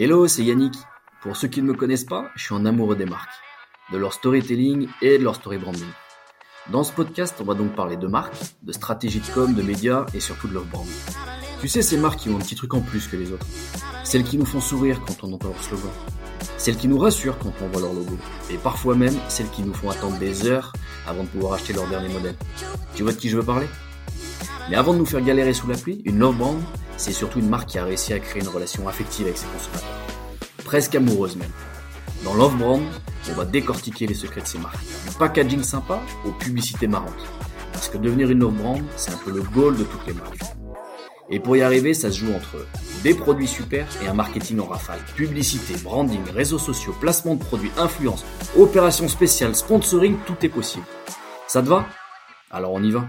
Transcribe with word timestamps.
Hello, 0.00 0.28
c'est 0.28 0.44
Yannick. 0.44 0.74
Pour 1.22 1.36
ceux 1.36 1.48
qui 1.48 1.60
ne 1.60 1.66
me 1.66 1.74
connaissent 1.74 2.04
pas, 2.04 2.30
je 2.36 2.44
suis 2.44 2.54
un 2.54 2.64
amoureux 2.66 2.94
des 2.94 3.04
marques, 3.04 3.34
de 3.90 3.98
leur 3.98 4.12
storytelling 4.12 4.86
et 5.02 5.18
de 5.18 5.24
leur 5.24 5.34
story 5.34 5.58
branding. 5.58 5.88
Dans 6.70 6.84
ce 6.84 6.92
podcast, 6.92 7.34
on 7.40 7.44
va 7.44 7.54
donc 7.54 7.74
parler 7.74 7.96
de 7.96 8.06
marques, 8.06 8.36
de 8.62 8.70
stratégie 8.70 9.18
de 9.18 9.26
com, 9.34 9.52
de 9.52 9.60
médias 9.60 10.06
et 10.14 10.20
surtout 10.20 10.46
de 10.46 10.54
leur 10.54 10.66
brand. 10.66 10.86
Tu 11.60 11.66
sais, 11.66 11.82
ces 11.82 11.96
marques 11.96 12.20
qui 12.20 12.28
ont 12.28 12.36
un 12.36 12.38
petit 12.38 12.54
truc 12.54 12.74
en 12.74 12.80
plus 12.80 13.08
que 13.08 13.16
les 13.16 13.32
autres. 13.32 13.48
Celles 14.04 14.22
qui 14.22 14.38
nous 14.38 14.46
font 14.46 14.60
sourire 14.60 15.00
quand 15.04 15.24
on 15.24 15.32
entend 15.32 15.48
leur 15.48 15.64
slogan. 15.64 15.90
Celles 16.58 16.76
qui 16.76 16.86
nous 16.86 16.98
rassurent 16.98 17.40
quand 17.40 17.52
on 17.60 17.66
voit 17.66 17.80
leur 17.80 17.92
logo. 17.92 18.16
Et 18.52 18.56
parfois 18.56 18.94
même, 18.94 19.16
celles 19.28 19.50
qui 19.50 19.64
nous 19.64 19.74
font 19.74 19.90
attendre 19.90 20.16
des 20.18 20.46
heures 20.46 20.74
avant 21.08 21.24
de 21.24 21.28
pouvoir 21.28 21.54
acheter 21.54 21.72
leur 21.72 21.88
dernier 21.88 22.08
modèle. 22.08 22.36
Tu 22.94 23.02
vois 23.02 23.10
de 23.10 23.18
qui 23.18 23.30
je 23.30 23.36
veux 23.36 23.42
parler? 23.42 23.66
Mais 24.70 24.76
avant 24.76 24.92
de 24.92 24.98
nous 24.98 25.06
faire 25.06 25.22
galérer 25.22 25.54
sous 25.54 25.66
la 25.66 25.76
pluie, 25.76 26.02
une 26.04 26.20
love 26.20 26.36
brand, 26.36 26.62
c'est 26.98 27.12
surtout 27.12 27.38
une 27.38 27.48
marque 27.48 27.70
qui 27.70 27.78
a 27.78 27.84
réussi 27.84 28.12
à 28.12 28.18
créer 28.18 28.42
une 28.42 28.48
relation 28.48 28.86
affective 28.86 29.26
avec 29.26 29.38
ses 29.38 29.46
consommateurs. 29.46 29.88
Presque 30.64 30.94
amoureuse 30.94 31.36
même. 31.36 31.50
Dans 32.24 32.34
Love 32.34 32.56
Brand, 32.58 32.82
on 33.30 33.32
va 33.32 33.44
décortiquer 33.44 34.06
les 34.06 34.14
secrets 34.14 34.42
de 34.42 34.46
ces 34.46 34.58
marques. 34.58 34.84
Du 35.08 35.14
packaging 35.18 35.62
sympa 35.62 36.00
aux 36.26 36.32
publicités 36.32 36.88
marrantes. 36.88 37.26
Parce 37.72 37.88
que 37.88 37.96
devenir 37.96 38.30
une 38.30 38.40
Love 38.40 38.54
Brand, 38.54 38.82
c'est 38.96 39.12
un 39.12 39.16
peu 39.18 39.30
le 39.30 39.42
goal 39.42 39.76
de 39.76 39.84
toutes 39.84 40.06
les 40.06 40.12
marques. 40.12 40.40
Et 41.30 41.40
pour 41.40 41.56
y 41.56 41.62
arriver, 41.62 41.94
ça 41.94 42.10
se 42.10 42.18
joue 42.18 42.32
entre 42.32 42.66
des 43.02 43.14
produits 43.14 43.46
super 43.46 43.86
et 44.02 44.08
un 44.08 44.14
marketing 44.14 44.60
en 44.60 44.66
rafale. 44.66 44.98
Publicité, 45.14 45.74
branding, 45.82 46.22
réseaux 46.34 46.58
sociaux, 46.58 46.94
placement 46.98 47.34
de 47.34 47.44
produits, 47.44 47.70
influence, 47.76 48.24
opérations 48.56 49.08
spéciales, 49.08 49.54
sponsoring, 49.54 50.16
tout 50.26 50.36
est 50.42 50.48
possible. 50.48 50.86
Ça 51.46 51.62
te 51.62 51.68
va? 51.68 51.86
Alors 52.50 52.72
on 52.72 52.82
y 52.82 52.90
va. 52.90 53.06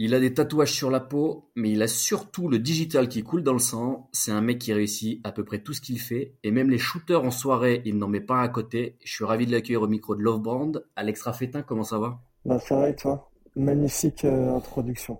Il 0.00 0.14
a 0.14 0.20
des 0.20 0.32
tatouages 0.32 0.72
sur 0.72 0.90
la 0.90 1.00
peau, 1.00 1.50
mais 1.56 1.72
il 1.72 1.82
a 1.82 1.88
surtout 1.88 2.48
le 2.48 2.60
digital 2.60 3.08
qui 3.08 3.24
coule 3.24 3.42
dans 3.42 3.52
le 3.52 3.58
sang. 3.58 4.08
C'est 4.12 4.30
un 4.30 4.40
mec 4.40 4.60
qui 4.60 4.72
réussit 4.72 5.20
à 5.26 5.32
peu 5.32 5.44
près 5.44 5.58
tout 5.58 5.72
ce 5.72 5.80
qu'il 5.80 5.98
fait. 5.98 6.36
Et 6.44 6.52
même 6.52 6.70
les 6.70 6.78
shooters 6.78 7.24
en 7.24 7.32
soirée, 7.32 7.82
il 7.84 7.98
n'en 7.98 8.06
met 8.06 8.20
pas 8.20 8.40
à 8.40 8.48
côté. 8.48 8.96
Je 9.02 9.12
suis 9.12 9.24
ravi 9.24 9.44
de 9.44 9.50
l'accueillir 9.50 9.82
au 9.82 9.88
micro 9.88 10.14
de 10.14 10.22
Love 10.22 10.40
Brand. 10.40 10.84
Alex 10.94 11.22
Raffetin, 11.22 11.62
comment 11.62 11.82
ça 11.82 11.98
va? 11.98 12.20
Bah 12.44 12.60
ça 12.60 12.76
va 12.76 12.92
toi? 12.92 13.28
Magnifique 13.56 14.24
euh, 14.24 14.54
introduction. 14.54 15.18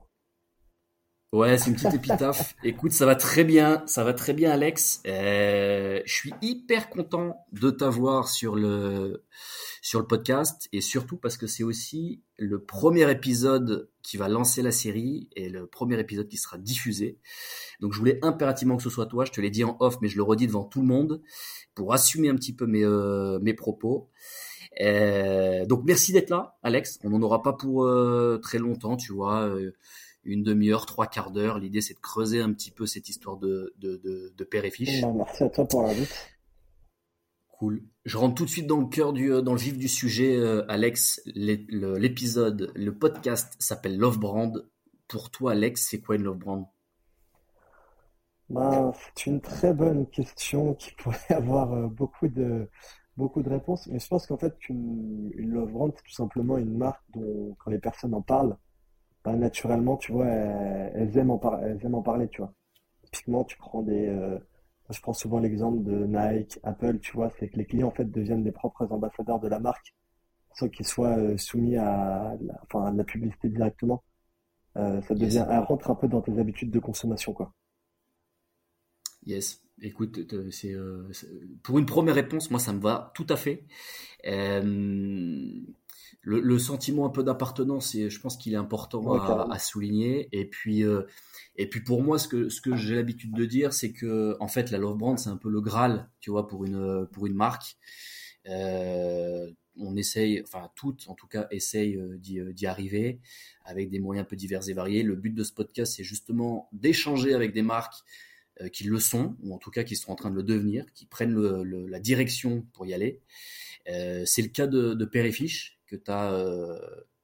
Ouais, 1.31 1.59
c'est 1.59 1.69
une 1.69 1.77
petite 1.77 1.93
épitaphe. 1.93 2.55
Écoute, 2.65 2.93
ça 2.93 3.05
va 3.05 3.15
très 3.15 3.45
bien, 3.45 3.83
ça 3.87 4.03
va 4.03 4.15
très 4.15 4.33
bien, 4.33 4.51
Alex. 4.51 5.03
Euh, 5.07 6.01
je 6.07 6.13
suis 6.13 6.33
hyper 6.41 6.89
content 6.89 7.45
de 7.53 7.69
t'avoir 7.69 8.29
sur 8.29 8.57
le 8.57 9.25
sur 9.83 10.01
le 10.01 10.07
podcast 10.07 10.69
et 10.73 10.81
surtout 10.81 11.19
parce 11.19 11.37
que 11.37 11.47
c'est 11.47 11.65
aussi 11.65 12.23
le 12.39 12.65
premier 12.65 13.11
épisode 13.11 13.91
qui 14.03 14.17
va 14.17 14.29
lancer 14.29 14.63
la 14.63 14.73
série 14.73 15.29
et 15.37 15.51
le 15.51 15.67
premier 15.67 16.01
épisode 16.01 16.29
qui 16.29 16.39
sera 16.39 16.57
diffusé. 16.57 17.19
Donc, 17.81 17.93
je 17.93 17.99
voulais 17.99 18.19
impérativement 18.23 18.79
que 18.79 18.83
ce 18.83 18.91
soit 18.91 19.07
toi. 19.07 19.27
Je 19.27 19.33
te 19.33 19.43
l'ai 19.43 19.51
dit 19.51 19.65
en 19.65 19.77
off, 19.81 19.99
mais 20.01 20.09
je 20.09 20.17
le 20.17 20.23
redis 20.23 20.47
devant 20.47 20.65
tout 20.65 20.81
le 20.81 20.87
monde 20.87 21.21
pour 21.75 21.93
assumer 21.93 22.31
un 22.31 22.37
petit 22.37 22.55
peu 22.55 22.67
mes 22.67 22.85
euh, 22.85 23.39
mes 23.43 23.53
propos. 23.53 24.09
Euh, 24.81 25.67
donc, 25.67 25.83
merci 25.85 26.13
d'être 26.15 26.31
là, 26.31 26.57
Alex. 26.63 26.99
On 27.05 27.11
n'en 27.11 27.21
aura 27.21 27.43
pas 27.43 27.53
pour 27.53 27.85
euh, 27.85 28.39
très 28.43 28.59
longtemps, 28.59 28.97
tu 28.97 29.13
vois. 29.13 29.55
Une 30.29 30.43
demi-heure, 30.43 30.85
trois 30.85 31.07
quarts 31.07 31.31
d'heure. 31.31 31.59
L'idée, 31.59 31.81
c'est 31.81 31.95
de 31.95 32.01
creuser 32.01 32.43
un 32.43 32.53
petit 32.53 32.71
peu 32.71 32.85
cette 32.85 33.09
histoire 33.09 33.39
de, 33.39 33.73
de, 33.79 33.97
de, 33.97 34.35
de 34.37 34.45
père 34.45 34.67
et 34.67 34.71
fiche. 34.71 35.03
Merci 35.03 35.43
à 35.43 35.49
toi 35.49 35.67
pour 35.67 35.83
l'invite. 35.85 36.15
Cool. 37.49 37.83
Je 38.05 38.19
rentre 38.19 38.35
tout 38.35 38.45
de 38.45 38.51
suite 38.51 38.67
dans 38.67 38.79
le 38.79 38.89
cœur 38.89 39.15
du, 39.15 39.33
euh, 39.33 39.41
dans 39.41 39.55
le 39.55 39.59
vif 39.59 39.79
du 39.79 39.89
sujet, 39.89 40.37
euh, 40.37 40.71
Alex. 40.71 41.23
L'épisode, 41.35 42.71
le 42.77 42.91
podcast 42.95 43.57
s'appelle 43.59 43.97
Love 43.97 44.19
Brand. 44.19 44.69
Pour 45.09 45.31
toi, 45.31 45.53
Alex, 45.53 45.89
c'est 45.89 46.01
quoi 46.01 46.17
une 46.17 46.25
Love 46.25 46.37
Brand? 46.37 46.67
Bah, 48.51 48.93
C'est 49.15 49.31
une 49.31 49.41
très 49.41 49.73
bonne 49.73 50.07
question 50.11 50.75
qui 50.75 50.93
pourrait 50.93 51.17
avoir 51.31 51.73
euh, 51.73 51.87
beaucoup 51.87 52.29
de, 52.29 52.69
beaucoup 53.17 53.43
de 53.43 53.49
réponses. 53.49 53.87
Mais 53.87 53.99
je 53.99 54.07
pense 54.07 54.27
qu'en 54.27 54.37
fait, 54.37 54.55
une, 54.69 55.31
une 55.39 55.53
Love 55.53 55.73
Brand, 55.73 55.91
c'est 55.97 56.03
tout 56.03 56.13
simplement 56.13 56.59
une 56.59 56.77
marque 56.77 57.03
dont, 57.15 57.57
quand 57.59 57.71
les 57.71 57.79
personnes 57.79 58.13
en 58.13 58.21
parlent, 58.21 58.59
bah, 59.33 59.37
naturellement, 59.37 59.97
tu 59.97 60.13
vois, 60.13 60.27
elles, 60.27 60.93
elles 60.97 61.19
aiment 61.19 61.31
en 61.33 61.39
par- 61.39 61.63
elles 61.65 61.85
aiment 61.85 61.95
en 61.97 62.03
parler, 62.03 62.29
tu 62.29 62.39
vois. 62.43 62.53
Typiquement, 63.05 63.45
tu 63.45 63.57
prends 63.59 63.83
des, 63.83 64.09
euh, 64.09 64.39
je 64.91 65.01
prends 65.03 65.15
souvent 65.15 65.39
l'exemple 65.41 65.83
de 65.85 66.07
Nike, 66.07 66.59
Apple, 66.65 66.99
tu 67.01 67.13
vois, 67.15 67.31
c'est 67.41 67.49
que 67.49 67.57
les 67.59 67.67
clients 67.67 67.89
en 67.89 67.93
fait 67.93 68.07
deviennent 68.11 68.45
des 68.45 68.53
propres 68.53 68.87
ambassadeurs 68.93 69.41
de 69.41 69.49
la 69.49 69.61
marque, 69.61 69.95
sans 70.55 70.69
qu'ils 70.71 70.87
soient 70.87 71.19
euh, 71.19 71.37
soumis 71.39 71.77
à, 71.79 72.37
la, 72.43 72.61
enfin, 72.65 72.87
à 72.87 72.93
la 72.93 73.05
publicité 73.05 73.49
directement. 73.51 74.03
Euh, 74.79 75.03
ça 75.03 75.15
devient, 75.17 75.45
Yes. 75.45 75.49
elle 75.51 75.61
rentre 75.61 75.91
un 75.91 75.97
peu 75.97 76.09
dans 76.09 76.23
tes 76.23 76.39
habitudes 76.39 76.71
de 76.73 76.81
consommation, 76.81 77.33
quoi. 77.35 77.53
Yes. 79.27 79.61
Écoute, 79.81 80.19
c'est 80.51 80.73
euh, 80.73 81.09
pour 81.63 81.79
une 81.79 81.87
première 81.87 82.15
réponse, 82.17 82.51
moi, 82.51 82.59
ça 82.59 82.73
me 82.73 82.81
va 82.81 83.13
tout 83.15 83.27
à 83.29 83.37
fait. 83.37 83.65
Euh, 84.27 85.61
le, 86.23 86.41
le 86.41 86.59
sentiment 86.59 87.07
un 87.07 87.11
peu 87.11 87.23
d'appartenance, 87.23 87.95
et 87.95 88.11
je 88.11 88.21
pense 88.21 88.37
qu'il 88.37 88.53
est 88.53 88.57
important 88.57 89.01
Ouais, 89.03 89.19
à, 89.51 89.59
souligner. 89.59 90.29
Et 90.33 90.45
puis, 90.47 90.83
euh, 90.85 91.03
et 91.57 91.69
puis 91.69 91.81
pour 91.81 92.03
moi, 92.03 92.19
ce 92.19 92.29
que, 92.29 92.49
ce 92.49 92.61
que 92.61 92.77
j'ai 92.77 92.95
l'habitude 92.95 93.33
de 93.35 93.45
dire, 93.45 93.73
c'est 93.73 93.93
que 93.93 94.37
en 94.41 94.49
fait, 94.49 94.71
la 94.71 94.79
Love 94.79 94.97
Brand, 94.99 95.19
c'est 95.19 95.31
un 95.31 95.37
peu 95.37 95.51
le 95.51 95.61
Graal, 95.61 96.09
tu 96.21 96.31
vois, 96.31 96.47
pour 96.49 96.65
une, 96.65 97.07
pour 97.13 97.27
une 97.27 97.35
marque. 97.35 97.77
Euh, 98.47 99.51
on 99.81 99.97
essaye, 99.97 100.43
enfin 100.43 100.71
toutes 100.75 101.07
en 101.09 101.15
tout 101.15 101.29
cas 101.29 101.47
essayent 101.51 101.97
euh, 101.97 102.17
d'y 102.19 102.67
arriver 102.67 103.21
avec 103.65 103.91
des 103.91 104.01
moyens 104.01 104.25
un 104.27 104.29
peu 104.29 104.35
divers 104.37 104.69
et 104.69 104.73
variés. 104.73 105.03
Le 105.03 105.15
but 105.15 105.35
de 105.35 105.45
ce 105.45 105.53
podcast, 105.53 105.95
c'est 105.97 106.05
justement 106.05 106.69
d'échanger 106.73 107.35
avec 107.35 107.53
des 107.53 107.63
marques 107.63 107.95
qui 108.73 108.83
le 108.83 108.99
sont, 108.99 109.37
ou 109.45 109.55
en 109.55 109.59
tout 109.59 109.71
cas 109.71 109.85
qui 109.85 109.95
sont 109.95 110.11
en 110.11 110.17
train 110.17 110.31
de 110.31 110.35
le 110.35 110.43
devenir, 110.43 110.85
qui 110.93 111.07
prennent 111.07 111.33
le- 111.33 111.63
le- 111.63 111.87
la 111.87 112.01
direction 112.01 112.67
pour 112.73 112.87
y 112.87 112.93
aller. 112.93 113.21
Euh, 113.89 114.25
c'est 114.27 114.43
le 114.43 114.49
cas 114.49 114.67
de, 114.67 114.95
de 114.95 115.05
Père 115.05 115.25
et 115.27 115.31
Fiche, 115.31 115.78
que 115.89 115.97
tu 115.97 116.11
as 116.11 116.33
euh, 116.33 116.79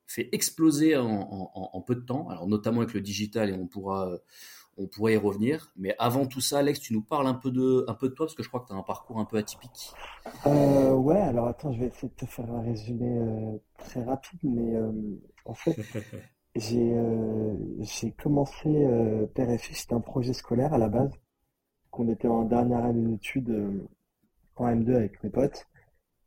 fait 0.06 0.28
exploser 0.32 0.97
en, 0.97 1.06
en- 1.06 1.50
en- 1.54 1.70
en 1.72 1.80
peu 1.82 1.94
de 1.94 2.00
temps, 2.00 2.28
alors 2.28 2.47
notamment 2.48 2.80
avec 2.80 2.94
le 2.94 3.00
digital, 3.00 3.50
et 3.50 3.52
on 3.52 3.66
pourra, 3.66 4.08
euh, 4.10 4.19
on 4.76 4.86
pourra 4.88 5.12
y 5.12 5.16
revenir. 5.16 5.72
Mais 5.76 5.94
avant 5.98 6.26
tout 6.26 6.41
ça, 6.41 6.58
Alex, 6.58 6.80
tu 6.80 6.92
nous 6.92 7.02
parles 7.02 7.26
un 7.26 7.34
peu 7.34 7.50
de, 7.50 7.84
un 7.88 7.94
peu 7.94 8.08
de 8.08 8.14
toi, 8.14 8.26
parce 8.26 8.34
que 8.34 8.42
je 8.42 8.48
crois 8.48 8.60
que 8.60 8.66
tu 8.66 8.72
as 8.72 8.76
un 8.76 8.82
parcours 8.82 9.19
un 9.20 9.25
peu 9.25 9.36
atypique. 9.36 9.92
Euh, 10.47 10.92
ouais, 10.92 11.20
alors 11.20 11.47
attends, 11.47 11.72
je 11.72 11.80
vais 11.80 11.86
essayer 11.86 12.08
de 12.08 12.14
te 12.14 12.26
faire 12.26 12.50
un 12.52 12.62
résumé 12.62 13.19
euh, 13.19 13.56
très 13.78 14.02
rapide, 14.02 14.41
mais 14.42 14.75
en 15.44 15.54
fait, 15.54 15.76
j'ai 16.56 18.12
commencé 18.22 18.86
Père 19.34 19.50
et 19.50 19.58
Fils, 19.58 19.78
c'était 19.82 19.94
un 19.94 20.00
projet 20.00 20.32
scolaire 20.32 20.72
à 20.75 20.78
la 20.78 20.88
base, 20.88 21.10
qu'on 21.91 22.08
était 22.08 22.28
en 22.28 22.44
dernière 22.44 22.84
année 22.84 23.06
d'études 23.12 23.54
en 24.56 24.66
M2 24.69 24.94
avec 24.94 25.22
mes 25.25 25.31
potes, 25.31 25.66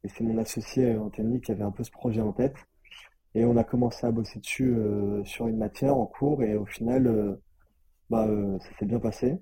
et 0.07 0.09
c'est 0.16 0.23
mon 0.23 0.38
associé 0.38 0.94
euh, 0.94 1.01
Anthony 1.01 1.41
qui 1.41 1.51
avait 1.51 1.63
un 1.63 1.72
peu 1.72 1.84
ce 1.84 1.91
projet 1.91 2.22
en 2.22 2.31
tête, 2.31 2.56
et 3.35 3.44
on 3.45 3.57
a 3.57 3.63
commencé 3.63 4.07
à 4.07 4.12
bosser 4.12 4.40
dessus 4.40 4.73
euh, 4.73 5.23
sur 5.25 5.47
une 5.47 5.57
matière 5.57 5.97
en 5.97 6.06
cours, 6.06 6.44
et 6.44 6.56
au 6.56 6.66
final, 6.66 7.07
euh, 7.07 7.35
bah, 8.09 8.25
ça 8.59 8.69
s'est 8.79 8.85
bien 8.85 9.00
passé. 9.00 9.38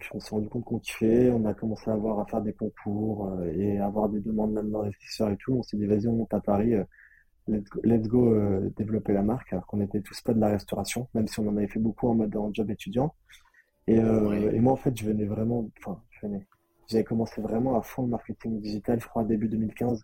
Puis 0.00 0.08
on 0.14 0.18
s'est 0.20 0.30
rendu 0.30 0.48
compte 0.48 0.64
qu'on 0.64 0.80
kiffait, 0.80 1.30
on 1.30 1.44
a 1.44 1.54
commencé 1.54 1.88
à 1.88 1.94
avoir 1.94 2.18
à 2.18 2.26
faire 2.26 2.42
des 2.42 2.52
concours 2.52 3.32
et 3.54 3.78
à 3.78 3.86
avoir 3.86 4.08
des 4.08 4.18
demandes 4.20 4.52
même 4.52 4.70
d'investisseurs 4.72 5.30
et 5.30 5.36
tout. 5.36 5.54
On 5.54 5.62
s'est 5.62 5.76
dit, 5.76 5.86
vas-y, 5.86 6.08
on 6.08 6.16
monte 6.16 6.34
à 6.34 6.40
Paris, 6.40 6.74
let's 7.46 7.68
go, 7.70 7.80
let's 7.84 8.08
go, 8.08 8.36
développer 8.76 9.12
la 9.12 9.22
marque, 9.22 9.52
alors 9.52 9.64
qu'on 9.68 9.80
était 9.80 10.00
tous 10.00 10.20
pas 10.22 10.34
de 10.34 10.40
la 10.40 10.48
restauration, 10.48 11.08
même 11.14 11.28
si 11.28 11.38
on 11.38 11.48
en 11.48 11.56
avait 11.56 11.68
fait 11.68 11.78
beaucoup 11.78 12.08
en 12.08 12.16
mode 12.16 12.34
en 12.36 12.52
job 12.52 12.68
étudiant. 12.68 13.14
Et, 13.86 14.00
euh, 14.00 14.28
Ouais. 14.28 14.56
et 14.56 14.60
moi, 14.60 14.72
en 14.72 14.76
fait, 14.76 14.96
je 14.96 15.04
venais 15.04 15.26
vraiment, 15.26 15.70
enfin, 15.78 16.00
je 16.10 16.26
venais, 16.26 16.44
j'avais 16.88 17.04
commencé 17.04 17.40
vraiment 17.40 17.78
à 17.78 17.82
fond 17.82 18.02
le 18.02 18.08
marketing 18.08 18.60
digital, 18.60 19.00
je 19.00 19.06
crois, 19.08 19.24
début 19.24 19.48
2015. 19.48 20.02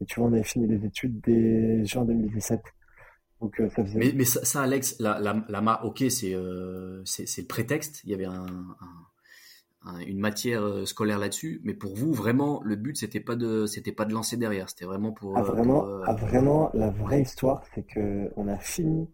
Et 0.00 0.04
tu 0.06 0.20
vois, 0.20 0.28
on 0.28 0.32
avait 0.32 0.42
fini 0.44 0.66
les 0.66 0.84
études 0.84 1.20
dès 1.22 1.84
juin 1.84 2.04
2017. 2.04 2.62
Donc, 3.40 3.60
euh, 3.60 3.68
ça 3.70 3.84
faisait, 3.84 3.98
Mais, 3.98 4.12
mais 4.14 4.24
ça, 4.24 4.44
ça, 4.44 4.62
Alex, 4.62 4.96
la, 5.00 5.18
la, 5.20 5.44
la 5.48 5.60
mar- 5.60 5.84
ok, 5.84 6.04
c'est 6.10 6.34
euh, 6.34 7.02
c'est 7.04 7.40
le 7.42 7.46
prétexte. 7.46 8.02
Il 8.04 8.10
y 8.10 8.14
avait 8.14 8.24
un, 8.26 8.46
un- 8.46 9.06
un- 9.82 10.00
une 10.00 10.18
matière 10.18 10.62
euh, 10.62 10.84
scolaire 10.84 11.18
là-dessus, 11.18 11.60
mais 11.64 11.74
pour 11.74 11.94
vous, 11.96 12.12
vraiment, 12.12 12.60
le 12.64 12.76
but, 12.76 12.96
c'était 12.96 13.20
pas 13.20 13.36
de, 13.36 13.66
c'était 13.66 13.92
pas 13.92 14.04
de 14.04 14.12
lancer 14.12 14.36
derrière. 14.36 14.68
C'était 14.68 14.84
vraiment 14.86 15.12
pour, 15.12 15.32
Ah, 15.34 15.42
pour, 15.42 15.54
vraiment, 15.54 15.84
ah, 16.04 16.14
vraiment, 16.14 16.70
la 16.74 16.90
vraie 16.90 17.22
histoire, 17.22 17.62
c'est 17.74 17.84
que 17.86 18.32
on 18.36 18.48
a 18.48 18.58
fini 18.58 19.08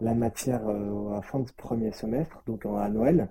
la 0.00 0.14
matière 0.14 0.66
euh, 0.68 1.10
à 1.12 1.16
la 1.16 1.22
fin 1.22 1.40
du 1.40 1.52
premier 1.54 1.92
semestre, 1.92 2.42
donc 2.46 2.66
à 2.66 2.88
Noël. 2.90 3.30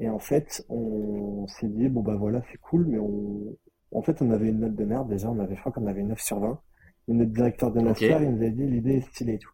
Et 0.00 0.08
en 0.08 0.18
fait, 0.18 0.64
on 0.68 1.46
s'est 1.46 1.68
dit, 1.68 1.88
bon 1.88 2.02
bah 2.02 2.16
voilà, 2.16 2.42
c'est 2.50 2.58
cool, 2.58 2.86
mais 2.86 2.98
on... 2.98 3.56
en 3.92 4.02
fait, 4.02 4.20
on 4.22 4.30
avait 4.30 4.48
une 4.48 4.60
note 4.60 4.74
de 4.74 4.84
merde 4.84 5.08
déjà, 5.08 5.30
on 5.30 5.38
avait, 5.38 5.54
je 5.54 5.60
crois 5.60 5.72
qu'on 5.72 5.86
avait 5.86 6.02
9 6.02 6.20
sur 6.20 6.40
20. 6.40 6.60
Et 7.08 7.12
notre 7.12 7.32
directeur 7.32 7.70
de 7.72 7.80
master, 7.80 8.22
il 8.22 8.30
nous 8.30 8.44
a 8.44 8.48
dit, 8.48 8.66
l'idée 8.66 8.96
est 8.96 9.08
stylée 9.08 9.34
et 9.34 9.38
tout. 9.38 9.52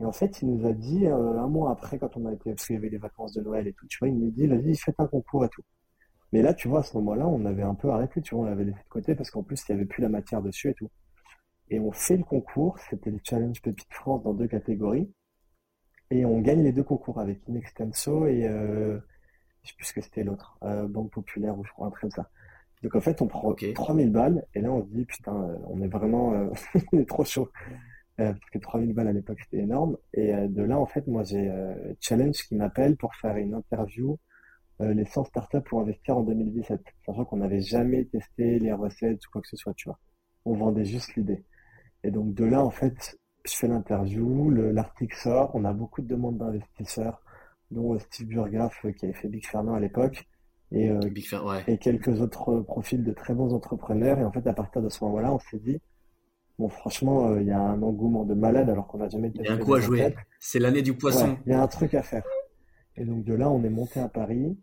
Et 0.00 0.04
en 0.04 0.12
fait, 0.12 0.42
il 0.42 0.50
nous 0.50 0.66
a 0.66 0.72
dit, 0.72 1.06
euh, 1.06 1.38
un 1.38 1.48
mois 1.48 1.70
après, 1.70 1.98
quand 1.98 2.16
on 2.16 2.26
a 2.26 2.32
été, 2.32 2.50
parce 2.50 2.66
qu'il 2.66 2.74
y 2.74 2.78
avait 2.78 2.88
les 2.88 2.98
vacances 2.98 3.32
de 3.32 3.42
Noël 3.42 3.66
et 3.68 3.72
tout, 3.72 3.86
tu 3.86 3.98
vois, 3.98 4.08
il 4.08 4.18
nous 4.18 4.30
dit, 4.30 4.46
vas-y, 4.46 4.76
faites 4.76 4.98
un 4.98 5.06
concours 5.06 5.44
et 5.44 5.48
tout. 5.48 5.62
Mais 6.32 6.42
là, 6.42 6.52
tu 6.52 6.66
vois, 6.68 6.80
à 6.80 6.82
ce 6.82 6.96
moment-là, 6.96 7.28
on 7.28 7.44
avait 7.44 7.62
un 7.62 7.76
peu 7.76 7.90
arrêté, 7.90 8.20
tu 8.20 8.34
vois, 8.34 8.44
on 8.44 8.46
l'avait 8.48 8.64
laissé 8.64 8.78
de 8.82 8.88
côté 8.88 9.14
parce 9.14 9.30
qu'en 9.30 9.44
plus, 9.44 9.62
il 9.68 9.72
n'y 9.72 9.80
avait 9.80 9.86
plus 9.86 10.02
la 10.02 10.08
matière 10.08 10.42
dessus 10.42 10.70
et 10.70 10.74
tout. 10.74 10.90
Et 11.70 11.78
on 11.78 11.92
fait 11.92 12.16
le 12.16 12.24
concours, 12.24 12.78
c'était 12.90 13.10
le 13.10 13.20
Challenge 13.22 13.60
Pépite 13.62 13.92
France 13.92 14.22
dans 14.24 14.34
deux 14.34 14.48
catégories. 14.48 15.10
Et 16.10 16.24
on 16.24 16.40
gagne 16.40 16.62
les 16.62 16.72
deux 16.72 16.82
concours 16.82 17.20
avec 17.20 17.40
Inextenso 17.48 18.26
et 18.26 18.48
euh, 18.48 18.98
je 19.64 19.70
sais 19.70 19.76
plus 19.76 19.86
ce 19.86 19.92
que 19.94 20.00
c'était 20.00 20.22
l'autre, 20.22 20.58
euh, 20.62 20.86
Banque 20.86 21.10
Populaire 21.10 21.58
ou 21.58 21.64
je 21.64 21.72
crois 21.72 21.86
un 21.86 21.90
truc 21.90 22.02
comme 22.02 22.10
ça. 22.10 22.30
Donc 22.82 22.94
en 22.94 23.00
fait, 23.00 23.22
on 23.22 23.26
prend 23.26 23.54
3000 23.54 24.12
balles 24.12 24.46
et 24.54 24.60
là 24.60 24.70
on 24.70 24.82
se 24.82 24.88
dit 24.90 25.06
putain, 25.06 25.34
euh, 25.34 25.56
on 25.68 25.80
est 25.80 25.88
vraiment, 25.88 26.34
euh, 26.34 26.50
on 26.92 26.98
est 26.98 27.08
trop 27.08 27.24
chaud. 27.24 27.50
parce 28.16 28.50
que 28.52 28.58
3000 28.58 28.92
balles 28.92 29.08
à 29.08 29.12
l'époque 29.12 29.40
c'était 29.42 29.62
énorme. 29.62 29.96
Et 30.12 30.32
de 30.32 30.62
là 30.62 30.78
en 30.78 30.86
fait, 30.86 31.06
moi 31.06 31.22
j'ai 31.24 31.50
Challenge 32.00 32.34
qui 32.34 32.54
m'appelle 32.54 32.96
pour 32.96 33.14
faire 33.16 33.36
une 33.36 33.54
interview 33.54 34.18
les 34.80 35.04
100 35.04 35.24
startups 35.24 35.62
pour 35.62 35.80
investir 35.80 36.18
en 36.18 36.22
2017. 36.22 36.80
Sachant 37.06 37.24
qu'on 37.24 37.38
n'avait 37.38 37.60
jamais 37.60 38.04
testé 38.04 38.58
les 38.58 38.72
recettes 38.72 39.24
ou 39.26 39.30
quoi 39.32 39.40
que 39.40 39.48
ce 39.48 39.56
soit, 39.56 39.72
tu 39.74 39.88
vois. 39.88 39.98
On 40.44 40.54
vendait 40.54 40.84
juste 40.84 41.14
l'idée. 41.16 41.44
Et 42.02 42.10
donc 42.10 42.34
de 42.34 42.44
là 42.44 42.62
en 42.62 42.70
fait, 42.70 43.18
je 43.44 43.54
fais 43.54 43.68
l'interview, 43.68 44.50
l'article 44.50 45.16
sort, 45.16 45.50
on 45.54 45.64
a 45.64 45.72
beaucoup 45.72 46.02
de 46.02 46.08
demandes 46.08 46.38
d'investisseurs, 46.38 47.23
dont 47.70 47.98
Steve 47.98 48.28
Burgraff 48.28 48.84
qui 48.96 49.04
avait 49.04 49.14
fait 49.14 49.28
Big 49.28 49.46
Fernand 49.46 49.74
à 49.74 49.80
l'époque. 49.80 50.28
Et, 50.72 50.90
euh, 50.90 51.00
et 51.68 51.78
quelques 51.78 52.20
autres 52.20 52.60
profils 52.60 53.02
de 53.02 53.12
très 53.12 53.34
bons 53.34 53.54
entrepreneurs. 53.54 54.18
Et 54.18 54.24
en 54.24 54.32
fait, 54.32 54.46
à 54.46 54.52
partir 54.52 54.82
de 54.82 54.88
ce 54.88 55.04
moment-là, 55.04 55.32
on 55.32 55.38
s'est 55.38 55.58
dit, 55.58 55.80
bon, 56.58 56.68
franchement, 56.68 57.28
euh, 57.28 57.40
il 57.40 57.46
y 57.46 57.52
a 57.52 57.60
un 57.60 57.80
engouement 57.82 58.24
de 58.24 58.34
malade 58.34 58.68
alors 58.68 58.88
qu'on 58.88 58.98
n'a 58.98 59.08
jamais 59.08 59.30
Il 59.34 59.42
y 59.42 59.48
a 59.48 59.52
un 59.52 59.58
coup 59.58 59.74
à 59.74 59.80
jouer. 59.80 60.14
C'est 60.40 60.58
l'année 60.58 60.82
du 60.82 60.94
poisson. 60.94 61.38
Il 61.46 61.52
y 61.52 61.54
a 61.54 61.62
un 61.62 61.68
truc 61.68 61.94
à 61.94 62.02
faire. 62.02 62.24
Et 62.96 63.04
donc, 63.04 63.24
de 63.24 63.34
là, 63.34 63.50
on 63.50 63.62
est 63.62 63.70
monté 63.70 64.00
à 64.00 64.08
Paris. 64.08 64.56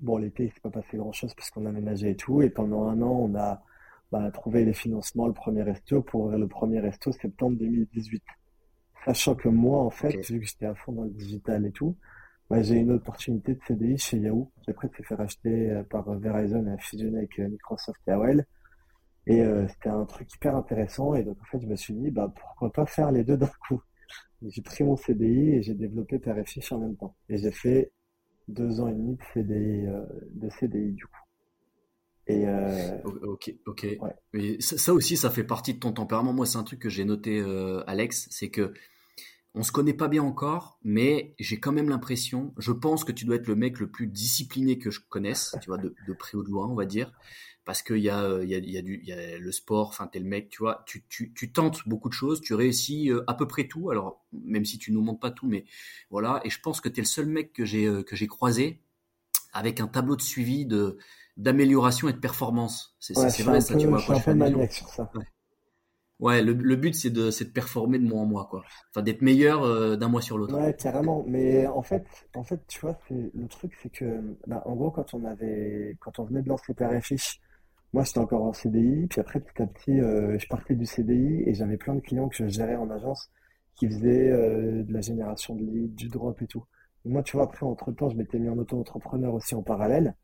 Bon, 0.00 0.16
l'été, 0.16 0.44
il 0.44 0.52
s'est 0.52 0.60
pas 0.60 0.70
passé 0.70 0.96
grand-chose 0.96 1.34
parce 1.34 1.50
qu'on 1.50 1.66
a 1.66 1.72
ménagé 1.72 2.10
et 2.10 2.16
tout. 2.16 2.42
Et 2.42 2.50
pendant 2.50 2.88
un 2.88 3.00
an, 3.02 3.10
on 3.10 3.34
a 3.36 3.62
bah, 4.10 4.30
trouvé 4.32 4.64
les 4.64 4.72
financements, 4.72 5.26
le 5.26 5.32
premier 5.32 5.62
resto, 5.62 6.02
pour 6.02 6.22
ouvrir 6.22 6.38
le 6.38 6.48
premier 6.48 6.80
resto 6.80 7.12
septembre 7.12 7.56
2018. 7.58 8.22
Sachant 9.04 9.34
que 9.34 9.48
moi, 9.48 9.82
en 9.82 9.90
fait, 9.90 10.16
vu 10.30 10.40
que 10.40 10.46
j'étais 10.46 10.66
à 10.66 10.74
fond 10.74 10.92
dans 10.92 11.04
le 11.04 11.10
digital 11.10 11.64
et 11.66 11.72
tout, 11.72 11.96
j'ai 12.58 12.76
une 12.76 12.92
opportunité 12.92 13.54
de 13.54 13.60
CDI 13.66 13.96
chez 13.96 14.18
Yahoo, 14.18 14.50
qui 14.62 14.70
après 14.70 14.88
s'est 14.88 15.04
fait 15.04 15.14
racheter 15.14 15.70
euh, 15.70 15.82
par 15.84 16.12
Verizon 16.18 16.66
et 16.66 16.72
a 16.72 16.78
fusionné 16.78 17.18
avec 17.18 17.38
euh, 17.38 17.48
Microsoft 17.48 18.00
et 18.08 18.10
AOL. 18.10 18.44
Et 19.26 19.42
euh, 19.42 19.68
c'était 19.68 19.90
un 19.90 20.04
truc 20.04 20.32
hyper 20.34 20.56
intéressant. 20.56 21.14
Et 21.14 21.22
donc, 21.22 21.38
en 21.40 21.44
fait, 21.44 21.60
je 21.60 21.66
me 21.66 21.76
suis 21.76 21.94
dit, 21.94 22.10
bah, 22.10 22.32
pourquoi 22.34 22.72
pas 22.72 22.86
faire 22.86 23.12
les 23.12 23.22
deux 23.22 23.36
d'un 23.36 23.50
coup 23.68 23.80
J'ai 24.42 24.62
pris 24.62 24.82
mon 24.82 24.96
CDI 24.96 25.50
et 25.50 25.62
j'ai 25.62 25.74
développé 25.74 26.18
PRFish 26.18 26.72
en 26.72 26.78
même 26.80 26.96
temps. 26.96 27.14
Et 27.28 27.38
j'ai 27.38 27.52
fait 27.52 27.92
deux 28.48 28.80
ans 28.80 28.88
et 28.88 28.94
demi 28.94 29.14
de 29.14 29.22
CDI, 29.32 29.86
de 30.34 30.48
CDI 30.48 30.92
du 30.92 31.04
coup. 31.06 31.12
Et 32.26 32.46
Ok, 33.24 33.54
ok. 33.66 33.86
ça, 34.60 34.92
aussi, 34.92 35.16
ça 35.16 35.30
fait 35.30 35.44
partie 35.44 35.74
de 35.74 35.78
ton 35.78 35.92
tempérament. 35.92 36.32
Moi, 36.32 36.46
c'est 36.46 36.58
un 36.58 36.64
truc 36.64 36.80
que 36.80 36.88
j'ai 36.88 37.04
noté, 37.04 37.44
Alex, 37.86 38.26
c'est 38.30 38.50
que 38.50 38.72
on 39.54 39.62
se 39.62 39.72
connaît 39.72 39.94
pas 39.94 40.08
bien 40.08 40.22
encore, 40.22 40.78
mais 40.82 41.34
j'ai 41.38 41.58
quand 41.58 41.72
même 41.72 41.88
l'impression, 41.88 42.54
je 42.58 42.72
pense 42.72 43.04
que 43.04 43.12
tu 43.12 43.24
dois 43.24 43.36
être 43.36 43.48
le 43.48 43.56
mec 43.56 43.80
le 43.80 43.90
plus 43.90 44.06
discipliné 44.06 44.78
que 44.78 44.90
je 44.90 45.00
connaisse, 45.00 45.56
tu 45.60 45.68
vois, 45.68 45.78
de, 45.78 45.94
près 46.18 46.36
ou 46.36 46.44
de 46.44 46.48
loin, 46.48 46.68
on 46.68 46.74
va 46.74 46.84
dire, 46.84 47.12
parce 47.64 47.82
qu'il 47.82 47.98
y 47.98 48.10
a, 48.10 48.42
il 48.42 48.48
y, 48.48 48.54
a, 48.54 48.58
y, 48.58 48.78
a 48.78 48.82
du, 48.82 49.00
y 49.02 49.12
a 49.12 49.38
le 49.38 49.52
sport, 49.52 49.88
enfin, 49.88 50.06
t'es 50.06 50.20
le 50.20 50.24
mec, 50.24 50.50
tu 50.50 50.58
vois, 50.58 50.84
tu, 50.86 51.04
tu, 51.08 51.32
tu 51.34 51.52
tentes 51.52 51.86
beaucoup 51.88 52.08
de 52.08 52.14
choses, 52.14 52.40
tu 52.40 52.54
réussis 52.54 53.10
euh, 53.10 53.24
à 53.26 53.34
peu 53.34 53.48
près 53.48 53.66
tout, 53.66 53.90
alors, 53.90 54.24
même 54.32 54.64
si 54.64 54.78
tu 54.78 54.92
nous 54.92 55.02
montres 55.02 55.20
pas 55.20 55.30
tout, 55.30 55.48
mais 55.48 55.64
voilà, 56.10 56.40
et 56.44 56.50
je 56.50 56.60
pense 56.60 56.80
que 56.80 56.88
tu 56.88 57.00
es 57.00 57.02
le 57.02 57.08
seul 57.08 57.26
mec 57.26 57.52
que 57.52 57.64
j'ai, 57.64 57.86
euh, 57.86 58.02
que 58.02 58.14
j'ai 58.14 58.28
croisé 58.28 58.80
avec 59.52 59.80
un 59.80 59.88
tableau 59.88 60.14
de 60.14 60.22
suivi 60.22 60.64
de, 60.64 60.96
d'amélioration 61.36 62.08
et 62.08 62.12
de 62.12 62.18
performance. 62.18 62.94
C'est 63.00 63.14
vrai, 63.14 63.60
ça, 63.60 63.74
tu 63.74 63.86
vois. 63.88 63.98
Je 63.98 64.04
suis 64.04 64.12
un 64.12 64.20
peu 64.20 64.34
maniaque 64.34 64.72
sur 64.72 64.88
ça. 64.88 65.10
Ouais, 65.14 65.24
le, 66.20 66.52
le 66.52 66.76
but 66.76 66.94
c'est 66.94 67.10
de, 67.10 67.30
de 67.30 67.50
performer 67.50 67.98
de 67.98 68.06
mois 68.06 68.20
en 68.20 68.26
mois, 68.26 68.46
quoi. 68.50 68.62
Enfin, 68.90 69.02
d'être 69.02 69.22
meilleur 69.22 69.62
euh, 69.62 69.96
d'un 69.96 70.08
mois 70.08 70.20
sur 70.20 70.38
l'autre. 70.38 70.58
Ouais, 70.58 70.74
carrément. 70.74 71.24
Mais 71.26 71.66
en 71.66 71.82
fait, 71.82 72.04
en 72.34 72.44
fait, 72.44 72.60
tu 72.68 72.80
vois, 72.80 72.98
le 73.10 73.46
truc, 73.48 73.76
c'est 73.82 73.90
que, 73.90 74.20
bah, 74.46 74.62
en 74.66 74.74
gros, 74.76 74.90
quand 74.90 75.14
on 75.14 75.24
avait, 75.24 75.96
quand 76.00 76.18
on 76.18 76.24
venait 76.24 76.42
de 76.42 76.48
lancer 76.48 76.74
PRFish, 76.74 77.40
moi, 77.92 78.04
j'étais 78.04 78.18
encore 78.18 78.44
en 78.44 78.52
CDI. 78.52 79.06
Puis 79.08 79.20
après, 79.20 79.40
petit 79.40 79.62
à 79.62 79.66
petit, 79.66 80.00
euh, 80.00 80.38
je 80.38 80.46
partais 80.46 80.74
du 80.74 80.86
CDI 80.86 81.42
et 81.46 81.54
j'avais 81.54 81.76
plein 81.76 81.94
de 81.94 82.00
clients 82.00 82.28
que 82.28 82.36
je 82.36 82.46
gérais 82.46 82.76
en 82.76 82.90
agence 82.90 83.30
qui 83.74 83.88
faisaient 83.88 84.30
euh, 84.30 84.82
de 84.82 84.92
la 84.92 85.00
génération 85.00 85.56
de 85.56 85.62
leads, 85.64 85.94
du 85.94 86.08
drop 86.08 86.40
et 86.42 86.46
tout. 86.46 86.64
moi, 87.04 87.22
tu 87.22 87.36
vois, 87.36 87.44
après, 87.44 87.64
entre 87.66 87.92
temps, 87.92 88.10
je 88.10 88.16
m'étais 88.16 88.38
mis 88.38 88.48
en 88.48 88.58
auto-entrepreneur 88.58 89.34
aussi 89.34 89.54
en 89.54 89.62
parallèle 89.62 90.14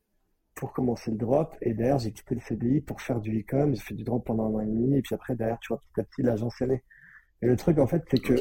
pour 0.56 0.72
commencer 0.72 1.12
le 1.12 1.18
drop. 1.18 1.54
Et 1.60 1.74
derrière, 1.74 1.98
j'ai 1.98 2.10
quitté 2.10 2.34
le 2.34 2.40
CDI 2.40 2.80
pour 2.80 3.00
faire 3.00 3.20
du 3.20 3.40
e-com. 3.40 3.74
J'ai 3.74 3.80
fait 3.80 3.94
du 3.94 4.02
drop 4.02 4.26
pendant 4.26 4.46
un 4.46 4.54
an 4.54 4.60
et 4.60 4.66
demi. 4.66 4.96
Et 4.96 5.02
puis 5.02 5.14
après, 5.14 5.36
derrière, 5.36 5.58
tu 5.60 5.68
vois, 5.68 5.80
petit 5.80 6.00
à 6.00 6.04
petit, 6.04 6.22
l'agence 6.22 6.60
est 6.62 6.66
née. 6.66 6.82
Et 7.42 7.46
le 7.46 7.56
truc, 7.56 7.78
en 7.78 7.86
fait, 7.86 8.02
c'est 8.10 8.20
que 8.20 8.34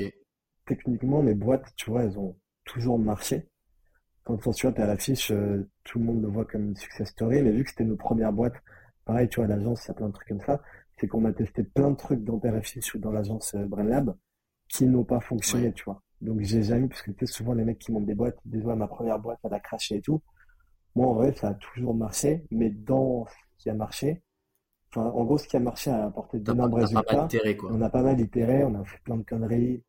techniquement, 0.66 1.22
les 1.22 1.36
boîtes, 1.36 1.66
tu 1.76 1.92
vois, 1.92 2.04
elles 2.04 2.18
ont 2.18 2.36
toujours 2.64 2.98
marché. 2.98 3.50
Quand 4.24 4.38
tu 4.38 4.68
vois, 4.68 4.80
à 4.82 4.88
l'affiche, 4.88 5.30
euh, 5.32 5.70
tout 5.84 6.00
le 6.00 6.06
monde 6.06 6.22
le 6.24 6.30
voit 6.30 6.46
comme 6.46 6.70
une 6.70 6.76
success 6.76 7.10
story. 7.10 7.44
Mais 7.44 7.52
vu 7.52 7.64
que 7.64 7.70
c'était 7.70 7.84
nos 7.84 7.98
premières 7.98 8.34
boîtes, 8.34 8.56
pareil, 9.04 9.28
tu 9.28 9.42
vois, 9.42 9.48
l'agence, 9.48 9.86
il 9.86 9.90
y 9.90 9.92
a 9.92 9.94
plein 9.94 10.08
de 10.08 10.14
trucs 10.14 10.30
comme 10.30 10.42
ça. 10.42 10.62
C'est 10.98 11.08
qu'on 11.08 11.26
a 11.26 11.34
testé 11.34 11.64
plein 11.64 11.92
de 11.92 11.98
trucs 11.98 12.24
dans 12.24 12.40
PRFish 12.40 12.96
ou 12.96 13.00
dans 13.00 13.12
l'agence 13.12 13.54
euh, 13.56 13.66
BrainLab 13.66 14.16
qui 14.70 14.86
n'ont 14.86 15.04
pas 15.04 15.20
fonctionné, 15.20 15.74
tu 15.74 15.84
vois. 15.84 16.02
Donc, 16.22 16.40
j'ai 16.42 16.64
jamais, 16.64 16.88
parce 16.88 17.02
que 17.02 17.12
tu 17.12 17.28
souvent 17.28 17.54
les 17.54 17.66
mecs 17.66 17.78
qui 17.78 17.92
montent 17.92 18.06
des 18.06 18.16
boîtes, 18.16 18.38
ils 18.46 18.52
disent, 18.52 18.66
ouais, 18.66 18.76
ma 18.76 18.88
première 18.88 19.20
boîte, 19.20 19.38
elle 19.44 19.54
a 19.54 19.60
craché 19.60 19.98
et 19.98 20.02
tout. 20.02 20.24
Moi, 20.96 21.08
en 21.08 21.14
vrai, 21.14 21.34
ça 21.34 21.50
a 21.50 21.54
toujours 21.56 21.94
marché, 21.94 22.46
mais 22.52 22.70
dans 22.70 23.26
ce 23.26 23.64
qui 23.64 23.70
a 23.70 23.74
marché, 23.74 24.22
enfin, 24.90 25.10
en 25.10 25.26
gros, 25.26 25.38
ce 25.38 25.48
qui 25.48 25.58
a 25.58 25.60
marché 25.60 25.92
a 25.92 26.06
apporté 26.06 26.40
d'énormes 26.40 26.74
résultats. 26.74 27.28
On 27.70 27.82
a 27.82 27.90
pas 27.90 28.02
mal 28.02 28.20
itéré, 28.20 28.64
on 28.64 28.76
a 28.76 28.84
fait 28.86 29.00
plein 29.04 29.18
de 29.18 29.24
conneries. 29.24 29.84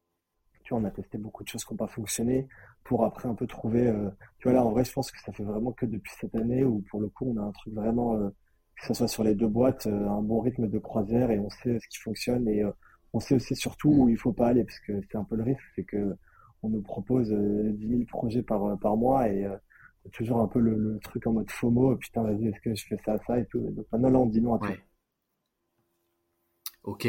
Tu 0.65 0.75
vois, 0.75 0.83
on 0.83 0.85
a 0.85 0.91
testé 0.91 1.17
beaucoup 1.17 1.45
de 1.45 1.49
choses 1.49 1.65
qui 1.65 1.73
n'ont 1.73 1.77
pas 1.77 1.87
fonctionné 1.87 2.49
pour 2.83 3.05
après 3.05 3.29
un 3.29 3.35
peu 3.35 3.47
trouver. 3.47 3.87
Euh, 3.87 4.11
tu 4.39 4.49
vois, 4.49 4.53
là, 4.55 4.65
en 4.65 4.73
vrai, 4.73 4.85
je 4.85 4.93
pense 4.93 5.13
que 5.13 5.21
ça 5.21 5.33
fait 5.33 5.45
vraiment 5.45 5.71
que 5.71 5.87
depuis 5.87 6.13
cette 6.21 6.35
année 6.35 6.65
où, 6.65 6.83
pour 6.91 7.01
le 7.01 7.09
coup, 7.09 7.33
on 7.33 7.41
a 7.41 7.45
un 7.45 7.53
truc 7.53 7.73
vraiment, 7.73 8.17
euh, 8.17 8.31
que 8.77 8.87
ce 8.87 8.95
soit 8.95 9.09
sur 9.09 9.23
les 9.23 9.37
deux 9.37 9.47
boîtes, 9.47 9.87
euh, 9.87 10.09
un 10.09 10.23
bon 10.23 10.41
rythme 10.41 10.67
de 10.69 10.79
croisière 10.81 11.31
et 11.31 11.39
on 11.39 11.51
sait 11.51 11.79
ce 11.79 11.89
qui 11.89 11.99
fonctionne 11.99 12.49
et 12.49 12.65
on 13.13 13.21
sait 13.21 13.37
aussi 13.37 13.55
surtout 13.55 13.91
où 13.91 14.09
il 14.09 14.19
faut 14.19 14.33
pas 14.33 14.49
aller 14.49 14.65
parce 14.65 14.81
que 14.81 15.01
c'est 15.11 15.17
un 15.17 15.25
peu 15.25 15.37
le 15.37 15.45
risque, 15.45 15.63
c'est 15.77 15.85
que 15.85 16.17
on 16.63 16.69
nous 16.69 16.83
propose 16.83 17.31
10 17.31 17.89
000 17.89 18.03
projets 18.09 18.43
par, 18.43 18.79
par 18.79 18.97
mois 18.97 19.29
et 19.29 19.47
toujours 20.13 20.41
un 20.41 20.49
peu 20.49 20.59
le, 20.61 20.99
truc 21.03 21.27
en 21.27 21.33
mode 21.33 21.51
FOMO, 21.51 21.97
putain, 21.97 22.23
vas-y, 22.23 22.49
est-ce 22.49 22.61
que 22.61 22.75
je 22.75 22.87
fais 22.87 22.97
ça, 23.05 23.17
ça 23.27 23.39
et 23.39 23.47
tout. 23.47 23.61
Donc 23.61 23.87
maintenant, 23.93 24.11
là, 24.11 24.19
on 24.19 24.27
dit 24.27 24.41
non 24.41 24.55
à 24.55 24.59
tout. 24.59 24.73
Ok. 26.87 27.09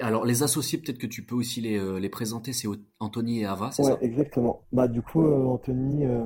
alors, 0.00 0.24
les 0.24 0.44
associés, 0.44 0.78
peut-être 0.78 0.98
que 0.98 1.06
tu 1.06 1.24
peux 1.24 1.34
aussi 1.34 1.60
les, 1.60 1.76
euh, 1.78 1.98
les 1.98 2.08
présenter, 2.08 2.52
c'est 2.52 2.68
Anthony 3.00 3.40
et 3.40 3.44
Ava, 3.44 3.72
c'est 3.72 3.82
ouais, 3.82 3.98
exactement. 4.00 4.62
Bah, 4.72 4.86
du 4.86 5.02
coup, 5.02 5.24
euh, 5.24 5.44
Anthony, 5.46 6.06
euh, 6.06 6.24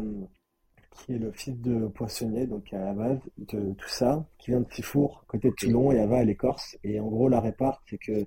qui 0.90 1.14
est 1.14 1.18
le 1.18 1.33
fils 1.33 1.59
de 1.61 1.87
poissonnier, 1.88 2.47
donc 2.47 2.71
à 2.75 2.85
la 2.85 2.92
base 2.92 3.21
de 3.38 3.73
tout 3.73 3.88
ça, 3.88 4.26
qui 4.38 4.50
vient 4.50 4.61
de 4.61 4.71
Sifour, 4.71 5.25
côté 5.28 5.49
de 5.49 5.54
Toulon, 5.54 5.92
et 5.92 5.99
Ava, 5.99 6.18
elle 6.18 6.28
est 6.28 6.37
corse. 6.37 6.76
Et 6.85 7.00
en 7.00 7.09
gros, 7.09 7.30
la 7.30 7.40
réparte, 7.40 7.80
c'est 7.88 7.97
que 7.97 8.26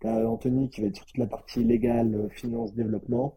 tu 0.00 0.06
as 0.06 0.26
Anthony 0.26 0.70
qui 0.70 0.80
va 0.80 0.86
être 0.86 0.96
sur 0.96 1.04
toute 1.04 1.18
la 1.18 1.26
partie 1.26 1.62
légale, 1.62 2.30
finance, 2.32 2.74
développement. 2.74 3.36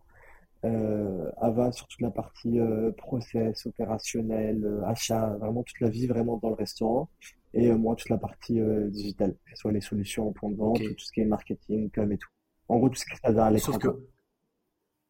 Euh, 0.65 1.29
Ava 1.37 1.71
sur 1.71 1.87
toute 1.87 2.01
la 2.01 2.09
partie 2.09 2.59
euh, 2.59 2.91
process, 2.91 3.65
opérationnel, 3.65 4.63
euh, 4.65 4.85
achat, 4.85 5.37
vraiment 5.39 5.63
toute 5.63 5.79
la 5.79 5.89
vie 5.89 6.07
vraiment 6.07 6.37
dans 6.37 6.49
le 6.49 6.55
restaurant. 6.55 7.09
Et 7.53 7.71
moi, 7.71 7.95
toute 7.95 8.09
la 8.09 8.17
partie 8.17 8.59
digitale, 8.89 9.33
que 9.33 9.51
ce 9.51 9.55
soit 9.55 9.71
les 9.71 9.81
solutions 9.81 10.27
en 10.27 10.31
point 10.31 10.51
de 10.51 10.57
vente, 10.57 10.77
tout 10.77 11.05
ce 11.05 11.11
qui 11.11 11.21
est 11.21 11.25
marketing, 11.25 11.89
com 11.89 12.11
et 12.11 12.17
tout. 12.17 12.29
En 12.67 12.77
gros, 12.77 12.89
tout 12.89 12.99
ce 12.99 13.05
qui 13.05 13.11
est 13.13 13.39
à 13.39 13.49
l'écran. 13.49 13.79
Que... 13.79 13.87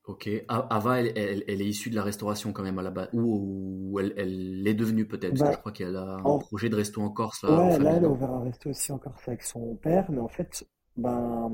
Ok. 0.06 0.30
Ava, 0.48 1.02
elle, 1.02 1.12
elle, 1.16 1.62
est 1.62 1.66
issue 1.66 1.90
de 1.90 1.96
la 1.96 2.04
restauration 2.04 2.54
quand 2.54 2.64
même 2.64 2.80
à 2.80 2.84
la 2.84 2.92
base. 2.92 3.10
Ou, 3.12 4.00
elle, 4.00 4.14
elle 4.16 4.66
est 4.66 4.76
devenue 4.76 5.06
peut-être. 5.06 5.38
Bah, 5.38 5.52
je 5.52 5.58
crois 5.58 5.74
qu'elle 5.74 5.98
a 5.98 6.22
un 6.24 6.38
projet 6.38 6.70
de 6.70 6.76
resto 6.76 7.02
en 7.02 7.10
Corse. 7.10 7.44
ouais, 7.44 7.80
là, 7.80 7.96
elle 7.98 8.06
a 8.06 8.10
ouvert 8.10 8.32
un 8.32 8.44
resto 8.44 8.70
aussi 8.70 8.94
en 8.94 8.98
Corse 8.98 9.28
avec 9.28 9.42
son 9.42 9.76
père. 9.76 10.10
Mais 10.10 10.20
en 10.20 10.30
fait, 10.30 10.66
ben, 10.96 11.52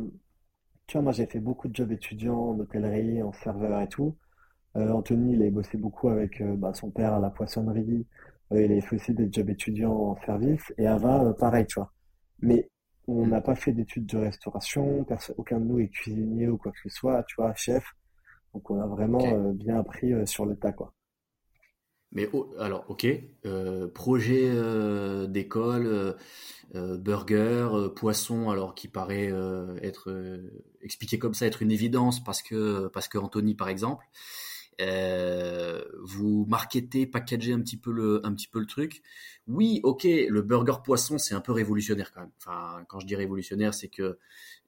tu 0.93 0.97
vois, 0.99 1.05
moi 1.05 1.11
j'ai 1.11 1.25
fait 1.25 1.39
beaucoup 1.39 1.67
de 1.67 1.75
jobs 1.75 1.91
étudiants 1.91 2.51
en 2.51 2.59
hôtellerie, 2.59 3.23
en 3.23 3.33
serveur 3.33 3.81
et 3.81 3.89
tout. 3.89 4.15
Euh, 4.75 4.91
Anthony, 4.91 5.33
il 5.33 5.41
a 5.41 5.49
bossé 5.49 5.75
beaucoup 5.75 6.09
avec 6.09 6.39
euh, 6.39 6.55
bah, 6.55 6.71
son 6.75 6.91
père 6.91 7.15
à 7.15 7.19
la 7.19 7.31
poissonnerie. 7.31 8.05
Euh, 8.51 8.63
il 8.63 8.71
a 8.71 8.79
fait 8.79 8.97
aussi 8.97 9.11
des 9.11 9.27
jobs 9.31 9.49
étudiants 9.49 9.91
en 9.91 10.15
service. 10.23 10.71
Et 10.77 10.85
Ava, 10.85 11.33
pareil, 11.39 11.65
tu 11.65 11.79
vois. 11.79 11.91
Mais 12.41 12.69
on 13.07 13.25
n'a 13.25 13.41
pas 13.41 13.55
fait 13.55 13.71
d'études 13.71 14.05
de 14.05 14.19
restauration. 14.19 15.03
aucun 15.35 15.59
de 15.59 15.65
nous 15.65 15.79
est 15.79 15.87
cuisinier 15.87 16.47
ou 16.47 16.57
quoi 16.57 16.71
que 16.71 16.77
ce 16.83 16.89
soit, 16.89 17.23
tu 17.23 17.37
vois, 17.39 17.55
chef. 17.55 17.83
Donc 18.53 18.69
on 18.69 18.79
a 18.79 18.85
vraiment 18.85 19.51
bien 19.53 19.79
appris 19.79 20.13
sur 20.27 20.45
le 20.45 20.55
tas, 20.55 20.73
quoi. 20.73 20.93
Mais 22.13 22.29
alors, 22.59 22.85
ok, 22.89 23.07
projet 23.93 24.51
d'école, 25.27 26.15
burger, 26.73 27.89
poisson, 27.95 28.51
alors 28.51 28.75
qui 28.75 28.87
paraît 28.87 29.33
être 29.81 30.39
expliqué 30.81 31.17
comme 31.17 31.33
ça, 31.33 31.47
être 31.47 31.63
une 31.63 31.71
évidence 31.71 32.23
parce 32.23 32.41
que 32.43 32.87
parce 32.89 33.07
que 33.07 33.17
Anthony, 33.17 33.55
par 33.55 33.67
exemple, 33.67 34.05
vous 36.03 36.45
marketez, 36.47 37.07
packagez 37.07 37.53
un 37.53 37.61
petit 37.61 37.77
peu 37.77 37.91
le 37.91 38.23
un 38.23 38.33
petit 38.33 38.47
peu 38.47 38.59
le 38.59 38.67
truc. 38.67 39.01
Oui, 39.47 39.79
ok, 39.83 40.03
le 40.03 40.41
burger 40.43 40.75
poisson, 40.83 41.17
c'est 41.17 41.33
un 41.33 41.41
peu 41.41 41.51
révolutionnaire 41.51 42.11
quand 42.13 42.21
même. 42.21 42.31
Enfin, 42.37 42.85
quand 42.89 42.99
je 42.99 43.07
dis 43.07 43.15
révolutionnaire, 43.15 43.73
c'est 43.73 43.89
que 43.89 44.19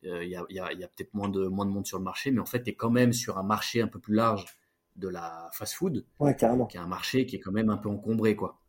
il 0.04 0.30
y 0.30 0.36
a, 0.36 0.46
y 0.50 0.56
y 0.56 0.84
a 0.84 0.88
peut-être 0.88 1.14
moins 1.14 1.30
de 1.30 1.48
moins 1.48 1.66
de 1.68 1.72
monde 1.72 1.86
sur 1.86 2.00
le 2.00 2.04
marché, 2.04 2.32
mais 2.32 2.40
en 2.40 2.46
fait, 2.46 2.64
tu 2.64 2.72
es 2.72 2.76
quand 2.76 2.90
même 2.90 3.14
sur 3.14 3.38
un 3.38 3.44
marché 3.44 3.82
un 3.82 3.88
peu 3.88 4.00
plus 4.00 4.16
large 4.16 4.58
de 4.96 5.08
la 5.10 5.50
fast-food, 5.54 6.06
Ouais, 6.20 6.36
carrément. 6.36 6.66
qui 6.68 6.78
est 6.78 6.82
un 6.82 6.88
marché 6.88 7.26
qui 7.26 7.38
est 7.38 7.40
quand 7.42 7.52
même 7.54 7.70
un 7.70 7.78
peu 7.78 7.90
encombré, 7.90 8.36
quoi. 8.36 8.62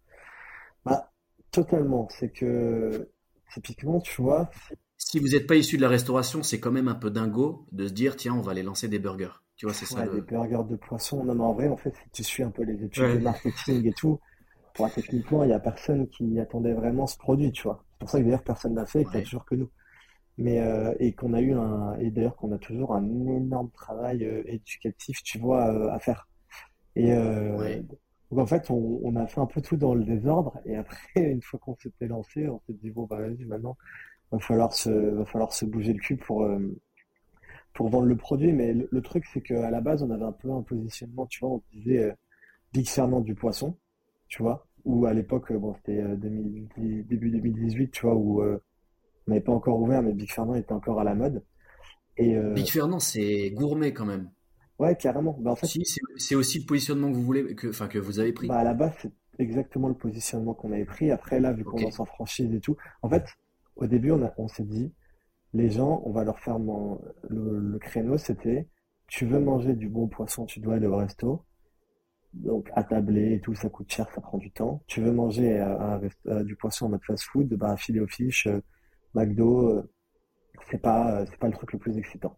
Bah, 0.84 1.12
totalement. 1.50 2.08
C'est 2.10 2.30
que, 2.30 3.10
typiquement, 3.52 4.00
tu 4.00 4.22
vois, 4.22 4.50
Si 4.98 5.18
vous 5.18 5.28
n'êtes 5.28 5.46
pas 5.46 5.56
issu 5.56 5.76
de 5.78 5.82
la 5.82 5.88
restauration, 5.88 6.42
c'est 6.42 6.60
quand 6.60 6.70
même 6.70 6.88
un 6.88 6.94
peu 6.94 7.10
dingo 7.10 7.66
de 7.72 7.86
se 7.88 7.92
dire, 7.94 8.14
tiens, 8.16 8.34
on 8.34 8.42
va 8.42 8.52
aller 8.52 8.62
lancer 8.62 8.88
des 8.88 8.98
burgers. 8.98 9.42
Tu 9.56 9.64
vois, 9.64 9.72
c'est 9.74 9.86
ça 9.86 10.02
ouais, 10.02 10.08
des 10.08 10.20
le... 10.20 10.22
burgers 10.22 10.64
de 10.68 10.76
poisson. 10.76 11.24
Non, 11.24 11.34
mais 11.34 11.42
en 11.42 11.52
vrai, 11.54 11.68
en 11.68 11.76
fait, 11.76 11.94
si 11.96 12.10
tu 12.12 12.24
suis 12.24 12.42
un 12.42 12.50
peu 12.50 12.62
les 12.62 12.84
études 12.84 13.12
de 13.12 13.18
marketing 13.18 13.86
et 13.86 13.92
tout, 13.94 14.20
pour 14.74 14.90
techniquement, 14.92 15.44
il 15.44 15.50
y 15.50 15.54
a 15.54 15.60
personne 15.60 16.08
qui 16.08 16.38
attendait 16.40 16.74
vraiment 16.74 17.06
ce 17.06 17.18
produit, 17.18 17.52
tu 17.52 17.64
vois. 17.64 17.84
C'est 17.92 17.98
pour 18.00 18.10
ça 18.10 18.18
que 18.20 18.24
d'ailleurs, 18.24 18.44
personne 18.44 18.74
n'a 18.74 18.86
fait 18.86 19.02
et 19.02 19.06
qu'il 19.06 19.18
a 19.18 19.22
toujours 19.22 19.44
que 19.44 19.54
nous. 19.56 19.70
Mais, 20.38 20.60
euh, 20.60 20.94
et 21.00 21.12
qu'on 21.14 21.32
a 21.34 21.40
eu 21.40 21.52
un, 21.54 21.94
et 21.98 22.10
d'ailleurs 22.10 22.36
qu'on 22.36 22.52
a 22.52 22.58
toujours 22.58 22.94
un 22.94 23.04
énorme 23.04 23.70
travail 23.70 24.24
euh, 24.24 24.42
éducatif, 24.46 25.22
tu 25.22 25.38
vois, 25.38 25.68
euh, 25.74 25.90
à 25.92 25.98
faire. 25.98 26.28
Et 26.96 27.12
euh, 27.12 27.56
Ouais. 27.56 27.82
donc 28.30 28.40
en 28.40 28.46
fait, 28.46 28.70
on, 28.70 29.00
on 29.04 29.16
a 29.16 29.26
fait 29.26 29.40
un 29.40 29.46
peu 29.46 29.60
tout 29.62 29.76
dans 29.76 29.94
le 29.94 30.04
désordre. 30.04 30.58
Et 30.66 30.76
après, 30.76 30.98
une 31.16 31.42
fois 31.42 31.60
qu'on 31.60 31.76
s'était 31.76 32.06
lancé, 32.08 32.48
on 32.48 32.60
s'est 32.66 32.74
dit, 32.74 32.90
bon, 32.90 33.04
bah 33.06 33.18
vas-y, 33.20 33.44
maintenant, 33.46 33.76
va 34.32 34.38
falloir 34.40 34.72
se, 34.74 34.90
va 34.90 35.24
falloir 35.26 35.52
se 35.54 35.64
bouger 35.66 35.92
le 35.94 36.00
cul 36.00 36.16
pour, 36.16 36.44
euh, 36.44 36.58
pour 37.74 37.88
vendre 37.88 38.06
le 38.06 38.16
produit. 38.16 38.52
Mais 38.52 38.72
le, 38.72 38.88
le 38.90 39.02
truc, 39.02 39.24
c'est 39.32 39.40
qu'à 39.42 39.70
la 39.70 39.80
base, 39.80 40.02
on 40.02 40.10
avait 40.10 40.24
un 40.24 40.32
peu 40.32 40.50
un 40.50 40.62
positionnement, 40.62 41.26
tu 41.26 41.40
vois, 41.40 41.50
on 41.50 41.62
disait 41.72 41.98
euh, 42.04 42.12
Big 42.72 42.88
Fernand 42.88 43.20
du 43.20 43.34
poisson, 43.36 43.76
tu 44.28 44.42
vois, 44.42 44.66
ou 44.84 45.06
à 45.06 45.14
l'époque, 45.14 45.52
euh, 45.52 45.58
bon, 45.58 45.74
c'était 45.76 46.00
euh, 46.02 46.16
2010 46.16 47.04
début 47.04 47.30
2018, 47.30 47.90
tu 47.92 48.02
vois, 48.06 48.16
où 48.16 48.42
euh, 48.42 48.62
on 49.26 49.30
n'avait 49.32 49.42
pas 49.44 49.52
encore 49.52 49.80
ouvert, 49.80 50.02
mais 50.02 50.12
Big 50.12 50.30
Fernand 50.32 50.54
était 50.54 50.72
encore 50.72 51.00
à 51.00 51.04
la 51.04 51.14
mode. 51.14 51.44
Et 52.16 52.36
euh, 52.36 52.54
Big 52.54 52.68
Fernand, 52.68 53.00
c'est 53.00 53.50
gourmet 53.50 53.92
quand 53.92 54.06
même. 54.06 54.30
ouais, 54.78 54.96
carrément. 54.96 55.36
Bah, 55.40 55.52
en 55.52 55.56
fait, 55.56 55.66
Si, 55.66 55.82
c'est 56.16 56.34
aussi 56.34 56.60
le 56.60 56.66
positionnement 56.66 57.10
que 57.10 57.16
vous 57.16 57.22
voulez, 57.22 57.54
que, 57.54 57.68
enfin, 57.68 57.88
que 57.88 57.98
vous 57.98 58.18
avez 58.18 58.32
pris. 58.32 58.48
bah, 58.48 58.58
à 58.58 58.64
la 58.64 58.74
base, 58.74 58.94
c'est 59.00 59.12
exactement 59.38 59.88
le 59.88 59.94
positionnement 59.94 60.54
qu'on 60.54 60.72
avait 60.72 60.84
pris. 60.84 61.10
Après, 61.10 61.40
là, 61.40 61.52
vu 61.52 61.64
qu'on 61.64 61.76
Ok. 61.76 61.82
lance 61.82 62.00
en 62.00 62.04
franchise 62.06 62.52
et 62.54 62.60
tout, 62.60 62.76
en 63.02 63.08
fait, 63.08 63.24
au 63.76 63.86
début, 63.86 64.12
on 64.12 64.30
on 64.38 64.48
s'est 64.48 64.64
dit, 64.64 64.92
les 65.54 65.70
gens, 65.70 66.02
on 66.04 66.12
va 66.12 66.24
leur 66.24 66.38
faire 66.40 66.58
le, 66.58 67.58
le 67.58 67.78
créneau, 67.78 68.16
c'était, 68.18 68.68
tu 69.08 69.26
veux 69.26 69.40
manger 69.40 69.74
du 69.74 69.88
bon 69.88 70.08
poisson, 70.08 70.46
tu 70.46 70.60
dois 70.60 70.74
aller 70.76 70.86
au 70.86 70.96
resto. 70.96 71.44
Donc, 72.34 72.68
attablé 72.74 73.34
et 73.34 73.40
tout, 73.40 73.54
ça 73.54 73.70
coûte 73.70 73.90
cher, 73.90 74.08
ça 74.14 74.20
prend 74.20 74.38
du 74.38 74.50
temps. 74.50 74.82
Tu 74.86 75.00
veux 75.00 75.12
manger 75.12 75.58
euh, 75.60 75.98
euh, 76.26 76.44
du 76.44 76.54
poisson 76.56 76.86
en 76.86 76.88
mode 76.90 77.04
fast-food, 77.06 77.48
bah, 77.54 77.76
filet 77.78 78.00
aux 78.00 78.06
fiches, 78.06 78.48
McDo, 79.16 79.68
euh, 79.68 79.90
c'est 80.70 80.80
pas, 80.80 81.20
euh, 81.20 81.26
c'est 81.28 81.38
pas 81.38 81.48
le 81.48 81.54
truc 81.54 81.72
le 81.72 81.78
plus 81.78 81.98
excitant. 81.98 82.36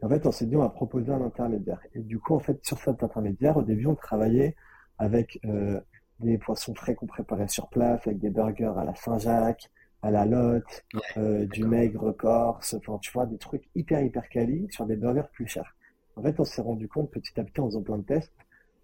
Et 0.00 0.04
en 0.04 0.08
fait, 0.08 0.26
on 0.26 0.32
s'est 0.32 0.46
dit, 0.46 0.56
on 0.56 0.60
va 0.60 0.68
proposer 0.68 1.10
un 1.12 1.22
intermédiaire. 1.22 1.80
Et 1.94 2.00
du 2.00 2.18
coup, 2.18 2.34
en 2.34 2.38
fait, 2.38 2.64
sur 2.64 2.78
cet 2.78 3.02
intermédiaire, 3.02 3.56
au 3.56 3.62
début, 3.62 3.86
on 3.86 3.94
travaillait 3.94 4.54
avec 4.98 5.40
euh, 5.44 5.80
des 6.20 6.38
poissons 6.38 6.74
frais 6.74 6.94
qu'on 6.94 7.06
préparait 7.06 7.48
sur 7.48 7.68
place, 7.68 8.06
avec 8.06 8.18
des 8.18 8.30
burgers 8.30 8.72
à 8.76 8.84
la 8.84 8.94
Saint-Jacques, 8.94 9.70
à 10.02 10.10
la 10.10 10.26
Lotte, 10.26 10.84
Ouais, 10.94 11.00
euh, 11.16 11.46
du 11.46 11.64
maigre 11.64 12.12
corse, 12.12 12.74
enfin, 12.74 12.98
tu 13.00 13.10
vois, 13.12 13.26
des 13.26 13.38
trucs 13.38 13.68
hyper, 13.74 14.00
hyper 14.00 14.28
quali 14.28 14.68
sur 14.70 14.86
des 14.86 14.96
burgers 14.96 15.28
plus 15.32 15.46
chers. 15.46 15.76
En 16.16 16.22
fait, 16.22 16.38
on 16.38 16.44
s'est 16.44 16.62
rendu 16.62 16.88
compte 16.88 17.10
petit 17.10 17.38
à 17.38 17.44
petit 17.44 17.60
en 17.60 17.66
faisant 17.66 17.82
plein 17.82 17.98
de 17.98 18.04
tests 18.04 18.32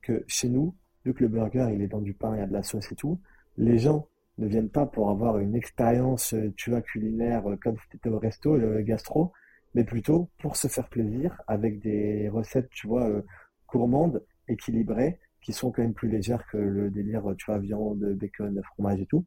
que 0.03 0.25
chez 0.27 0.49
nous, 0.49 0.75
vu 1.05 1.15
que 1.15 1.23
le 1.23 1.29
burger, 1.29 1.69
il 1.73 1.83
est 1.83 1.89
dans 1.89 2.01
du 2.01 2.15
pain, 2.15 2.35
il 2.35 2.41
y 2.41 2.43
a 2.43 2.47
de 2.47 2.53
la 2.53 2.63
sauce 2.63 2.91
et 2.93 2.95
tout, 2.95 3.21
les 3.57 3.79
gens 3.79 4.09
ne 4.39 4.47
viennent 4.47 4.71
pas 4.71 4.87
pour 4.87 5.11
avoir 5.11 5.39
une 5.39 5.55
expérience, 5.55 6.35
euh, 6.35 6.53
tu 6.57 6.71
vois, 6.71 6.83
culinaire, 6.83 7.49
euh, 7.51 7.57
comme 7.57 7.77
si 7.79 7.89
t'étais 7.91 8.09
au 8.09 8.19
resto, 8.19 8.57
le 8.57 8.83
gastro, 8.83 9.33
mais 9.75 9.85
plutôt 9.85 10.31
pour 10.39 10.57
se 10.57 10.69
faire 10.69 10.89
plaisir 10.89 11.41
avec 11.47 11.81
des 11.81 12.29
recettes, 12.29 12.71
tu 12.71 12.87
vois, 12.87 13.09
euh, 13.09 13.23
gourmandes, 13.69 14.25
équilibrées, 14.49 15.19
qui 15.43 15.53
sont 15.53 15.71
quand 15.71 15.83
même 15.83 15.95
plus 15.95 16.09
légères 16.09 16.47
que 16.51 16.57
le 16.57 16.91
délire, 16.91 17.23
tu 17.39 17.47
vois, 17.47 17.59
viande, 17.59 18.01
bacon, 18.15 18.61
fromage 18.65 19.01
et 19.01 19.07
tout 19.07 19.25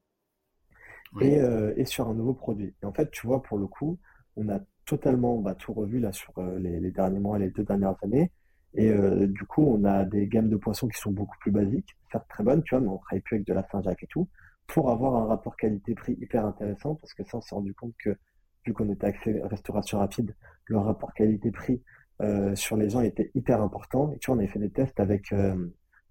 et, 1.22 1.40
euh, 1.40 1.74
et 1.78 1.86
sur 1.86 2.08
un 2.10 2.14
nouveau 2.14 2.34
produit. 2.34 2.74
Et 2.82 2.86
en 2.86 2.94
fait, 2.94 3.10
tu 3.12 3.28
vois, 3.28 3.42
pour 3.42 3.58
le 3.58 3.68
coup, 3.68 3.98
on 4.36 4.50
a 4.50 4.60
totalement 4.86 5.38
bah, 5.38 5.56
tout 5.56 5.74
revu 5.74 6.00
là 6.00 6.12
sur 6.12 6.38
euh, 6.38 6.60
les, 6.60 6.80
les 6.80 6.92
derniers 6.92 7.20
mois, 7.20 7.40
les 7.40 7.50
deux 7.50 7.64
dernières 7.64 7.96
années. 8.04 8.32
Et 8.76 8.90
euh, 8.90 9.28
du 9.28 9.46
coup, 9.46 9.64
on 9.64 9.84
a 9.86 10.06
des 10.06 10.28
gammes 10.28 10.50
de 10.50 10.58
poissons 10.58 10.88
qui 10.88 11.00
sont 11.00 11.12
beaucoup 11.12 11.38
plus 11.40 11.52
basiques, 11.52 11.96
certes 12.12 12.28
très 12.30 12.44
bonnes, 12.44 12.64
tu 12.64 12.76
vois, 12.76 12.82
mais 12.82 12.90
on 12.90 12.98
travaille 12.98 13.22
plus 13.22 13.36
avec 13.38 13.48
de 13.48 13.54
la 13.54 13.68
Saint-Jacques 13.72 14.04
et 14.04 14.08
tout, 14.08 14.28
pour 14.68 14.92
avoir 14.92 15.16
un 15.16 15.26
rapport 15.26 15.56
qualité-prix 15.56 16.18
hyper 16.20 16.46
intéressant, 16.46 16.96
parce 16.96 17.14
que 17.14 17.24
ça, 17.24 17.38
on 17.38 17.42
s'est 17.42 17.56
rendu 17.56 17.74
compte 17.74 17.94
que, 17.98 18.18
vu 18.66 18.74
qu'on 18.74 18.90
était 18.92 19.08
axé 19.08 19.42
restauration 19.44 20.00
rapide, 20.00 20.36
le 20.66 20.78
rapport 20.78 21.14
qualité-prix 21.14 21.82
euh, 22.22 22.56
sur 22.56 22.76
les 22.78 22.90
gens 22.90 23.02
était 23.02 23.32
hyper 23.34 23.62
important. 23.62 24.12
Et 24.12 24.20
tu 24.20 24.28
vois, 24.28 24.36
on 24.36 24.40
avait 24.40 24.48
fait 24.50 24.60
des 24.60 24.70
tests 24.70 25.00
avec 25.00 25.32
euh, 25.32 25.56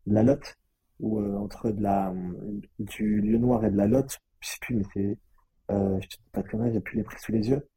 de 0.06 0.14
la 0.14 0.22
lotte, 0.22 0.56
ou 1.00 1.20
euh, 1.20 1.36
entre 1.36 1.70
de 1.70 1.82
la, 1.82 2.12
du 2.78 3.20
lieu 3.20 3.38
noir 3.38 3.64
et 3.64 3.70
de 3.70 3.76
la 3.76 3.86
lotte, 3.86 4.18
je 4.40 4.48
sais 4.48 4.58
plus, 4.60 4.76
mais 4.76 4.84
c'est, 4.94 5.18
euh, 5.70 6.00
je 6.00 6.08
te 6.08 6.16
dis 6.16 6.30
pas 6.32 6.42
de 6.42 6.72
j'ai 6.72 6.80
plus 6.80 6.96
les 6.96 7.02
prix 7.04 7.18
sous 7.20 7.32
les 7.32 7.48
yeux. 7.50 7.68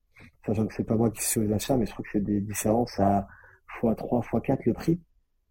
Sachant 0.46 0.66
que 0.66 0.74
c'est 0.74 0.86
pas 0.86 0.96
moi 0.96 1.12
qui 1.12 1.22
suis 1.24 1.42
aux 1.42 1.52
achats, 1.52 1.76
mais 1.78 1.86
je 1.86 1.92
trouve 1.92 2.06
que 2.06 2.12
c'est 2.14 2.24
des 2.24 2.40
différences 2.40 2.98
à 3.00 3.28
x3, 3.82 4.24
x4 4.24 4.60
le 4.66 4.74
prix. 4.74 5.02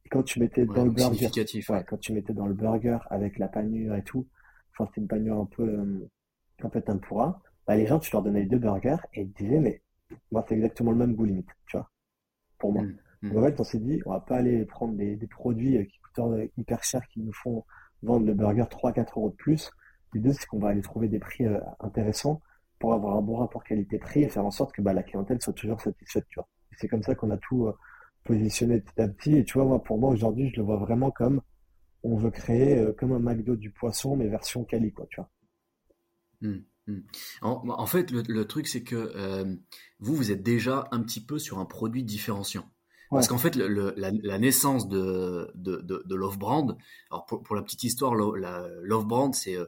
Et 0.05 0.09
quand 0.09 0.23
tu 0.23 0.41
mettais 0.41 0.63
Ouais, 0.63 0.75
dans 0.75 0.85
le 0.85 0.91
burger, 0.91 1.29
Ouais. 1.69 1.85
quand 1.87 1.99
tu 1.99 2.13
mettais 2.13 2.33
dans 2.33 2.47
le 2.47 2.55
burger 2.55 2.99
avec 3.11 3.39
la 3.39 3.49
panure 3.49 3.95
et 3.95 4.03
tout, 4.03 4.27
enfin, 4.79 4.91
c'était 4.91 5.01
une 5.01 5.09
panure 5.09 5.41
un 5.41 5.47
peu, 5.47 5.63
euh, 5.63 6.09
un 6.63 6.69
peu 6.69 6.81
tempura, 6.81 7.41
bah, 7.67 7.77
les 7.77 7.87
gens, 7.87 7.99
tu 7.99 8.11
leur 8.13 8.23
donnais 8.23 8.41
les 8.41 8.47
deux 8.47 8.59
burgers 8.59 8.97
et 9.15 9.23
ils 9.23 9.33
te 9.33 9.43
disaient, 9.43 9.61
mais 9.61 9.83
moi, 10.33 10.45
c'est 10.49 10.55
exactement 10.55 10.91
le 10.91 10.99
même 10.99 11.15
goût 11.15 11.25
limite, 11.25 11.49
tu 11.67 11.77
vois, 11.77 11.91
pour 12.59 12.73
moi. 12.73 12.83
Mm, 12.83 12.97
mm. 13.23 13.31
Donc, 13.31 13.39
en 13.39 13.47
fait, 13.47 13.61
on 13.61 13.65
s'est 13.65 13.79
dit, 13.79 14.01
on 14.07 14.13
va 14.13 14.21
pas 14.21 14.37
aller 14.37 14.65
prendre 14.65 14.95
des, 14.95 15.17
des 15.17 15.27
produits 15.27 15.79
euh, 15.79 15.85
qui 15.85 15.99
coûtent 15.99 16.25
euh, 16.25 16.47
hyper 16.57 16.83
cher, 16.83 17.07
qui 17.09 17.21
nous 17.21 17.33
font 17.33 17.65
vendre 18.03 18.27
le 18.27 18.35
burger 18.35 18.65
3-4 18.65 19.11
euros 19.17 19.31
de 19.31 19.37
plus. 19.37 19.71
L'idée, 20.15 20.33
c'est 20.33 20.47
qu'on 20.47 20.59
va 20.59 20.69
aller 20.71 20.81
trouver 20.81 21.09
des 21.09 21.19
prix 21.19 21.47
euh, 21.47 21.61
intéressants 21.81 22.41
pour 22.79 22.95
avoir 22.95 23.17
un 23.17 23.23
bon 23.23 23.37
rapport 23.37 23.65
qualité-prix 23.65 24.23
et 24.23 24.29
faire 24.29 24.47
en 24.47 24.51
sorte 24.51 24.73
que 24.73 24.83
bah, 24.83 24.93
la 24.93 25.03
clientèle 25.03 25.41
soit 25.43 25.53
toujours 25.53 25.81
satisfaite, 25.81 26.27
tu 26.29 26.37
vois. 26.37 26.49
C'est 26.77 26.89
comme 26.89 27.03
ça 27.03 27.15
qu'on 27.15 27.31
a 27.31 27.37
tout 27.39 27.67
euh, 27.67 27.77
positionné 28.25 28.81
petit 28.81 29.01
à 29.01 29.09
petit. 29.09 29.37
Et 29.37 29.45
tu 29.45 29.59
vois, 29.59 29.67
moi, 29.67 29.83
pour 29.83 29.99
moi, 29.99 30.11
aujourd'hui, 30.11 30.51
je 30.51 30.57
le 30.57 30.63
vois 30.63 30.77
vraiment 30.77 31.11
comme 31.11 31.43
on 32.13 32.17
veut 32.17 32.31
créer 32.31 32.79
euh, 32.79 32.93
comme 32.93 33.13
un 33.13 33.19
McDo 33.21 33.57
du 33.57 33.71
poisson, 33.71 34.17
mais 34.17 34.29
version 34.29 34.65
quali, 34.65 34.93
quoi, 34.93 35.07
tu 35.11 35.17
vois. 35.21 35.31
Mm, 36.41 36.59
mm. 36.87 37.01
En, 37.43 37.69
en 37.69 37.87
fait, 37.87 38.11
le, 38.11 38.23
le 38.29 38.47
truc, 38.47 38.67
c'est 38.69 38.83
que 38.83 38.97
euh, 38.97 39.45
vous, 40.01 40.15
vous 40.15 40.31
êtes 40.31 40.43
déjà 40.43 40.89
un 40.93 41.03
petit 41.03 41.25
peu 41.25 41.39
sur 41.39 41.59
un 41.59 41.65
produit 41.65 42.05
différenciant. 42.05 42.71
Ouais, 43.11 43.17
Parce 43.17 43.29
qu'en 43.29 43.39
fait, 43.39 43.57
le- 43.57 43.69
le- 43.69 43.95
la, 43.97 44.11
la 44.23 44.39
naissance 44.39 44.87
de, 44.89 45.51
de, 45.55 45.77
de, 45.79 46.03
de 46.05 46.15
Love 46.15 46.39
Brand, 46.39 46.77
alors 47.11 47.25
pour, 47.25 47.43
pour 47.43 47.57
la 47.57 47.63
petite 47.63 47.83
histoire, 47.83 48.15
Lo- 48.15 48.35
la, 48.37 48.69
Love 48.83 49.07
Brand, 49.07 49.35
c'est, 49.35 49.57
euh, 49.57 49.65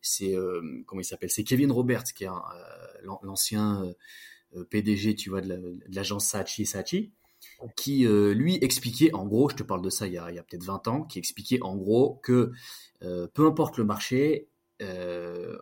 c'est 0.00 0.34
euh, 0.36 0.60
comment 0.86 1.00
il 1.00 1.04
s'appelle? 1.04 1.30
C'est 1.30 1.44
Kevin 1.44 1.72
Roberts, 1.72 2.04
qui 2.14 2.24
est 2.24 2.28
l'ancien 3.22 3.84
PDG, 4.70 5.16
tu 5.16 5.30
vois, 5.30 5.40
de 5.40 5.78
l'agence 5.88 6.26
Saatchi 6.26 6.66
Saatchi, 6.66 7.12
qui 7.68 8.06
euh, 8.06 8.34
lui 8.34 8.58
expliquait, 8.62 9.12
en 9.14 9.26
gros, 9.26 9.48
je 9.48 9.56
te 9.56 9.62
parle 9.62 9.82
de 9.82 9.90
ça 9.90 10.06
il 10.06 10.12
y 10.12 10.18
a, 10.18 10.30
peut-être 10.42 10.64
20 10.64 10.88
ans, 10.88 11.02
qui 11.02 11.18
expliquait 11.18 11.60
en 11.62 11.76
gros 11.76 12.20
que 12.22 12.52
euh, 13.02 13.26
peu 13.32 13.46
importe 13.46 13.78
le 13.78 13.84
marché, 13.84 14.48
euh, 14.82 15.56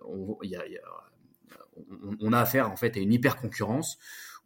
on, 2.21 2.32
a, 2.32 2.38
affaire 2.38 2.71
en 2.71 2.76
fait 2.76 2.97
à 2.97 3.00
une 3.00 3.12
hyper 3.12 3.37
concurrence 3.37 3.99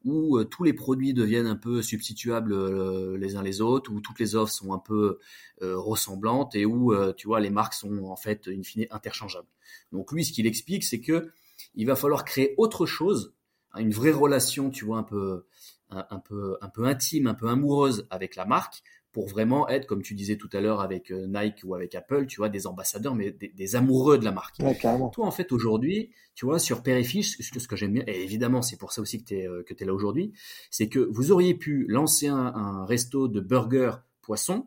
où 0.04 0.44
tous 0.44 0.62
les 0.62 0.72
produits 0.72 1.14
deviennent 1.14 1.48
un 1.48 1.56
peu 1.56 1.82
substituables 1.82 3.16
les 3.16 3.34
uns 3.34 3.42
les 3.42 3.60
autres, 3.60 3.90
où 3.90 4.00
toutes 4.00 4.20
les 4.20 4.36
offres 4.36 4.52
sont 4.52 4.72
un 4.72 4.78
peu 4.78 5.18
ressemblantes 5.60 6.54
et 6.54 6.64
où 6.64 6.94
tu 7.14 7.26
vois 7.26 7.40
les 7.40 7.50
marques 7.50 7.74
sont 7.74 8.04
en 8.04 8.14
fait 8.14 8.46
in 8.46 8.62
fine 8.62 8.86
interchangeables. 8.90 9.48
Donc 9.90 10.12
lui, 10.12 10.24
ce 10.24 10.32
qu'il 10.32 10.46
explique, 10.46 10.84
c'est 10.84 11.00
que 11.00 11.32
il 11.74 11.86
va 11.86 11.96
falloir 11.96 12.24
créer 12.24 12.54
autre 12.56 12.86
chose, 12.86 13.34
hein, 13.72 13.80
une 13.80 13.90
vraie 13.90 14.12
relation, 14.12 14.70
tu 14.70 14.84
vois, 14.84 14.98
un 14.98 15.02
peu, 15.02 15.44
un, 15.90 16.06
un 16.10 16.18
peu, 16.18 16.56
un 16.60 16.68
peu 16.68 16.84
intime, 16.84 17.26
un 17.26 17.34
peu 17.34 17.48
amoureuse 17.48 18.06
avec 18.10 18.36
la 18.36 18.44
marque, 18.44 18.82
pour 19.12 19.28
vraiment 19.28 19.66
être, 19.68 19.86
comme 19.86 20.02
tu 20.02 20.14
disais 20.14 20.36
tout 20.36 20.50
à 20.52 20.60
l'heure 20.60 20.80
avec 20.80 21.10
euh, 21.10 21.26
Nike 21.26 21.60
ou 21.64 21.74
avec 21.74 21.94
Apple, 21.94 22.26
tu 22.26 22.36
vois, 22.36 22.50
des 22.50 22.66
ambassadeurs, 22.66 23.14
mais 23.14 23.30
des, 23.30 23.48
des 23.48 23.76
amoureux 23.76 24.18
de 24.18 24.24
la 24.24 24.32
marque. 24.32 24.56
ouais. 24.58 25.10
Toi, 25.10 25.26
en 25.26 25.30
fait, 25.30 25.52
aujourd'hui, 25.52 26.10
tu 26.34 26.44
vois, 26.44 26.58
sur 26.58 26.82
Fiche, 26.82 27.38
ce 27.38 27.50
que, 27.50 27.58
ce 27.58 27.66
que 27.66 27.76
j'aime 27.76 27.94
bien, 27.94 28.04
et 28.06 28.22
évidemment, 28.22 28.60
c'est 28.60 28.76
pour 28.76 28.92
ça 28.92 29.00
aussi 29.00 29.18
que 29.22 29.28
tu 29.28 29.34
es, 29.36 29.48
que 29.64 29.74
es 29.82 29.86
là 29.86 29.94
aujourd'hui, 29.94 30.32
c'est 30.70 30.88
que 30.88 30.98
vous 30.98 31.32
auriez 31.32 31.54
pu 31.54 31.86
lancer 31.88 32.28
un, 32.28 32.36
un 32.54 32.84
resto 32.84 33.26
de 33.28 33.40
burgers 33.40 33.96
poisson, 34.20 34.66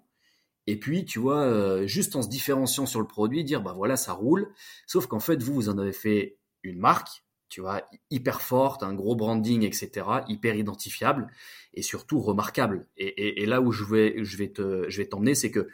et 0.70 0.78
puis, 0.78 1.04
tu 1.04 1.18
vois, 1.18 1.42
euh, 1.42 1.88
juste 1.88 2.16
en 2.16 2.22
se 2.22 2.30
différenciant 2.30 2.86
sur 2.86 3.00
le 3.00 3.08
produit, 3.08 3.44
dire, 3.44 3.64
bah 3.64 3.74
voilà, 3.76 3.98
ça 3.98 4.14
roule. 4.14 4.54
Sauf 4.86 5.08
qu'en 5.08 5.20
fait, 5.20 5.42
vous, 5.42 5.56
vous 5.56 5.68
en 5.68 5.80
avez 5.80 5.94
fait 5.94 6.38
une 6.62 6.78
marque, 6.78 7.24
tu 7.50 7.62
vois, 7.62 7.84
hyper 8.12 8.42
forte, 8.42 8.84
un 8.84 8.94
gros 8.94 9.16
branding, 9.16 9.64
etc., 9.64 10.06
hyper 10.28 10.56
identifiable, 10.56 11.28
et 11.74 11.82
surtout 11.82 12.22
remarquable. 12.22 12.88
Et, 12.98 13.46
là 13.46 13.62
où 13.62 13.72
je 13.72 13.84
vais, 13.84 14.24
je 14.24 14.38
vais 14.38 14.50
te, 14.50 14.90
je 14.90 14.98
vais 14.98 15.08
t'emmener, 15.08 15.36
c'est 15.36 15.52
que 15.52 15.68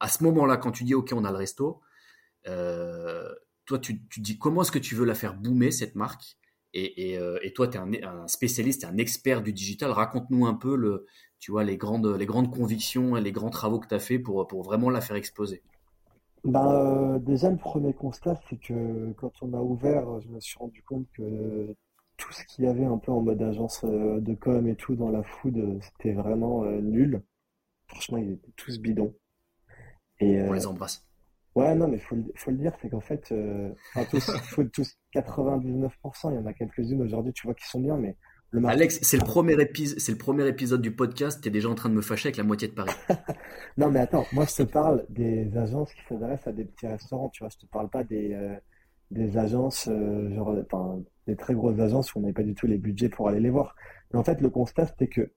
à 0.00 0.08
ce 0.08 0.24
moment-là, 0.24 0.56
quand 0.56 0.72
tu 0.72 0.84
dis, 0.84 0.94
OK, 0.94 1.12
on 1.12 1.24
a 1.24 1.30
le 1.30 1.36
resto, 1.36 1.80
euh, 2.46 3.28
toi, 3.66 3.78
tu, 3.78 4.00
dis 4.16 4.38
comment 4.38 4.62
est-ce 4.62 4.72
que 4.72 4.78
tu 4.78 4.94
veux 4.94 5.04
la 5.04 5.14
faire 5.14 5.34
boomer, 5.34 5.72
cette 5.72 5.94
marque? 5.94 6.38
Euh, 6.76 7.38
et 7.42 7.52
toi, 7.52 7.68
tu 7.68 7.76
es 7.76 7.80
un, 7.80 7.92
un 8.04 8.28
spécialiste, 8.28 8.84
un 8.84 8.98
expert 8.98 9.42
du 9.42 9.52
digital. 9.52 9.90
Raconte-nous 9.90 10.46
un 10.46 10.54
peu 10.54 10.76
le, 10.76 11.06
tu 11.38 11.50
vois, 11.50 11.64
les 11.64 11.76
grandes, 11.76 12.06
les 12.06 12.26
grandes 12.26 12.54
convictions 12.54 13.16
et 13.16 13.20
les 13.20 13.32
grands 13.32 13.50
travaux 13.50 13.80
que 13.80 13.88
tu 13.88 13.94
as 13.94 13.98
fait 13.98 14.18
pour, 14.18 14.46
pour 14.46 14.62
vraiment 14.62 14.90
la 14.90 15.00
faire 15.00 15.16
exploser 15.16 15.62
ben, 16.46 16.72
euh, 16.72 17.18
déjà, 17.18 17.50
le 17.50 17.56
premier 17.56 17.92
constat, 17.92 18.38
c'est 18.48 18.56
que 18.56 19.12
quand 19.16 19.32
on 19.42 19.52
a 19.52 19.60
ouvert, 19.60 20.20
je 20.20 20.28
me 20.28 20.38
suis 20.38 20.56
rendu 20.58 20.80
compte 20.84 21.06
que 21.12 21.74
tout 22.16 22.32
ce 22.32 22.44
qu'il 22.44 22.64
y 22.64 22.68
avait 22.68 22.84
un 22.84 22.98
peu 22.98 23.10
en 23.10 23.20
mode 23.20 23.42
agence 23.42 23.82
euh, 23.84 24.20
de 24.20 24.34
com 24.34 24.66
et 24.68 24.76
tout 24.76 24.94
dans 24.94 25.10
la 25.10 25.24
food, 25.24 25.58
euh, 25.58 25.78
c'était 25.80 26.12
vraiment 26.12 26.64
nul. 26.64 27.22
Franchement, 27.88 28.18
ils 28.18 28.32
étaient 28.32 28.52
tous 28.56 28.78
bidons. 28.78 29.12
Et, 30.20 30.40
on 30.42 30.52
les 30.52 30.66
embrasse. 30.66 31.04
Ouais, 31.56 31.74
non, 31.74 31.88
mais 31.88 31.98
faut, 31.98 32.16
faut 32.36 32.50
le 32.52 32.58
dire, 32.58 32.72
c'est 32.80 32.90
qu'en 32.90 33.00
fait, 33.00 33.34
enfin, 33.94 34.04
tous, 34.10 34.70
tous 34.72 34.96
99%, 35.14 36.30
il 36.30 36.34
y 36.36 36.38
en 36.38 36.46
a 36.46 36.52
quelques-unes 36.52 37.02
aujourd'hui, 37.02 37.32
tu 37.32 37.46
vois, 37.46 37.54
qui 37.54 37.66
sont 37.66 37.80
bien, 37.80 37.96
mais 37.96 38.16
Alex, 38.64 39.00
c'est 39.02 39.16
le 39.16 39.24
premier 39.24 39.60
épisode, 39.60 39.98
c'est 39.98 40.12
le 40.12 40.18
premier 40.18 40.46
épisode 40.46 40.80
du 40.80 40.90
podcast. 40.90 41.42
T'es 41.42 41.50
déjà 41.50 41.68
en 41.68 41.74
train 41.74 41.88
de 41.88 41.94
me 41.94 42.00
fâcher 42.00 42.28
avec 42.28 42.36
la 42.36 42.44
moitié 42.44 42.68
de 42.68 42.72
Paris. 42.72 42.94
non, 43.76 43.90
mais 43.90 44.00
attends, 44.00 44.24
moi 44.32 44.46
je 44.46 44.62
te 44.62 44.62
parle 44.62 45.04
des 45.08 45.56
agences 45.56 45.92
qui 45.92 46.00
s'adressent 46.08 46.46
à 46.46 46.52
des 46.52 46.64
petits 46.64 46.86
restaurants. 46.86 47.28
Tu 47.30 47.42
vois, 47.42 47.50
je 47.50 47.58
te 47.58 47.66
parle 47.66 47.90
pas 47.90 48.04
des 48.04 48.32
euh, 48.34 48.56
des 49.10 49.36
agences 49.36 49.88
euh, 49.88 50.32
genre, 50.34 50.56
enfin, 50.64 51.02
des 51.26 51.36
très 51.36 51.54
grosses 51.54 51.80
agences 51.80 52.14
où 52.14 52.18
on 52.18 52.22
n'avait 52.22 52.32
pas 52.32 52.42
du 52.42 52.54
tout 52.54 52.66
les 52.66 52.78
budgets 52.78 53.08
pour 53.08 53.28
aller 53.28 53.40
les 53.40 53.50
voir. 53.50 53.74
Mais 54.12 54.18
en 54.18 54.24
fait, 54.24 54.40
le 54.40 54.50
constat 54.50 54.86
c'était 54.86 55.08
que 55.08 55.32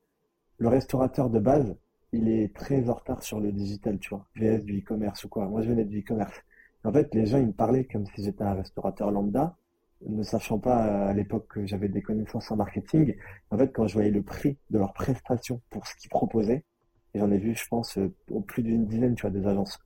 le 0.57 0.67
restaurateur 0.67 1.29
de 1.29 1.39
base, 1.39 1.75
il 2.11 2.29
est 2.29 2.55
très 2.55 2.89
en 2.89 2.93
retard 2.93 3.23
sur 3.23 3.39
le 3.39 3.51
digital, 3.51 3.99
tu 3.99 4.09
vois, 4.09 4.27
VS 4.35 4.63
du 4.63 4.79
e-commerce 4.79 5.23
ou 5.23 5.29
quoi. 5.29 5.47
Moi, 5.47 5.61
je 5.61 5.69
venais 5.69 5.85
du 5.85 5.99
e-commerce. 5.99 6.35
En 6.83 6.93
fait, 6.93 7.13
les 7.13 7.25
gens 7.25 7.37
ils 7.39 7.47
me 7.47 7.53
parlaient 7.53 7.85
comme 7.85 8.05
si 8.05 8.23
j'étais 8.23 8.43
un 8.43 8.53
restaurateur 8.53 9.11
lambda 9.11 9.57
ne 10.07 10.23
sachant 10.23 10.59
pas 10.59 11.07
à 11.09 11.13
l'époque 11.13 11.47
que 11.49 11.65
j'avais 11.65 11.89
des 11.89 12.01
connaissances 12.01 12.51
en 12.51 12.55
marketing, 12.55 13.15
en 13.51 13.57
fait, 13.57 13.71
quand 13.73 13.87
je 13.87 13.93
voyais 13.93 14.11
le 14.11 14.23
prix 14.23 14.57
de 14.69 14.79
leurs 14.79 14.93
prestations 14.93 15.61
pour 15.69 15.85
ce 15.87 15.95
qu'ils 15.95 16.09
proposaient, 16.09 16.63
et 17.13 17.19
j'en 17.19 17.31
ai 17.31 17.37
vu, 17.37 17.55
je 17.55 17.67
pense, 17.67 17.97
euh, 17.97 18.13
au 18.31 18.41
plus 18.41 18.63
d'une 18.63 18.85
dizaine, 18.85 19.15
tu 19.15 19.21
vois, 19.23 19.31
des 19.31 19.45
agences. 19.45 19.79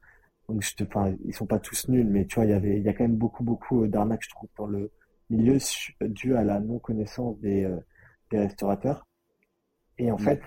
Donc, 0.50 0.62
je 0.62 0.76
te, 0.76 0.84
enfin, 0.84 1.16
ils 1.26 1.34
sont 1.34 1.46
pas 1.46 1.60
tous 1.60 1.88
nuls, 1.88 2.08
mais 2.08 2.26
tu 2.26 2.36
vois, 2.36 2.46
il 2.46 2.52
y 2.52 2.54
avait, 2.54 2.78
il 2.78 2.84
y 2.84 2.90
a 2.90 2.94
quand 2.94 3.04
même 3.06 3.16
beaucoup, 3.16 3.44
beaucoup 3.44 3.88
d'arnaques, 3.88 4.24
je 4.24 4.30
trouve, 4.30 4.50
dans 4.58 4.68
le 4.68 4.92
milieu 5.30 5.58
dû 6.02 6.36
à 6.36 6.44
la 6.44 6.60
non-connaissance 6.60 7.40
des, 7.40 7.64
euh, 7.64 7.80
des 8.32 8.40
restaurateurs. 8.40 9.08
Et 9.98 10.12
en 10.12 10.18
fait, 10.18 10.42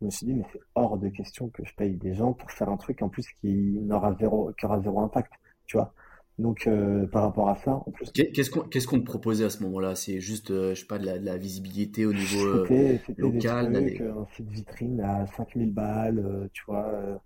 je 0.00 0.06
me 0.06 0.10
suis 0.10 0.26
dit, 0.26 0.34
mais 0.34 0.44
c'est 0.52 0.60
hors 0.74 0.98
de 0.98 1.08
question 1.08 1.48
que 1.48 1.64
je 1.64 1.74
paye 1.74 1.96
des 1.96 2.14
gens 2.14 2.32
pour 2.32 2.50
faire 2.50 2.68
un 2.68 2.76
truc 2.76 3.02
en 3.02 3.08
plus 3.08 3.26
qui 3.40 3.78
n'aura 3.80 4.14
zéro, 4.18 4.52
qui 4.58 4.66
aura 4.66 4.80
zéro 4.80 5.00
impact, 5.00 5.32
tu 5.66 5.76
vois. 5.76 5.94
Donc, 6.38 6.66
euh, 6.66 7.06
par 7.06 7.24
rapport 7.24 7.50
à 7.50 7.56
ça, 7.56 7.72
en 7.74 7.90
plus. 7.90 8.10
Qu'est-ce 8.12 8.50
qu'on 8.50 8.60
qu'est-ce 8.60 8.86
qu'on 8.86 8.98
te 8.98 9.04
proposait 9.04 9.44
à 9.44 9.50
ce 9.50 9.62
moment-là? 9.64 9.94
C'est 9.94 10.20
juste, 10.20 10.50
euh, 10.50 10.74
je 10.74 10.80
sais 10.80 10.86
pas, 10.86 10.98
de 10.98 11.04
la, 11.04 11.36
visibilité 11.36 12.06
au 12.06 12.14
niveau 12.14 12.46
euh, 12.46 12.98
local 13.18 13.74
C'était 13.74 14.08
un 14.08 14.26
site 14.34 14.48
vitrine 14.48 15.00
à 15.00 15.26
5000 15.26 15.72
balles, 15.72 16.48
tu 16.54 16.64
vois. 16.66 17.20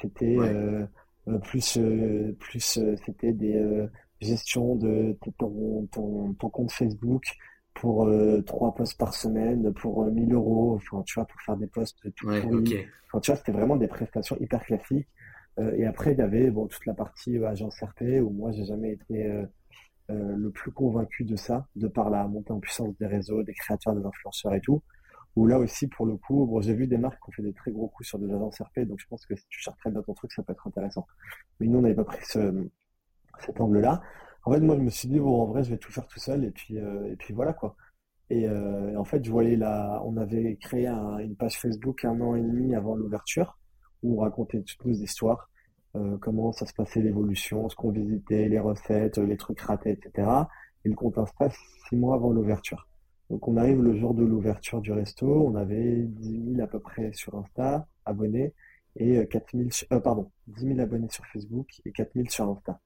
c'était 0.00 0.36
plus, 1.42 1.78
plus 2.38 2.78
c'était 3.06 3.32
des 3.32 3.88
gestions 4.20 4.76
de 4.76 5.16
ton, 5.38 5.86
ton, 5.90 6.34
ton, 6.34 6.48
compte 6.50 6.72
Facebook 6.72 7.24
pour 7.72 8.10
trois 8.44 8.74
posts 8.74 8.98
par 8.98 9.14
semaine, 9.14 9.72
pour 9.72 10.04
1000 10.04 10.34
euros, 10.34 10.74
enfin, 10.76 11.02
tu 11.06 11.14
vois, 11.14 11.24
pour 11.24 11.40
faire 11.40 11.56
des 11.56 11.66
posts 11.66 11.96
tout 12.14 12.26
ouais, 12.26 12.42
Enfin, 12.42 13.20
tu 13.20 13.30
vois, 13.30 13.36
c'était 13.36 13.52
vraiment 13.52 13.76
des 13.76 13.88
prestations 13.88 14.36
hyper 14.38 14.62
classiques. 14.62 15.08
euh, 15.08 15.19
et 15.76 15.86
après, 15.86 16.12
il 16.12 16.18
y 16.18 16.22
avait 16.22 16.50
bon, 16.50 16.66
toute 16.66 16.86
la 16.86 16.94
partie 16.94 17.38
euh, 17.38 17.48
agence 17.48 17.80
RP 17.80 18.02
où 18.22 18.30
moi, 18.30 18.52
j'ai 18.52 18.64
jamais 18.64 18.92
été 18.92 19.26
euh, 19.26 19.46
le 20.08 20.50
plus 20.50 20.72
convaincu 20.72 21.24
de 21.24 21.36
ça, 21.36 21.66
de 21.76 21.88
par 21.88 22.10
la 22.10 22.26
montée 22.26 22.52
en 22.52 22.60
puissance 22.60 22.96
des 22.98 23.06
réseaux, 23.06 23.42
des 23.42 23.54
créateurs, 23.54 23.94
des 23.94 24.04
influenceurs 24.04 24.54
et 24.54 24.60
tout. 24.60 24.82
Où 25.36 25.46
là 25.46 25.58
aussi, 25.58 25.86
pour 25.86 26.06
le 26.06 26.16
coup, 26.16 26.60
j'ai 26.60 26.74
vu 26.74 26.86
des 26.86 26.98
marques 26.98 27.22
qui 27.22 27.28
ont 27.28 27.32
fait 27.32 27.42
des 27.42 27.52
très 27.52 27.70
gros 27.70 27.88
coups 27.88 28.08
sur 28.08 28.18
des 28.18 28.26
agences 28.26 28.60
RP, 28.60 28.80
donc 28.80 28.98
je 28.98 29.06
pense 29.06 29.24
que 29.26 29.36
si 29.36 29.46
tu 29.48 29.60
cherches 29.60 29.78
très 29.78 29.90
bien 29.90 30.02
ton 30.02 30.14
truc, 30.14 30.32
ça 30.32 30.42
peut 30.42 30.52
être 30.52 30.66
intéressant. 30.66 31.06
Mais 31.60 31.68
nous, 31.68 31.78
on 31.78 31.82
n'avait 31.82 31.94
pas 31.94 32.04
pris 32.04 32.24
ce, 32.24 32.68
cet 33.38 33.60
angle-là. 33.60 34.02
En 34.44 34.52
fait, 34.52 34.60
moi, 34.60 34.76
je 34.76 34.80
me 34.80 34.90
suis 34.90 35.08
dit, 35.08 35.20
bon, 35.20 35.40
en 35.42 35.46
vrai, 35.46 35.62
je 35.62 35.70
vais 35.70 35.78
tout 35.78 35.92
faire 35.92 36.06
tout 36.08 36.18
seul, 36.18 36.44
et 36.44 36.50
puis, 36.50 36.76
et 36.76 37.16
puis 37.16 37.32
voilà, 37.32 37.52
quoi. 37.52 37.76
Et 38.30 38.48
en 38.48 39.04
fait, 39.04 39.24
je 39.24 39.30
voyais 39.30 39.56
là, 39.56 40.02
on 40.04 40.16
avait 40.16 40.56
créé 40.56 40.88
une 40.88 41.36
page 41.36 41.58
Facebook 41.58 42.04
un 42.04 42.20
an 42.20 42.34
et 42.34 42.42
demi 42.42 42.74
avant 42.74 42.96
l'ouverture, 42.96 43.56
où 44.02 44.18
on 44.18 44.20
racontait 44.22 44.62
toutes 44.62 44.84
nos 44.84 44.94
histoires. 44.94 45.49
Euh, 45.96 46.16
comment 46.18 46.52
ça 46.52 46.66
se 46.66 46.72
passait 46.72 47.00
l'évolution, 47.00 47.68
ce 47.68 47.74
qu'on 47.74 47.90
visitait, 47.90 48.48
les 48.48 48.60
recettes, 48.60 49.18
les 49.18 49.36
trucs 49.36 49.60
ratés, 49.60 49.90
etc. 49.90 50.28
Et 50.84 50.88
le 50.88 50.94
compte 50.94 51.18
Insta 51.18 51.50
six 51.88 51.96
mois 51.96 52.14
avant 52.14 52.30
l'ouverture. 52.30 52.86
Donc 53.28 53.46
on 53.48 53.56
arrive 53.56 53.82
le 53.82 53.96
jour 53.96 54.14
de 54.14 54.24
l'ouverture 54.24 54.80
du 54.80 54.92
resto, 54.92 55.26
on 55.26 55.54
avait 55.54 56.02
10 56.02 56.54
000 56.54 56.60
à 56.62 56.66
peu 56.66 56.80
près 56.80 57.12
sur 57.12 57.36
Insta, 57.36 57.86
abonnés, 58.04 58.54
et 58.96 59.24
4 59.26 59.56
000, 59.56 59.68
euh, 59.92 60.00
pardon, 60.00 60.30
10 60.48 60.66
000 60.66 60.80
abonnés 60.80 61.08
sur 61.10 61.24
Facebook 61.26 61.68
et 61.84 61.92
4 61.92 62.12
000 62.14 62.28
sur 62.28 62.48
Insta. 62.48 62.80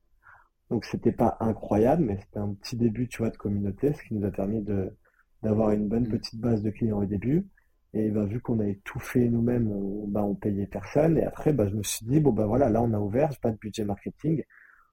Donc 0.70 0.84
c'était 0.84 1.12
pas 1.12 1.36
incroyable, 1.40 2.04
mais 2.04 2.18
c'était 2.20 2.38
un 2.38 2.52
petit 2.54 2.76
début, 2.76 3.08
tu 3.08 3.18
vois, 3.18 3.30
de 3.30 3.36
communauté, 3.36 3.92
ce 3.94 4.02
qui 4.02 4.14
nous 4.14 4.26
a 4.26 4.30
permis 4.30 4.62
de 4.62 4.94
d'avoir 5.42 5.72
une 5.72 5.88
bonne 5.88 6.08
mmh. 6.08 6.10
petite 6.10 6.40
base 6.40 6.62
de 6.62 6.70
clients 6.70 6.98
au 6.98 7.04
début. 7.04 7.46
Et 7.94 8.10
bah, 8.10 8.24
vu 8.24 8.40
qu'on 8.40 8.58
avait 8.58 8.80
tout 8.84 8.98
fait 8.98 9.28
nous-mêmes, 9.28 9.70
on, 9.70 10.08
bah, 10.08 10.24
on 10.24 10.34
payait 10.34 10.66
personne. 10.66 11.16
Et 11.16 11.24
après, 11.24 11.52
bah, 11.52 11.68
je 11.68 11.76
me 11.76 11.82
suis 11.84 12.04
dit, 12.04 12.20
bon, 12.20 12.32
ben 12.32 12.44
voilà, 12.44 12.68
là, 12.68 12.82
on 12.82 12.92
a 12.92 12.98
ouvert, 12.98 13.30
j'ai 13.30 13.38
pas 13.40 13.52
de 13.52 13.56
budget 13.56 13.84
marketing. 13.84 14.42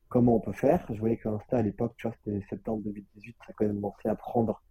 Comment 0.07 0.35
on 0.35 0.39
peut 0.39 0.53
faire? 0.53 0.85
Je 0.93 0.99
voyais 0.99 1.17
qu'Insta, 1.17 1.57
à 1.57 1.61
l'époque, 1.63 1.95
tu 1.97 2.07
vois, 2.07 2.15
c'était 2.23 2.45
septembre 2.49 2.83
2018, 2.83 3.37
ça 3.39 3.45
a 3.49 3.53
quand 3.53 3.65
même 3.65 3.75
commencé 3.75 4.07
à 4.07 4.15
prendre 4.15 4.61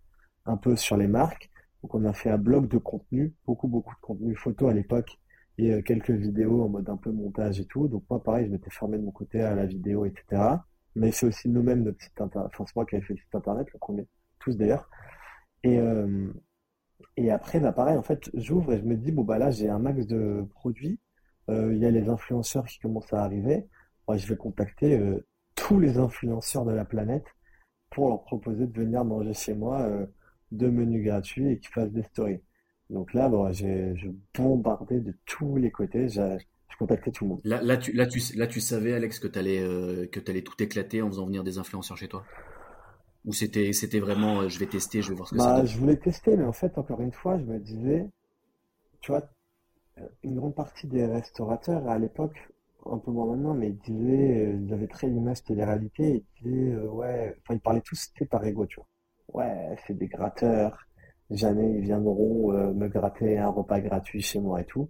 un 0.46 0.56
peu 0.56 0.76
sur 0.76 0.96
les 0.96 1.08
marques. 1.08 1.50
Donc, 1.82 1.94
on 1.94 2.04
a 2.04 2.12
fait 2.12 2.30
un 2.30 2.38
blog 2.38 2.68
de 2.68 2.78
contenu, 2.78 3.34
beaucoup, 3.46 3.66
beaucoup 3.66 3.94
de 3.96 4.00
contenu 4.00 4.36
photo 4.36 4.68
à 4.68 4.74
l'époque 4.74 5.18
et 5.58 5.72
euh, 5.72 5.82
quelques 5.82 6.10
vidéos 6.10 6.62
en 6.62 6.68
mode 6.68 6.88
un 6.88 6.96
peu 6.96 7.10
montage 7.10 7.58
et 7.58 7.66
tout. 7.66 7.88
Donc, 7.88 8.04
moi, 8.08 8.22
pareil, 8.22 8.46
je 8.46 8.52
m'étais 8.52 8.70
formé 8.70 8.96
de 8.98 9.02
mon 9.02 9.12
côté 9.12 9.40
à 9.42 9.56
la 9.56 9.66
vidéo, 9.66 10.04
etc. 10.04 10.42
Mais 10.94 11.10
c'est 11.10 11.26
aussi 11.26 11.48
nous-mêmes 11.48 11.82
notre 11.82 12.00
site 12.00 12.20
internet. 12.20 12.50
Enfin, 12.54 12.64
c'est 12.66 12.76
moi 12.76 12.86
qui 12.86 12.94
avais 12.94 13.04
fait 13.04 13.14
le 13.14 13.20
site 13.20 13.34
internet, 13.34 13.66
le 13.72 13.78
premier, 13.80 14.06
tous 14.38 14.56
d'ailleurs. 14.56 14.88
Et, 15.64 15.78
euh, 15.78 16.32
et 17.16 17.30
après, 17.30 17.60
bah, 17.60 17.72
pareil, 17.72 17.96
en 17.96 18.02
fait, 18.02 18.30
j'ouvre 18.34 18.72
et 18.72 18.78
je 18.78 18.84
me 18.84 18.96
dis, 18.96 19.12
bon, 19.12 19.24
bah 19.24 19.38
là, 19.38 19.50
j'ai 19.50 19.68
un 19.68 19.78
max 19.78 20.06
de 20.06 20.44
produits. 20.54 21.00
Euh, 21.48 21.74
il 21.74 21.78
y 21.78 21.86
a 21.86 21.90
les 21.90 22.08
influenceurs 22.08 22.66
qui 22.66 22.78
commencent 22.78 23.12
à 23.12 23.22
arriver. 23.22 23.66
Moi, 24.06 24.16
je 24.16 24.26
vais 24.26 24.36
contacter 24.36 24.98
euh, 24.98 25.26
tous 25.54 25.80
les 25.80 25.98
influenceurs 25.98 26.64
de 26.64 26.72
la 26.72 26.84
planète 26.84 27.26
pour 27.90 28.08
leur 28.08 28.22
proposer 28.22 28.66
de 28.66 28.72
venir 28.72 29.04
manger 29.04 29.34
chez 29.34 29.54
moi 29.54 29.82
euh, 29.82 30.06
deux 30.52 30.70
menus 30.70 31.04
gratuits 31.04 31.48
et 31.48 31.58
qu'ils 31.58 31.70
fassent 31.70 31.92
des 31.92 32.02
stories. 32.04 32.40
Donc 32.88 33.14
là, 33.14 33.28
bon, 33.28 33.52
je 33.52 34.08
bombardais 34.34 35.00
de 35.00 35.16
tous 35.26 35.56
les 35.56 35.70
côtés. 35.70 36.08
J'ai 36.08 36.38
contacté 36.78 37.12
tout 37.12 37.24
le 37.24 37.30
monde. 37.30 37.40
Là, 37.44 37.76
tu, 37.76 37.92
là, 37.92 38.06
là, 38.36 38.46
tu 38.46 38.60
savais, 38.60 38.94
Alex, 38.94 39.20
que 39.20 39.28
tu 39.28 39.38
allais, 39.38 39.62
allais 40.28 40.42
tout 40.42 40.60
éclater 40.60 41.02
en 41.02 41.08
faisant 41.08 41.26
venir 41.26 41.44
des 41.44 41.58
influenceurs 41.58 41.96
chez 41.96 42.08
toi? 42.08 42.24
Ou 43.24 43.32
c'était 43.32 43.72
c'était 43.72 44.00
vraiment 44.00 44.40
euh, 44.40 44.48
je 44.48 44.58
vais 44.58 44.66
tester, 44.66 45.02
je 45.02 45.10
vais 45.10 45.14
voir 45.14 45.28
ce 45.28 45.34
que 45.34 45.40
ça 45.40 45.58
bah, 45.58 45.64
Je 45.64 45.78
voulais 45.78 45.96
tester, 45.96 46.36
mais 46.36 46.44
en 46.44 46.52
fait, 46.52 46.76
encore 46.78 47.00
une 47.00 47.12
fois, 47.12 47.38
je 47.38 47.44
me 47.44 47.58
disais, 47.58 48.06
tu 49.00 49.12
vois, 49.12 49.28
euh, 49.98 50.06
une 50.22 50.36
grande 50.36 50.54
partie 50.54 50.86
des 50.86 51.04
restaurateurs 51.04 51.86
à 51.88 51.98
l'époque, 51.98 52.48
un 52.86 52.98
peu 52.98 53.10
moins 53.10 53.26
maintenant, 53.26 53.54
mais 53.54 53.68
ils 53.68 53.78
disaient, 53.78 54.46
euh, 54.46 54.58
ils 54.64 54.72
avaient 54.72 54.86
très 54.86 55.08
l'image 55.08 55.44
télé-réalité, 55.44 56.24
ils 56.42 56.42
disaient, 56.42 56.76
ouais, 56.76 57.36
enfin, 57.42 57.54
ils 57.54 57.60
parlaient 57.60 57.82
tous, 57.82 57.96
c'était 57.96 58.26
par 58.26 58.44
ego, 58.44 58.66
tu 58.66 58.76
vois. 58.76 58.86
Ouais, 59.32 59.76
c'est 59.86 59.96
des 59.96 60.08
gratteurs, 60.08 60.86
jamais 61.30 61.70
ils 61.74 61.82
viendront 61.82 62.50
me 62.50 62.88
gratter 62.88 63.38
un 63.38 63.48
repas 63.48 63.80
gratuit 63.80 64.22
chez 64.22 64.40
moi 64.40 64.60
et 64.60 64.64
tout. 64.64 64.88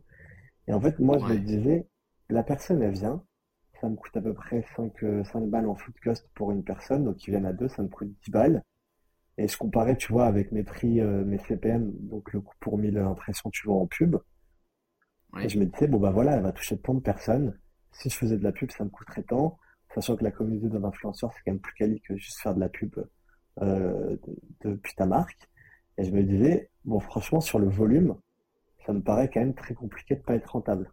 Et 0.66 0.72
en 0.72 0.80
fait, 0.80 0.98
moi, 0.98 1.18
je 1.18 1.24
me 1.26 1.38
disais, 1.38 1.86
la 2.30 2.42
personne, 2.42 2.80
elle 2.80 2.92
vient, 2.92 3.22
ça 3.80 3.88
me 3.88 3.96
coûte 3.96 4.16
à 4.16 4.20
peu 4.20 4.34
près 4.34 4.64
5, 4.76 4.92
5 5.00 5.04
euh, 5.04 5.46
balles 5.46 5.66
en 5.66 5.74
food 5.74 5.94
cost 6.02 6.28
pour 6.34 6.52
une 6.52 6.62
personne, 6.62 7.04
donc 7.04 7.26
ils 7.26 7.30
viennent 7.30 7.46
à 7.46 7.52
deux, 7.52 7.68
ça 7.68 7.82
me 7.82 7.88
coûte 7.88 8.12
10 8.24 8.30
balles. 8.30 8.62
Et 9.38 9.48
je 9.48 9.56
comparais, 9.56 9.96
tu 9.96 10.12
vois, 10.12 10.26
avec 10.26 10.52
mes 10.52 10.62
prix, 10.62 11.00
euh, 11.00 11.24
mes 11.24 11.38
CPM, 11.38 11.90
donc 12.00 12.32
le 12.32 12.40
coût 12.40 12.54
pour 12.60 12.76
1000 12.78 12.98
impressions, 12.98 13.50
tu 13.50 13.66
vois, 13.66 13.76
en 13.76 13.86
pub. 13.86 14.16
Et 15.40 15.48
je 15.48 15.58
me 15.58 15.64
disais, 15.64 15.86
bon, 15.86 15.98
bah 15.98 16.10
voilà, 16.10 16.36
elle 16.36 16.42
va 16.42 16.52
toucher 16.52 16.76
tant 16.76 16.94
de 16.94 17.00
personnes. 17.00 17.58
Si 17.92 18.10
je 18.10 18.16
faisais 18.16 18.36
de 18.36 18.42
la 18.44 18.52
pub, 18.52 18.70
ça 18.70 18.84
me 18.84 18.90
coûterait 18.90 19.22
tant. 19.22 19.58
Sachant 19.94 20.16
que 20.16 20.24
la 20.24 20.30
communauté 20.30 20.68
d'un 20.68 20.84
influenceur, 20.84 21.32
c'est 21.32 21.40
quand 21.44 21.52
même 21.52 21.60
plus 21.60 21.74
quali 21.74 22.00
que 22.00 22.16
juste 22.16 22.40
faire 22.40 22.54
de 22.54 22.60
la 22.60 22.68
pub 22.68 22.94
euh, 23.62 24.16
depuis 24.62 24.94
ta 24.94 25.06
marque. 25.06 25.48
Et 25.98 26.04
je 26.04 26.10
me 26.10 26.22
disais, 26.22 26.70
bon, 26.84 27.00
franchement, 27.00 27.40
sur 27.40 27.58
le 27.58 27.68
volume, 27.68 28.16
ça 28.86 28.92
me 28.92 29.00
paraît 29.00 29.30
quand 29.30 29.40
même 29.40 29.54
très 29.54 29.74
compliqué 29.74 30.16
de 30.16 30.20
pas 30.20 30.34
être 30.34 30.50
rentable. 30.50 30.92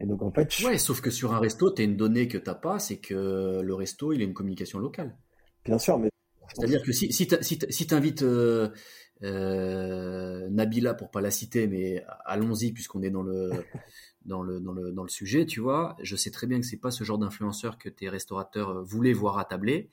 Et 0.00 0.06
donc 0.06 0.22
en 0.22 0.32
fait, 0.32 0.48
ouais, 0.64 0.78
sauf 0.78 1.00
que 1.00 1.10
sur 1.10 1.34
un 1.34 1.38
resto, 1.38 1.70
tu 1.70 1.82
as 1.82 1.84
une 1.84 1.96
donnée 1.96 2.26
que 2.26 2.38
t'as 2.38 2.54
pas, 2.54 2.78
c'est 2.78 2.98
que 2.98 3.60
le 3.62 3.74
resto, 3.74 4.12
il 4.12 4.22
a 4.22 4.24
une 4.24 4.34
communication 4.34 4.78
locale. 4.78 5.16
Bien 5.64 5.78
sûr, 5.78 5.98
mais 5.98 6.08
c'est-à-dire 6.54 6.82
que 6.82 6.92
si 6.92 7.12
si 7.12 7.28
si 7.42 7.86
invites 7.94 8.22
euh, 8.22 8.70
euh, 9.22 10.48
Nabila 10.48 10.94
pour 10.94 11.10
pas 11.10 11.20
la 11.20 11.30
citer, 11.30 11.66
mais 11.66 12.04
allons-y 12.24 12.72
puisqu'on 12.72 13.02
est 13.02 13.10
dans 13.10 13.22
le 13.22 13.50
dans 14.24 14.42
le 14.42 14.60
dans 14.60 14.72
le 14.72 14.92
dans 14.92 15.02
le 15.02 15.08
sujet, 15.08 15.46
tu 15.46 15.60
vois, 15.60 15.96
je 16.00 16.16
sais 16.16 16.30
très 16.30 16.46
bien 16.46 16.60
que 16.60 16.66
c'est 16.66 16.78
pas 16.80 16.90
ce 16.90 17.04
genre 17.04 17.18
d'influenceur 17.18 17.78
que 17.78 17.88
tes 17.88 18.08
restaurateurs 18.08 18.70
euh, 18.70 18.82
voulaient 18.82 19.12
voir 19.12 19.38
à 19.38 19.44
tabler. 19.44 19.90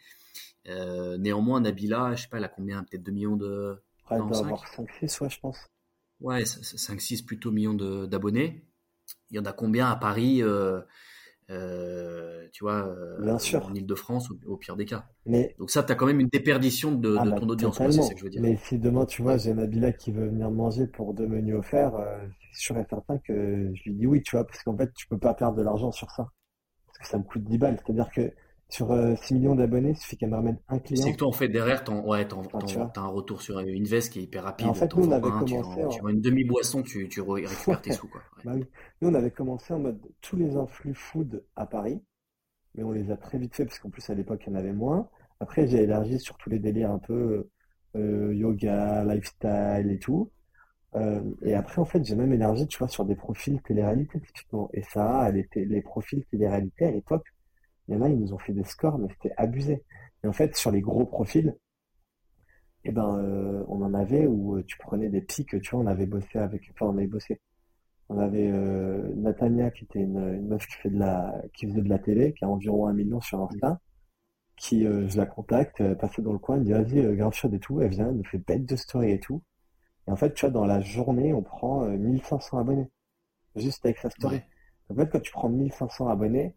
Euh, 0.67 1.17
néanmoins, 1.17 1.62
Nabila, 1.62 2.15
je 2.15 2.24
sais 2.24 2.30
pas, 2.30 2.38
elle 2.38 2.43
a 2.43 2.50
combien, 2.50 2.84
peut-être 2.84 3.04
2 3.04 3.12
millions 3.12 3.38
de. 3.38 3.78
Ouais, 4.10 4.17
elle 4.17 4.28
doit 4.28 4.38
avoir 4.38 4.67
5 4.67 4.89
6, 5.00 5.22
ouais, 5.22 5.30
je 5.30 5.39
pense. 5.39 5.58
Ouais, 6.20 6.43
5-6 6.43 7.26
plutôt 7.26 7.52
millions 7.52 7.74
d'abonnés. 7.74 8.65
Il 9.30 9.38
y 9.38 9.40
en 9.40 9.46
a 9.46 9.54
combien 9.54 9.90
à 9.90 9.96
Paris 9.96 10.42
euh, 10.42 10.82
euh, 11.50 12.48
tu 12.52 12.63
vois, 12.63 12.94
Bien 13.22 13.40
sûr. 13.40 13.66
en 13.66 13.74
Ile-de-France, 13.74 14.32
au, 14.46 14.58
pire 14.58 14.76
des 14.76 14.86
cas. 14.86 15.06
Mais, 15.26 15.56
Donc 15.60 15.70
ça, 15.70 15.84
tu 15.84 15.92
as 15.92 15.96
quand 15.96 16.06
même 16.06 16.20
une 16.20 16.28
déperdition 16.28 16.92
de, 16.94 17.16
ah 17.18 17.24
de 17.24 17.32
bah, 17.32 17.40
ton 17.40 17.48
audience, 17.48 17.80
moi, 17.80 17.92
c'est 17.92 17.98
totalement. 17.98 18.08
ça 18.08 18.13
que 18.13 18.20
je 18.20 18.24
veux 18.26 18.30
dire. 18.30 18.42
Mais 18.42 18.58
si 18.63 18.78
demain, 18.78 19.06
tu 19.06 19.22
vois, 19.22 19.38
j'ai 19.38 19.54
Nabila 19.54 19.94
qui 19.94 20.12
veut 20.12 20.28
venir 20.28 20.52
manger 20.52 20.88
pour 20.88 21.13
deux 21.13 21.28
menus 21.28 21.56
offerts, 21.56 21.96
euh, 21.96 22.18
c'est 22.54 22.62
sûr 22.62 22.78
et 22.78 22.86
certain 22.90 23.18
que 23.20 23.72
je 23.74 23.84
lui 23.84 23.94
dis 23.94 24.08
oui, 24.08 24.22
tu 24.24 24.36
vois, 24.36 24.46
parce 24.46 24.62
qu'en 24.63 24.76
fait, 24.76 24.92
tu 24.94 25.08
peux 25.08 25.18
pas 25.18 25.34
perdre 25.34 25.58
de 25.58 25.63
l'argent 25.63 25.92
sur 25.92 26.10
ça. 26.12 26.30
Parce 26.88 27.00
que 27.00 27.08
ça 27.08 27.18
me 27.18 27.24
coûte 27.24 27.44
10 27.44 27.58
balles. 27.58 27.78
C'est-à-dire 27.86 28.10
que 28.13 28.34
sur 28.69 28.91
euh, 28.91 29.15
6 29.15 29.34
millions 29.36 29.56
d'abonnés, 29.56 29.91
il 29.91 29.97
suffit 29.97 30.17
qu'elle 30.17 30.30
me 30.30 30.36
ramène 30.36 30.60
un 30.69 30.80
C'est 30.95 31.12
client. 31.12 31.12
que 31.13 31.17
toi, 31.17 31.27
en 31.30 31.32
fait, 31.32 31.47
derrière, 31.47 31.84
t'en, 31.86 32.06
ouais, 32.06 32.27
t'en, 32.27 32.41
Enfin, 32.41 32.60
vois. 32.73 32.91
t'as 32.93 33.01
un 33.01 33.08
retour 33.08 33.41
sur 33.41 33.60
une 33.60 33.86
veste 33.86 34.12
qui 34.13 34.19
est 34.19 34.23
hyper 34.23 34.43
Et 34.60 34.65
en 34.65 34.73
rapide. 34.73 34.73
fait, 34.73 34.95
nous, 34.95 35.08
on 35.08 35.12
avait 35.12 35.32
un, 35.32 35.32
commencé 35.32 35.84
vends, 35.84 35.88
tu 35.88 36.01
en... 36.01 36.01
vends 36.01 36.10
une 36.10 36.21
demi-boisson, 36.21 36.84
tu, 36.84 37.08
tu 37.10 37.21
re- 37.21 37.45
récupères 37.47 37.82
tes 37.82 37.91
sous, 37.91 38.08
quoi. 38.08 38.21
Ouais. 38.38 38.43
Bah. 38.43 38.53
Nous, 39.01 39.10
on 39.10 39.13
avait 39.13 39.32
commencé 39.32 39.73
en 39.73 39.80
mode 39.80 39.99
tous 40.21 40.36
les 40.38 40.56
influx 40.56 40.93
food 40.93 41.43
à 41.56 41.65
Paris. 41.65 42.01
mais 42.75 42.84
on 42.84 42.91
les 42.91 43.12
a 43.12 43.17
très 43.17 43.38
vite 43.39 43.56
fait 43.56 43.65
parce 43.65 43.80
qu'en 43.80 43.89
plus 43.89 44.10
à 44.10 44.15
l'époque 44.15 44.43
il 44.47 44.51
y 44.51 44.53
en 44.53 44.60
avait 44.60 44.73
moins. 44.73 45.10
Après 45.39 45.67
j'ai 45.67 45.84
élargi 45.84 46.19
sur 46.19 46.38
tous 46.38 46.49
les 46.49 46.60
délires 46.60 46.91
un 46.91 46.99
peu 46.99 47.49
euh, 47.95 48.36
yoga, 48.36 49.03
lifestyle 49.06 49.89
et 49.91 49.99
tout. 49.99 50.32
Euh, 50.95 51.21
et 51.43 51.56
après 51.56 51.80
en 51.82 51.86
fait 51.86 52.03
j'ai 52.06 52.15
même 52.15 52.34
élargi 52.34 52.67
tu 52.67 52.77
vois 52.80 52.88
sur 52.89 53.06
des 53.06 53.15
profils 53.15 53.62
télé-réalité 53.63 54.19
typiquement. 54.21 54.69
Et 54.73 54.84
ça, 54.84 55.30
était, 55.38 55.65
les 55.65 55.82
profils 55.82 56.25
télé-réalité 56.32 56.86
à 56.86 56.91
l'époque, 56.91 57.27
il 57.88 57.95
y 57.95 57.97
en 57.97 58.02
a 58.02 58.10
ils 58.10 58.19
nous 58.19 58.34
ont 58.34 58.38
fait 58.39 58.54
des 58.54 58.63
scores 58.63 58.97
mais 59.00 59.08
c'était 59.10 59.34
abusé. 59.38 59.84
Et 60.23 60.28
en 60.28 60.34
fait 60.34 60.56
sur 60.56 60.71
les 60.71 60.82
gros 60.82 61.06
profils, 61.06 61.56
eh 62.84 62.91
ben 62.91 63.17
euh, 63.19 63.63
on 63.67 63.82
en 63.84 63.93
avait 63.93 64.28
où 64.28 64.58
euh, 64.58 64.63
tu 64.65 64.78
prenais 64.78 65.10
des 65.10 65.21
pics, 65.21 65.60
tu 65.62 65.71
vois, 65.71 65.82
on 65.82 65.88
avait 65.88 66.06
bossé 66.06 66.39
avec, 66.39 66.69
enfin 66.73 66.88
on 66.88 66.97
avait 66.97 67.08
bossé. 67.08 67.41
On 68.10 68.19
avait 68.19 68.50
euh, 68.50 69.13
Natania 69.15 69.69
qui 69.71 69.84
était 69.84 70.00
une, 70.00 70.17
une 70.17 70.47
meuf 70.47 70.65
qui 70.67 70.76
fait 70.78 70.89
de 70.89 70.97
la, 71.00 71.41
qui 71.54 71.67
faisait 71.67 71.82
de 71.82 71.89
la 71.89 72.00
télé, 72.00 72.34
qui 72.34 72.45
a 72.45 72.50
environ 72.50 72.88
un 72.88 72.93
million 72.93 73.19
sur 73.19 73.41
Insta, 73.41 73.82
qui 74.58 74.86
euh, 74.86 75.08
je 75.08 75.17
la 75.17 75.26
contacte, 75.26 75.82
euh, 75.82 75.95
passée 75.95 76.21
dans 76.21 76.34
le 76.34 76.39
coin, 76.39 76.56
elle 76.56 76.62
me 76.62 76.65
dit 76.65 76.71
vas-y, 76.71 77.15
grave 77.15 77.34
chaude 77.34 77.54
et 77.54 77.60
tout, 77.60 77.82
elle 77.82 77.89
vient, 77.89 78.10
elle 78.10 78.17
nous 78.17 78.26
fait 78.26 78.39
bête 78.39 78.65
de 78.65 78.76
story 78.76 79.12
et 79.12 79.19
tout. 79.19 79.43
Et 80.08 80.12
en 80.12 80.15
fait, 80.15 80.34
tu 80.34 80.45
vois, 80.45 80.52
dans 80.52 80.65
la 80.65 80.82
journée, 80.82 81.34
on 81.34 81.43
prend 81.43 81.84
euh, 81.84 81.97
1500 81.97 82.58
abonnés, 82.60 82.89
juste 83.56 83.86
avec 83.86 83.97
sa 84.00 84.10
story. 84.10 84.38
Ouais. 84.38 84.45
En 84.89 84.95
fait, 84.95 85.10
quand 85.10 85.19
tu 85.19 85.32
prends 85.32 85.50
1500 85.50 86.08
abonnés, 86.08 86.56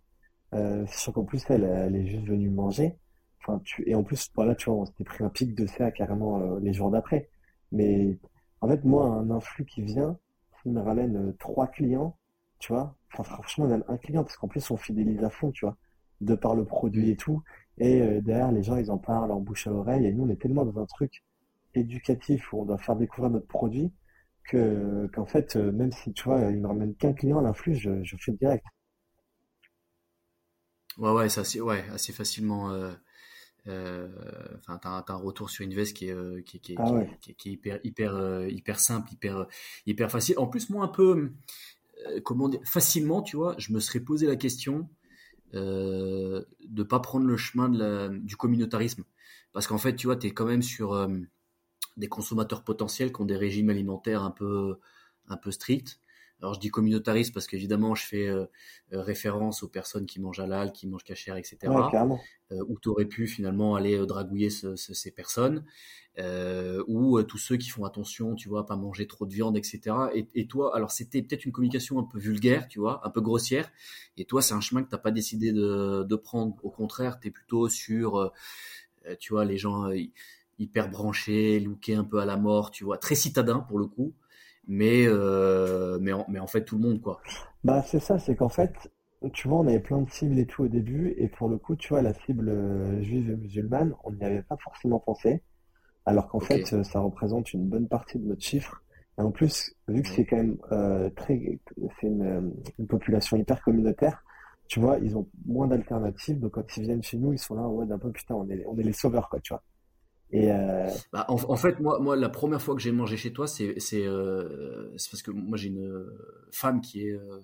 euh, 0.54 0.86
sachant 0.86 1.12
qu'en 1.12 1.24
plus 1.24 1.44
elle, 1.50 1.64
elle 1.64 1.96
est 1.96 2.06
juste 2.06 2.26
venue 2.26 2.50
manger, 2.50 2.96
enfin 3.40 3.60
tu, 3.64 3.88
et 3.88 3.94
en 3.94 4.02
plus, 4.02 4.30
voilà, 4.34 4.54
tu 4.54 4.70
vois, 4.70 4.80
on 4.80 4.86
s'était 4.86 5.04
pris 5.04 5.24
un 5.24 5.28
pic 5.30 5.54
de 5.54 5.66
CA 5.66 5.90
carrément 5.90 6.40
euh, 6.40 6.60
les 6.60 6.72
jours 6.72 6.90
d'après. 6.90 7.28
Mais 7.72 8.18
en 8.60 8.68
fait, 8.68 8.84
moi, 8.84 9.06
un 9.06 9.30
influx 9.30 9.64
qui 9.64 9.82
vient, 9.82 10.18
s'il 10.62 10.72
me 10.72 10.80
ramène 10.80 11.16
euh, 11.16 11.32
trois 11.38 11.66
clients, 11.68 12.16
tu 12.58 12.72
vois, 12.72 12.94
enfin 13.12 13.24
franchement, 13.24 13.68
un 13.88 13.96
client, 13.98 14.22
parce 14.24 14.36
qu'en 14.36 14.48
plus 14.48 14.70
on 14.70 14.76
fidélise 14.76 15.22
à 15.24 15.30
fond, 15.30 15.50
tu 15.52 15.64
vois, 15.64 15.76
de 16.20 16.34
par 16.34 16.54
le 16.54 16.64
produit 16.64 17.10
et 17.10 17.16
tout. 17.16 17.42
Et 17.78 18.02
euh, 18.02 18.20
derrière, 18.20 18.52
les 18.52 18.62
gens, 18.62 18.76
ils 18.76 18.90
en 18.90 18.98
parlent 18.98 19.32
en 19.32 19.40
bouche 19.40 19.66
à 19.66 19.72
oreille. 19.72 20.06
Et 20.06 20.12
nous, 20.12 20.24
on 20.24 20.28
est 20.30 20.40
tellement 20.40 20.64
dans 20.64 20.80
un 20.80 20.86
truc 20.86 21.24
éducatif 21.74 22.52
où 22.52 22.62
on 22.62 22.64
doit 22.66 22.78
faire 22.78 22.96
découvrir 22.96 23.30
notre 23.30 23.46
produit 23.46 23.92
que 24.44 25.08
qu'en 25.14 25.26
fait, 25.26 25.56
euh, 25.56 25.72
même 25.72 25.92
si 25.92 26.12
tu 26.12 26.24
vois, 26.24 26.40
il 26.50 26.60
me 26.60 26.66
ramène 26.68 26.94
qu'un 26.96 27.12
client 27.12 27.40
l'influx, 27.40 27.74
je, 27.74 28.02
je 28.02 28.16
fais 28.18 28.32
direct. 28.32 28.64
Ouais, 31.00 31.10
ouais, 31.12 31.30
ça, 31.30 31.44
c'est, 31.44 31.60
ouais, 31.60 31.84
assez 31.90 32.12
facilement. 32.12 32.72
euh, 32.72 32.92
euh, 33.68 34.08
Enfin, 34.58 34.78
t'as, 34.78 34.90
un- 34.90 35.02
t'as 35.02 35.14
un 35.14 35.16
retour 35.18 35.50
sur 35.50 35.64
une 35.64 35.74
veste 35.74 35.96
qui 35.96 36.08
est, 36.08 36.12
euh, 36.14 36.42
qui, 36.42 36.60
qui, 36.60 36.76
Ah 36.76 36.82
qui, 36.82 36.94
ouais. 36.94 37.08
est 37.08 37.18
qui 37.20 37.32
est- 37.32 37.34
qui 37.34 37.50
est 37.50 37.52
hyper, 37.54 37.80
hyper, 37.84 38.48
hyper 38.48 38.80
simple, 38.80 39.12
hyper, 39.14 39.46
hyper 39.86 40.10
facile. 40.10 40.38
En 40.38 40.46
plus, 40.48 40.70
moi, 40.70 40.84
un 40.84 40.88
peu, 40.88 41.32
comment 42.24 42.48
dire, 42.48 42.60
facilement, 42.64 43.22
tu 43.22 43.36
vois, 43.36 43.54
je 43.58 43.72
me 43.72 43.80
serais 43.80 44.00
posé 44.00 44.26
la 44.26 44.36
question 44.36 44.88
euh, 45.54 46.44
de 46.68 46.82
pas 46.84 47.00
prendre 47.00 47.26
le 47.26 47.36
chemin 47.38 47.68
de 47.70 47.78
la, 47.78 48.08
du 48.10 48.36
communautarisme, 48.36 49.04
parce 49.52 49.66
qu'en 49.68 49.78
fait, 49.78 49.96
tu 49.96 50.06
vois, 50.08 50.16
t'es 50.16 50.32
quand 50.32 50.46
même 50.46 50.62
sur 50.62 50.94
des 51.96 52.08
consommateurs 52.08 52.64
potentiels 52.64 53.12
qui 53.12 53.20
ont 53.20 53.24
des 53.24 53.36
régimes 53.36 53.70
alimentaires 53.70 54.22
un 54.22 54.30
peu, 54.30 54.78
un 55.28 55.36
peu 55.36 55.50
stricts. 55.50 56.00
Alors 56.40 56.54
je 56.54 56.60
dis 56.60 56.70
communautariste 56.70 57.34
parce 57.34 57.46
qu'évidemment 57.46 57.94
je 57.94 58.04
fais 58.06 58.26
euh, 58.28 58.46
euh, 58.92 59.02
référence 59.02 59.62
aux 59.62 59.68
personnes 59.68 60.06
qui 60.06 60.20
mangent 60.20 60.40
halal, 60.40 60.72
qui 60.72 60.86
mangent 60.86 61.04
cachère, 61.04 61.36
etc. 61.36 61.86
Ouais. 61.86 61.90
Euh, 62.52 62.64
où 62.68 62.78
tu 62.80 62.88
aurais 62.88 63.04
pu 63.06 63.26
finalement 63.28 63.76
aller 63.76 63.96
euh, 63.98 64.06
dragouiller 64.06 64.50
ce- 64.50 64.74
ce- 64.76 64.94
ces 64.94 65.10
personnes, 65.12 65.64
euh, 66.18 66.82
ou 66.88 67.18
euh, 67.18 67.22
tous 67.22 67.38
ceux 67.38 67.56
qui 67.56 67.68
font 67.70 67.84
attention, 67.84 68.34
tu 68.34 68.48
vois, 68.48 68.60
à 68.60 68.64
pas 68.64 68.76
manger 68.76 69.06
trop 69.06 69.26
de 69.26 69.32
viande, 69.32 69.56
etc. 69.56 70.10
Et, 70.14 70.26
et 70.34 70.46
toi, 70.48 70.74
alors 70.76 70.90
c'était 70.90 71.22
peut-être 71.22 71.44
une 71.44 71.52
communication 71.52 71.98
un 72.00 72.04
peu 72.04 72.18
vulgaire, 72.18 72.68
tu 72.68 72.80
vois, 72.80 73.06
un 73.06 73.10
peu 73.10 73.20
grossière, 73.20 73.70
et 74.16 74.24
toi 74.24 74.42
c'est 74.42 74.54
un 74.54 74.60
chemin 74.60 74.82
que 74.82 74.90
t'as 74.90 74.98
pas 74.98 75.12
décidé 75.12 75.52
de, 75.52 76.04
de 76.04 76.16
prendre. 76.16 76.56
Au 76.64 76.70
contraire, 76.70 77.20
tu 77.20 77.28
es 77.28 77.30
plutôt 77.30 77.68
sur, 77.68 78.32
tu 79.18 79.32
vois, 79.32 79.44
les 79.44 79.56
gens 79.58 79.90
hy- 79.90 80.12
hyper 80.58 80.90
branchés, 80.90 81.58
lookés 81.60 81.94
un 81.94 82.04
peu 82.04 82.18
à 82.18 82.24
la 82.26 82.36
mort, 82.36 82.70
tu 82.70 82.84
vois, 82.84 82.98
très 82.98 83.14
citadin 83.14 83.60
pour 83.60 83.78
le 83.78 83.86
coup, 83.86 84.12
mais, 84.70 85.04
euh, 85.06 85.98
mais, 86.00 86.12
en, 86.14 86.26
mais 86.28 86.40
en 86.40 86.46
fait 86.48 86.64
tout 86.64 86.78
le 86.78 86.82
monde, 86.88 87.02
quoi. 87.02 87.20
Bah, 87.64 87.82
c'est 87.86 88.00
ça, 88.00 88.18
c'est 88.18 88.36
qu'en 88.36 88.48
fait, 88.48 88.72
tu 89.32 89.48
vois, 89.48 89.58
on 89.60 89.66
avait 89.66 89.80
plein 89.80 90.00
de 90.00 90.10
cibles 90.10 90.38
et 90.38 90.46
tout 90.46 90.64
au 90.64 90.68
début, 90.68 91.14
et 91.18 91.28
pour 91.28 91.48
le 91.48 91.58
coup, 91.58 91.76
tu 91.76 91.88
vois, 91.88 92.02
la 92.02 92.14
cible 92.14 92.48
euh, 92.48 93.02
juive 93.02 93.30
et 93.30 93.36
musulmane, 93.36 93.94
on 94.04 94.12
n'y 94.12 94.24
avait 94.24 94.42
pas 94.42 94.56
forcément 94.56 94.98
pensé, 94.98 95.42
alors 96.06 96.28
qu'en 96.28 96.40
fait, 96.40 96.72
euh, 96.74 96.84
ça 96.84 97.00
représente 97.00 97.52
une 97.54 97.68
bonne 97.68 97.88
partie 97.88 98.18
de 98.18 98.26
notre 98.26 98.42
chiffre. 98.42 98.82
Et 99.18 99.22
en 99.22 99.32
plus, 99.32 99.74
vu 99.88 100.02
que 100.02 100.08
c'est 100.08 100.24
Ouais. 100.24 100.26
quand 100.26 100.36
même 100.38 100.58
euh, 100.72 101.10
très, 101.10 101.60
c'est 102.00 102.08
une, 102.08 102.52
une 102.78 102.86
population 102.88 103.36
hyper 103.38 103.62
communautaire, 103.62 104.24
tu 104.68 104.80
vois, 104.80 104.98
ils 105.00 105.16
ont 105.18 105.28
moins 105.46 105.68
d'alternatives, 105.68 106.40
donc 106.40 106.52
quand 106.52 106.76
ils 106.76 106.84
viennent 106.84 107.02
chez 107.02 107.18
nous, 107.18 107.32
ils 107.34 107.38
sont 107.38 107.56
là 107.56 107.62
en 107.62 107.74
mode 107.74 107.92
un 107.92 107.98
peu, 107.98 108.12
putain, 108.12 108.34
on 108.36 108.48
est, 108.50 108.64
on 108.66 108.78
est 108.78 108.84
les 108.84 108.92
sauveurs, 108.94 109.28
quoi, 109.30 109.40
tu 109.40 109.52
vois. 109.54 109.62
Et 110.32 110.50
euh, 110.52 110.88
Bah, 111.12 111.24
en, 111.28 111.34
en 111.34 111.56
fait, 111.56 111.80
moi, 111.80 111.98
moi, 111.98 112.16
la 112.16 112.28
première 112.28 112.62
fois 112.62 112.74
que 112.74 112.80
j'ai 112.80 112.92
mangé 112.92 113.16
chez 113.16 113.32
toi, 113.32 113.46
c'est 113.46 113.74
euh, 113.94 114.90
parce 115.10 115.22
que 115.22 115.30
moi 115.30 115.56
j'ai 115.58 115.68
une 115.68 116.06
femme 116.52 116.80
qui 116.80 117.06
est 117.06 117.12
euh, 117.12 117.40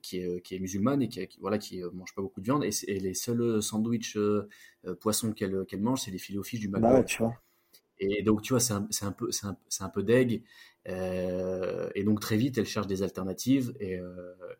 qui 0.00 0.18
est 0.18 0.40
qui 0.42 0.54
est 0.54 0.58
musulmane 0.58 1.02
et 1.02 1.08
qui, 1.08 1.26
qui- 1.26 1.40
voilà 1.40 1.58
qui 1.58 1.82
mange 1.92 2.14
pas 2.14 2.22
beaucoup 2.22 2.40
de 2.40 2.46
viande 2.46 2.64
et, 2.64 3.00
les 3.00 3.14
seuls 3.14 3.62
sandwichs 3.62 4.16
poissons 5.00 5.32
qu'elle 5.32 5.64
qu'elle 5.66 5.80
mange, 5.80 6.02
c'est 6.02 6.10
les 6.10 6.18
filets 6.18 6.38
aux 6.38 6.42
fiches 6.44 6.60
du 6.60 6.68
bah 6.68 6.78
ouais, 6.80 6.90
McDo. 6.90 7.04
tu 7.04 7.18
vois. 7.18 7.34
Et 7.98 8.22
donc 8.22 8.42
tu 8.42 8.52
vois, 8.52 8.60
c'est 8.60 8.72
un, 8.72 8.82
peu 9.12 9.30
c'est 9.30 9.46
un, 9.82 9.88
peu 9.88 10.02
deg. 10.02 10.42
Et 10.86 12.04
donc 12.04 12.20
très 12.20 12.36
vite, 12.36 12.58
elle 12.58 12.66
cherche 12.66 12.86
des 12.86 13.02
alternatives 13.02 13.74
et, 13.80 13.98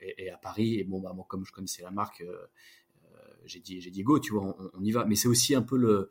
et, 0.01 0.25
et 0.27 0.31
à 0.31 0.37
Paris, 0.37 0.79
et 0.79 0.85
bon 0.85 1.01
bah 1.01 1.13
moi 1.15 1.25
comme 1.29 1.45
je 1.47 1.53
connaissais 1.53 1.83
la 1.83 1.91
marque, 1.91 2.25
j'ai 3.45 3.61
dit 3.61 3.81
j'ai 3.81 3.91
dit 3.91 4.03
go, 4.03 4.19
tu 4.19 4.33
vois, 4.33 4.45
on, 4.45 4.71
on 4.75 4.85
y 4.85 4.91
va. 4.93 5.05
Mais 5.05 5.15
c'est 5.17 5.29
aussi 5.29 5.55
un 5.55 5.63
peu 5.63 5.77
le 5.77 6.11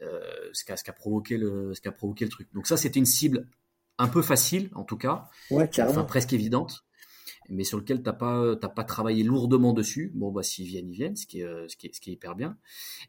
ce 0.00 0.64
qu'a 0.64 0.76
ce 0.76 0.84
qu'a 0.84 0.92
provoqué 0.92 1.36
le 1.36 1.74
ce 1.74 1.80
qu'a 1.80 1.92
provoqué 1.92 2.24
le 2.24 2.30
truc. 2.30 2.48
Donc 2.54 2.66
ça 2.66 2.76
c'était 2.76 2.98
une 2.98 3.06
cible 3.06 3.46
un 3.98 4.08
peu 4.08 4.22
facile 4.22 4.70
en 4.74 4.84
tout 4.84 4.98
cas, 4.98 5.28
Ouais, 5.50 5.70
enfin 5.80 6.04
presque 6.04 6.32
évidente, 6.32 6.84
mais 7.48 7.64
sur 7.64 7.78
lequel 7.78 8.02
t'as 8.02 8.12
pas 8.12 8.56
t'as 8.56 8.68
pas 8.68 8.84
travaillé 8.84 9.22
lourdement 9.22 9.72
dessus. 9.72 10.12
Bon 10.14 10.30
bah 10.30 10.42
s'ils 10.42 10.66
viennent 10.66 10.90
ils 10.90 10.94
viennent, 10.94 11.16
ce 11.16 11.26
qui 11.26 11.40
est 11.40 11.44
euh, 11.44 11.66
ce 11.68 11.76
qui 11.76 11.86
est 11.86 11.94
ce 11.94 12.00
qui 12.00 12.10
est 12.10 12.12
hyper 12.14 12.34
bien. 12.34 12.58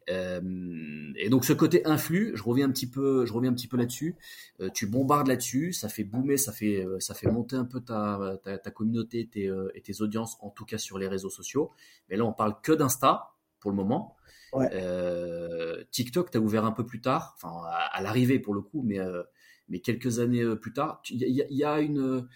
Euh, 0.08 1.12
et 1.16 1.28
donc 1.28 1.44
ce 1.44 1.52
côté 1.52 1.84
influx, 1.86 2.32
je 2.34 2.42
reviens 2.42 2.66
un 2.68 2.70
petit 2.70 2.88
peu 2.88 3.26
je 3.26 3.32
reviens 3.32 3.50
un 3.50 3.54
petit 3.54 3.68
peu 3.68 3.76
là-dessus. 3.76 4.16
Euh, 4.60 4.70
tu 4.72 4.86
bombardes 4.86 5.26
là-dessus, 5.28 5.72
ça 5.72 5.88
fait 5.88 6.04
boomer, 6.04 6.38
ça 6.38 6.52
fait 6.52 6.84
euh, 6.84 6.98
ça 7.00 7.14
fait 7.14 7.30
monter 7.30 7.56
un 7.56 7.64
peu 7.64 7.80
ta 7.80 8.38
ta, 8.42 8.58
ta 8.58 8.70
communauté 8.70 9.26
tes, 9.26 9.46
euh, 9.48 9.70
et 9.74 9.82
tes 9.82 10.00
audiences 10.00 10.38
en 10.40 10.50
tout 10.50 10.64
cas 10.64 10.78
sur 10.78 10.98
les 10.98 11.08
réseaux 11.08 11.30
sociaux. 11.30 11.70
Mais 12.08 12.16
là 12.16 12.24
on 12.24 12.32
parle 12.32 12.54
que 12.62 12.72
d'Insta 12.72 13.34
pour 13.60 13.70
le 13.70 13.76
moment. 13.76 14.16
Ouais. 14.52 14.72
Euh, 14.72 15.84
TikTok, 15.92 16.30
t'as 16.30 16.40
ouvert 16.40 16.64
un 16.64 16.72
peu 16.72 16.86
plus 16.86 17.00
tard, 17.00 17.34
enfin 17.36 17.62
à, 17.68 17.76
à 17.96 18.02
l'arrivée 18.02 18.38
pour 18.38 18.54
le 18.54 18.60
coup, 18.62 18.82
mais 18.84 18.98
euh, 19.00 19.22
mais 19.68 19.80
quelques 19.80 20.20
années 20.20 20.42
euh, 20.42 20.56
plus 20.56 20.72
tard, 20.72 21.00
il 21.10 21.18
y, 21.18 21.42
a- 21.42 21.46
il 21.50 21.56
y 21.56 21.64
a 21.64 21.80
une 21.80 22.28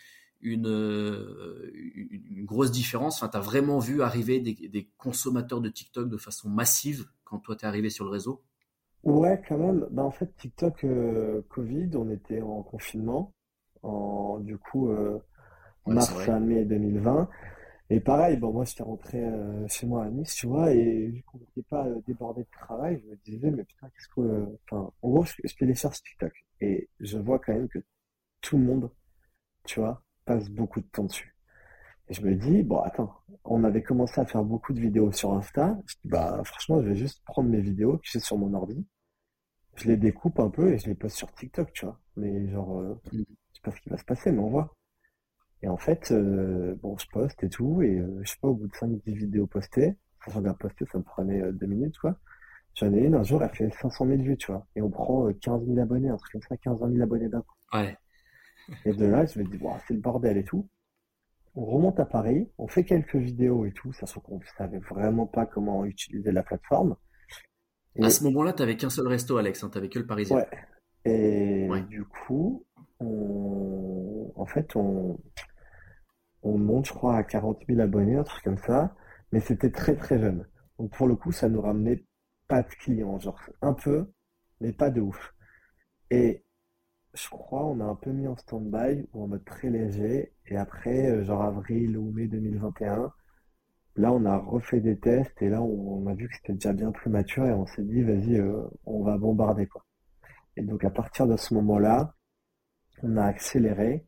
une, 0.42 0.66
grosse 2.44 2.70
différence. 2.72 3.16
Enfin, 3.16 3.28
t'as 3.28 3.40
vraiment 3.40 3.78
vu 3.78 4.02
arriver 4.02 4.40
des, 4.40 4.54
des 4.54 4.90
consommateurs 4.98 5.60
de 5.60 5.68
TikTok 5.68 6.08
de 6.08 6.16
façon 6.16 6.48
massive 6.50 7.06
quand 7.24 7.38
toi 7.38 7.56
t'es 7.56 7.66
arrivé 7.66 7.90
sur 7.90 8.04
le 8.04 8.10
réseau? 8.10 8.44
Ouais, 9.04 9.40
quand 9.48 9.58
même. 9.58 9.86
Bah, 9.90 10.02
en 10.04 10.10
fait, 10.10 10.36
TikTok, 10.36 10.84
euh, 10.84 11.42
Covid, 11.48 11.90
on 11.96 12.08
était 12.10 12.40
en 12.42 12.62
confinement, 12.62 13.32
en, 13.82 14.38
du 14.40 14.58
coup, 14.58 14.90
Ouais, 15.86 15.96
mars 15.96 16.28
à 16.28 16.40
mai 16.40 16.64
2020. 16.64 17.28
Et 17.92 18.00
pareil, 18.00 18.36
bon, 18.38 18.52
moi, 18.52 18.64
j'étais 18.64 18.82
rentré 18.82 19.22
euh, 19.22 19.66
chez 19.68 19.86
moi 19.86 20.04
à 20.04 20.10
Nice, 20.10 20.34
tu 20.34 20.46
vois, 20.46 20.72
et 20.72 21.08
vu 21.08 21.22
qu'on 21.24 21.38
n'était 21.38 21.62
pas 21.62 21.86
euh, 21.86 22.00
débordé 22.06 22.42
de 22.42 22.48
travail, 22.50 23.00
je 23.04 23.10
me 23.10 23.16
disais, 23.24 23.50
mais 23.50 23.64
putain, 23.64 23.88
qu'est-ce 23.90 24.08
que... 24.08 24.46
Enfin, 24.64 24.90
en 25.02 25.08
gros, 25.10 25.24
je, 25.24 25.34
je 25.44 25.54
télécharge 25.56 26.02
TikTok, 26.02 26.32
et 26.60 26.88
je 27.00 27.18
vois 27.18 27.38
quand 27.38 27.52
même 27.52 27.68
que 27.68 27.80
tout 28.40 28.56
le 28.56 28.64
monde, 28.64 28.90
tu 29.66 29.80
vois, 29.80 30.02
passe 30.24 30.48
beaucoup 30.50 30.80
de 30.80 30.86
temps 30.86 31.04
dessus. 31.04 31.36
Et 32.08 32.14
je 32.14 32.22
me 32.22 32.34
dis, 32.34 32.62
bon, 32.62 32.78
attends, 32.80 33.14
on 33.44 33.64
avait 33.64 33.82
commencé 33.82 34.20
à 34.20 34.26
faire 34.26 34.44
beaucoup 34.44 34.72
de 34.72 34.80
vidéos 34.80 35.12
sur 35.12 35.34
Insta. 35.34 35.78
Je 35.86 35.96
dis, 36.02 36.08
bah, 36.08 36.40
franchement, 36.44 36.82
je 36.82 36.88
vais 36.88 36.96
juste 36.96 37.22
prendre 37.26 37.50
mes 37.50 37.60
vidéos 37.60 37.98
que 37.98 38.04
j'ai 38.04 38.20
sur 38.20 38.38
mon 38.38 38.54
ordi 38.54 38.86
je 39.76 39.88
les 39.88 39.96
découpe 39.96 40.38
un 40.40 40.50
peu 40.50 40.72
et 40.72 40.78
je 40.78 40.86
les 40.86 40.94
poste 40.94 41.16
sur 41.16 41.32
TikTok, 41.32 41.72
tu 41.72 41.86
vois. 41.86 41.98
Mais 42.16 42.48
genre, 42.50 42.78
euh, 42.80 42.94
mm. 43.12 43.18
je 43.18 43.54
sais 43.54 43.60
pas 43.62 43.70
ce 43.70 43.80
qui 43.80 43.88
va 43.88 43.98
se 43.98 44.04
passer, 44.04 44.32
mais 44.32 44.38
on 44.38 44.50
voit. 44.50 44.74
Et 45.62 45.68
en 45.68 45.76
fait, 45.76 46.10
euh, 46.10 46.74
bon, 46.82 46.96
je 46.98 47.06
poste 47.08 47.42
et 47.44 47.48
tout, 47.48 47.82
et 47.82 47.98
euh, 47.98 48.20
je 48.22 48.30
sais 48.30 48.38
pas, 48.40 48.48
au 48.48 48.54
bout 48.54 48.66
de 48.66 48.72
5-10 48.72 49.00
vidéos 49.14 49.46
postées, 49.46 49.96
enfin, 50.20 50.40
j'en 50.40 50.50
ai 50.50 50.54
posté, 50.56 50.84
ça 50.90 50.98
me 50.98 51.04
prenait 51.04 51.40
deux 51.52 51.66
minutes, 51.66 51.98
quoi. 51.98 52.16
J'en 52.74 52.92
ai 52.92 53.00
une, 53.00 53.14
un 53.14 53.22
jour, 53.22 53.42
elle 53.42 53.54
fait 53.54 53.70
500 53.70 54.06
000 54.06 54.22
vues, 54.22 54.36
tu 54.36 54.50
vois. 54.50 54.66
Et 54.74 54.82
on 54.82 54.90
prend 54.90 55.30
15 55.32 55.66
000 55.66 55.78
abonnés, 55.78 56.08
un 56.08 56.16
truc 56.16 56.32
comme 56.32 56.42
ça, 56.42 56.56
15 56.56 56.78
000 56.78 57.02
abonnés 57.02 57.28
d'un 57.28 57.42
coup. 57.42 57.56
Ouais. 57.74 57.96
Et 58.84 58.92
de 58.92 59.06
là, 59.06 59.24
je 59.26 59.38
me 59.38 59.44
dis, 59.44 59.58
bon, 59.58 59.72
c'est 59.86 59.94
le 59.94 60.00
bordel 60.00 60.36
et 60.36 60.44
tout. 60.44 60.68
On 61.54 61.66
remonte 61.66 62.00
à 62.00 62.06
Paris, 62.06 62.48
on 62.56 62.66
fait 62.66 62.84
quelques 62.84 63.16
vidéos 63.16 63.66
et 63.66 63.72
tout, 63.72 63.92
se 63.92 64.18
qu'on 64.18 64.40
savait 64.56 64.78
vraiment 64.78 65.26
pas 65.26 65.44
comment 65.44 65.84
utiliser 65.84 66.32
la 66.32 66.42
plateforme. 66.42 66.96
À 68.00 68.08
ce 68.08 68.24
moment-là, 68.24 68.54
tu 68.54 68.62
n'avais 68.62 68.76
qu'un 68.76 68.88
seul 68.88 69.06
resto, 69.06 69.36
Alex, 69.36 69.62
hein, 69.62 69.68
tu 69.70 69.76
n'avais 69.76 69.90
que 69.90 69.98
le 69.98 70.06
Parisien. 70.06 70.36
Ouais. 70.36 70.48
Et 71.04 71.68
du 71.88 72.04
coup, 72.04 72.64
en 73.00 74.46
fait, 74.46 74.74
on... 74.76 75.18
on 76.42 76.58
monte, 76.58 76.86
je 76.86 76.92
crois, 76.92 77.16
à 77.16 77.24
40 77.24 77.60
000 77.68 77.80
abonnés, 77.80 78.16
un 78.16 78.24
truc 78.24 78.42
comme 78.44 78.58
ça, 78.58 78.94
mais 79.32 79.40
c'était 79.40 79.70
très 79.70 79.96
très 79.96 80.18
jeune. 80.18 80.46
Donc 80.78 80.92
pour 80.96 81.06
le 81.06 81.16
coup, 81.16 81.32
ça 81.32 81.48
nous 81.48 81.60
ramenait 81.60 82.04
pas 82.48 82.62
de 82.62 82.68
clients, 82.68 83.18
genre 83.18 83.40
un 83.62 83.74
peu, 83.74 84.12
mais 84.60 84.72
pas 84.72 84.90
de 84.90 85.00
ouf. 85.00 85.34
Et 86.10 86.44
je 87.14 87.28
crois, 87.28 87.66
on 87.66 87.80
a 87.80 87.84
un 87.84 87.94
peu 87.94 88.10
mis 88.12 88.26
en 88.28 88.36
stand-by 88.36 89.06
ou 89.12 89.24
en 89.24 89.28
mode 89.28 89.44
très 89.44 89.70
léger. 89.70 90.34
Et 90.46 90.56
après, 90.56 91.10
euh, 91.10 91.24
genre 91.24 91.42
avril 91.42 91.96
ou 91.98 92.10
mai 92.12 92.26
2021, 92.28 93.12
Là, 93.96 94.10
on 94.12 94.24
a 94.24 94.38
refait 94.38 94.80
des 94.80 94.98
tests 94.98 95.42
et 95.42 95.50
là, 95.50 95.60
on, 95.60 96.06
a 96.06 96.14
vu 96.14 96.28
que 96.28 96.34
c'était 96.36 96.54
déjà 96.54 96.72
bien 96.72 96.92
plus 96.92 97.10
mature 97.10 97.44
et 97.44 97.52
on 97.52 97.66
s'est 97.66 97.82
dit, 97.82 98.02
vas-y, 98.02 98.38
euh, 98.38 98.62
on 98.86 99.02
va 99.04 99.18
bombarder, 99.18 99.66
quoi. 99.66 99.84
Et 100.56 100.62
donc, 100.62 100.84
à 100.84 100.90
partir 100.90 101.26
de 101.26 101.36
ce 101.36 101.52
moment-là, 101.54 102.14
on 103.02 103.16
a 103.18 103.24
accéléré 103.24 104.06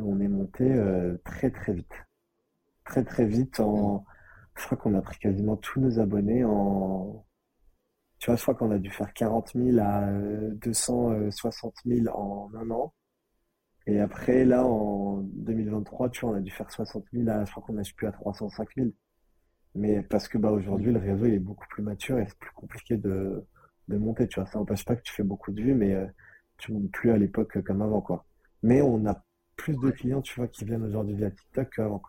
on 0.00 0.20
est 0.20 0.28
monté 0.28 0.64
euh, 0.64 1.16
très, 1.24 1.50
très 1.50 1.72
vite. 1.72 1.92
Très, 2.84 3.04
très 3.04 3.26
vite 3.26 3.60
en... 3.60 4.04
Je 4.56 4.66
crois 4.66 4.78
qu'on 4.78 4.94
a 4.94 5.02
pris 5.02 5.18
quasiment 5.18 5.56
tous 5.56 5.80
nos 5.80 5.98
abonnés 5.98 6.44
en... 6.44 7.24
Tu 8.18 8.26
vois, 8.30 8.36
je 8.36 8.42
crois 8.42 8.54
qu'on 8.54 8.70
a 8.70 8.78
dû 8.78 8.90
faire 8.90 9.12
40 9.12 9.52
000 9.54 9.78
à 9.80 10.10
260 10.54 11.74
euh, 11.86 11.96
000 12.04 12.16
en 12.16 12.50
un 12.54 12.70
an. 12.70 12.94
Et 13.86 14.00
après, 14.00 14.44
là, 14.44 14.64
en 14.64 15.18
2023, 15.22 16.10
tu 16.10 16.20
vois, 16.22 16.30
on 16.30 16.36
a 16.36 16.40
dû 16.40 16.50
faire 16.50 16.70
60 16.70 17.04
000 17.12 17.28
à, 17.28 17.44
je 17.44 17.50
crois 17.50 17.62
qu'on 17.64 17.76
a 17.78 17.82
pu 17.82 18.06
à 18.06 18.12
305 18.12 18.68
000. 18.76 18.88
Mais 19.74 20.02
parce 20.02 20.28
que 20.28 20.38
bah 20.38 20.50
aujourd'hui 20.52 20.92
le 20.92 21.00
réseau 21.00 21.26
il 21.26 21.34
est 21.34 21.38
beaucoup 21.40 21.66
plus 21.68 21.82
mature 21.82 22.18
et 22.18 22.26
c'est 22.26 22.38
plus 22.38 22.52
compliqué 22.52 22.96
de, 22.96 23.44
de 23.88 23.96
monter, 23.98 24.28
tu 24.28 24.40
vois. 24.40 24.48
Ça 24.48 24.58
n'empêche 24.58 24.84
pas 24.84 24.96
que 24.96 25.02
tu 25.02 25.12
fais 25.12 25.22
beaucoup 25.22 25.52
de 25.52 25.60
vues, 25.60 25.74
mais 25.74 25.94
euh, 25.94 26.06
tu 26.58 26.72
montes 26.72 26.90
plus 26.92 27.10
à 27.10 27.16
l'époque 27.16 27.60
comme 27.62 27.82
avant, 27.82 28.00
quoi. 28.00 28.24
Mais 28.62 28.80
on 28.82 29.04
a 29.06 29.22
plus 29.56 29.76
de 29.76 29.90
clients, 29.90 30.22
tu 30.22 30.34
vois, 30.36 30.48
qui 30.48 30.64
viennent 30.64 30.84
aujourd'hui 30.84 31.14
via 31.14 31.30
TikTok 31.30 31.70
qu'avant. 31.74 32.02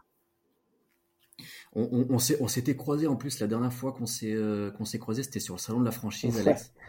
On, 1.73 2.07
on, 2.09 2.17
on 2.39 2.47
s'était 2.47 2.75
croisé 2.75 3.07
en 3.07 3.15
plus 3.15 3.39
la 3.39 3.47
dernière 3.47 3.73
fois 3.73 3.91
qu'on 3.91 4.05
s'est 4.05 4.33
euh, 4.33 4.71
qu'on 4.71 4.85
s'est 4.85 4.99
croisé, 4.99 5.23
c'était 5.23 5.41
sur 5.41 5.55
le 5.55 5.59
salon 5.59 5.79
de 5.79 5.85
la 5.85 5.91
franchise, 5.91 6.37
Alex. 6.39 6.73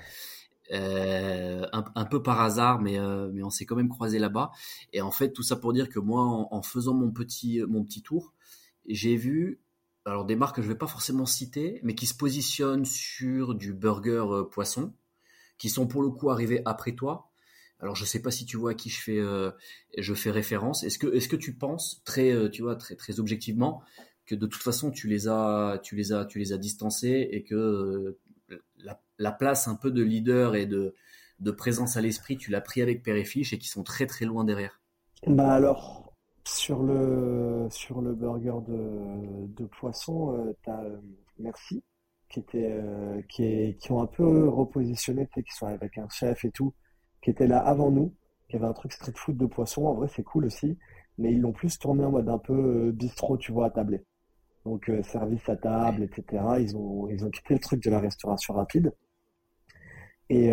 Euh, 0.73 1.65
un, 1.73 1.85
un, 1.95 2.05
peu 2.07 2.25
par 2.25 2.41
hasard, 2.41 2.81
mais 2.81 2.99
euh, 2.99 3.31
mais 3.33 3.45
on 3.45 3.51
s'est 3.51 3.65
quand 3.65 3.77
même 3.77 3.89
croisé 3.89 4.19
là-bas. 4.19 4.51
Et 4.93 5.01
en 5.01 5.13
fait, 5.13 5.33
tout 5.33 5.45
ça 5.45 5.55
pour 5.55 5.73
dire 5.73 5.89
que 5.89 6.01
moi, 6.01 6.23
en, 6.23 6.49
en 6.51 6.61
faisant 6.61 6.93
mon 6.93 7.13
petit 7.13 7.63
mon 7.69 7.85
petit 7.85 8.03
tour, 8.03 8.35
j'ai 8.89 9.15
vu 9.15 9.61
alors 10.07 10.25
des 10.25 10.35
marques 10.35 10.57
que 10.57 10.63
je 10.63 10.67
vais 10.67 10.75
pas 10.75 10.89
forcément 10.89 11.25
citer, 11.25 11.79
mais 11.85 11.95
qui 11.95 12.09
se 12.09 12.17
positionnent 12.17 12.85
sur 12.85 13.55
du 13.55 13.75
burger 13.75 14.25
poisson, 14.51 14.93
qui 15.57 15.69
sont 15.69 15.87
pour 15.87 16.03
le 16.03 16.09
coup 16.11 16.31
arrivés 16.31 16.63
après 16.65 16.97
toi. 16.97 17.26
Alors 17.81 17.95
je 17.95 18.05
sais 18.05 18.21
pas 18.23 18.31
si 18.31 18.47
tu 18.47 18.57
vois 18.57 18.73
à 18.73 18.75
qui 18.75 18.89
je 18.89 19.01
fais 19.01 19.19
euh, 19.19 19.51
je 19.97 20.15
fais 20.15 20.31
référence. 20.31 20.83
Est-ce 20.85 20.99
que 20.99 21.13
est-ce 21.15 21.29
que 21.29 21.37
tu 21.37 21.55
penses 21.55 22.03
très 22.05 22.33
euh, 22.33 22.49
tu 22.49 22.63
vois 22.63 22.77
très 22.77 22.97
très 22.97 23.21
objectivement 23.21 23.83
que 24.25 24.35
de 24.35 24.47
toute 24.47 24.63
façon 24.63 24.91
tu 24.91 25.09
les 25.09 25.29
as 25.29 25.81
tu 25.83 25.95
les 25.97 26.13
as 26.13 26.25
tu 26.25 26.39
les 26.39 26.53
as 26.53 26.59
distancés 26.59 27.29
et 27.31 27.43
que 27.43 28.19
la, 28.79 29.01
la, 29.19 29.33
place 29.33 29.69
un 29.69 29.75
peu 29.75 29.91
de 29.91 30.03
leader 30.03 30.57
et 30.57 30.67
de 30.67 30.95
de 31.41 31.51
présence 31.51 31.97
à 31.97 32.01
l'esprit 32.01 32.37
tu 32.37 32.51
l'as 32.51 32.63
pris 32.63 32.81
avec 32.81 33.03
Père 33.03 33.17
et 33.17 33.25
Fiche 33.25 33.53
et 33.53 33.59
qui 33.59 33.69
sont 33.69 33.83
très 33.83 34.07
très 34.07 34.25
loin 34.25 34.45
derrière? 34.45 34.81
Bah 35.27 35.53
alors 35.53 36.07
sur 36.47 36.83
le, 36.83 37.67
sur 37.71 38.01
le 38.01 38.15
burger 38.15 38.55
de, 38.69 39.47
de 39.47 39.67
poisson, 39.67 40.33
euh, 40.35 40.53
tu 40.63 40.71
as 40.71 40.81
euh, 40.81 40.97
Merci, 41.39 41.83
qui, 42.31 42.41
était, 42.41 42.71
euh, 42.71 43.21
qui, 43.29 43.45
est, 43.45 43.79
qui 43.79 43.93
ont 43.93 44.01
un 44.01 44.07
peu 44.07 44.49
repositionné, 44.49 45.29
qui 45.35 45.43
sont 45.55 45.67
avec 45.67 45.99
un 45.99 46.09
chef 46.09 46.45
et 46.45 46.51
tout, 46.51 46.73
qui 47.27 47.31
était 47.33 47.49
là 47.49 47.59
avant 47.59 47.91
nous, 47.91 48.15
qui 48.49 48.55
avait 48.55 48.67
un 48.67 48.73
truc 48.73 48.93
street 48.93 49.15
food 49.17 49.37
de 49.37 49.47
poisson. 49.47 49.85
En 49.87 49.95
vrai, 49.95 50.07
c'est 50.15 50.23
cool 50.23 50.45
aussi, 50.45 50.79
mais 51.19 51.33
ils 51.33 51.41
l'ont 51.41 51.51
plus 51.51 51.77
tourné 51.77 52.05
en 52.05 52.13
mode 52.13 52.29
un 52.29 52.39
peu 52.39 52.93
bistrot, 52.93 53.37
tu 53.37 53.51
vois, 53.51 53.67
à 53.67 53.71
tabler. 53.71 54.05
Donc, 54.65 54.89
service 55.03 55.49
à 55.49 55.57
table, 55.57 56.05
etc. 56.05 56.45
Ils 56.61 56.77
ont, 56.77 57.09
ils 57.09 57.25
ont 57.25 57.31
quitté 57.31 57.55
le 57.55 57.59
truc 57.59 57.83
de 57.83 57.91
la 57.91 57.99
restauration 57.99 58.55
rapide. 58.55 58.93
Et, 60.31 60.53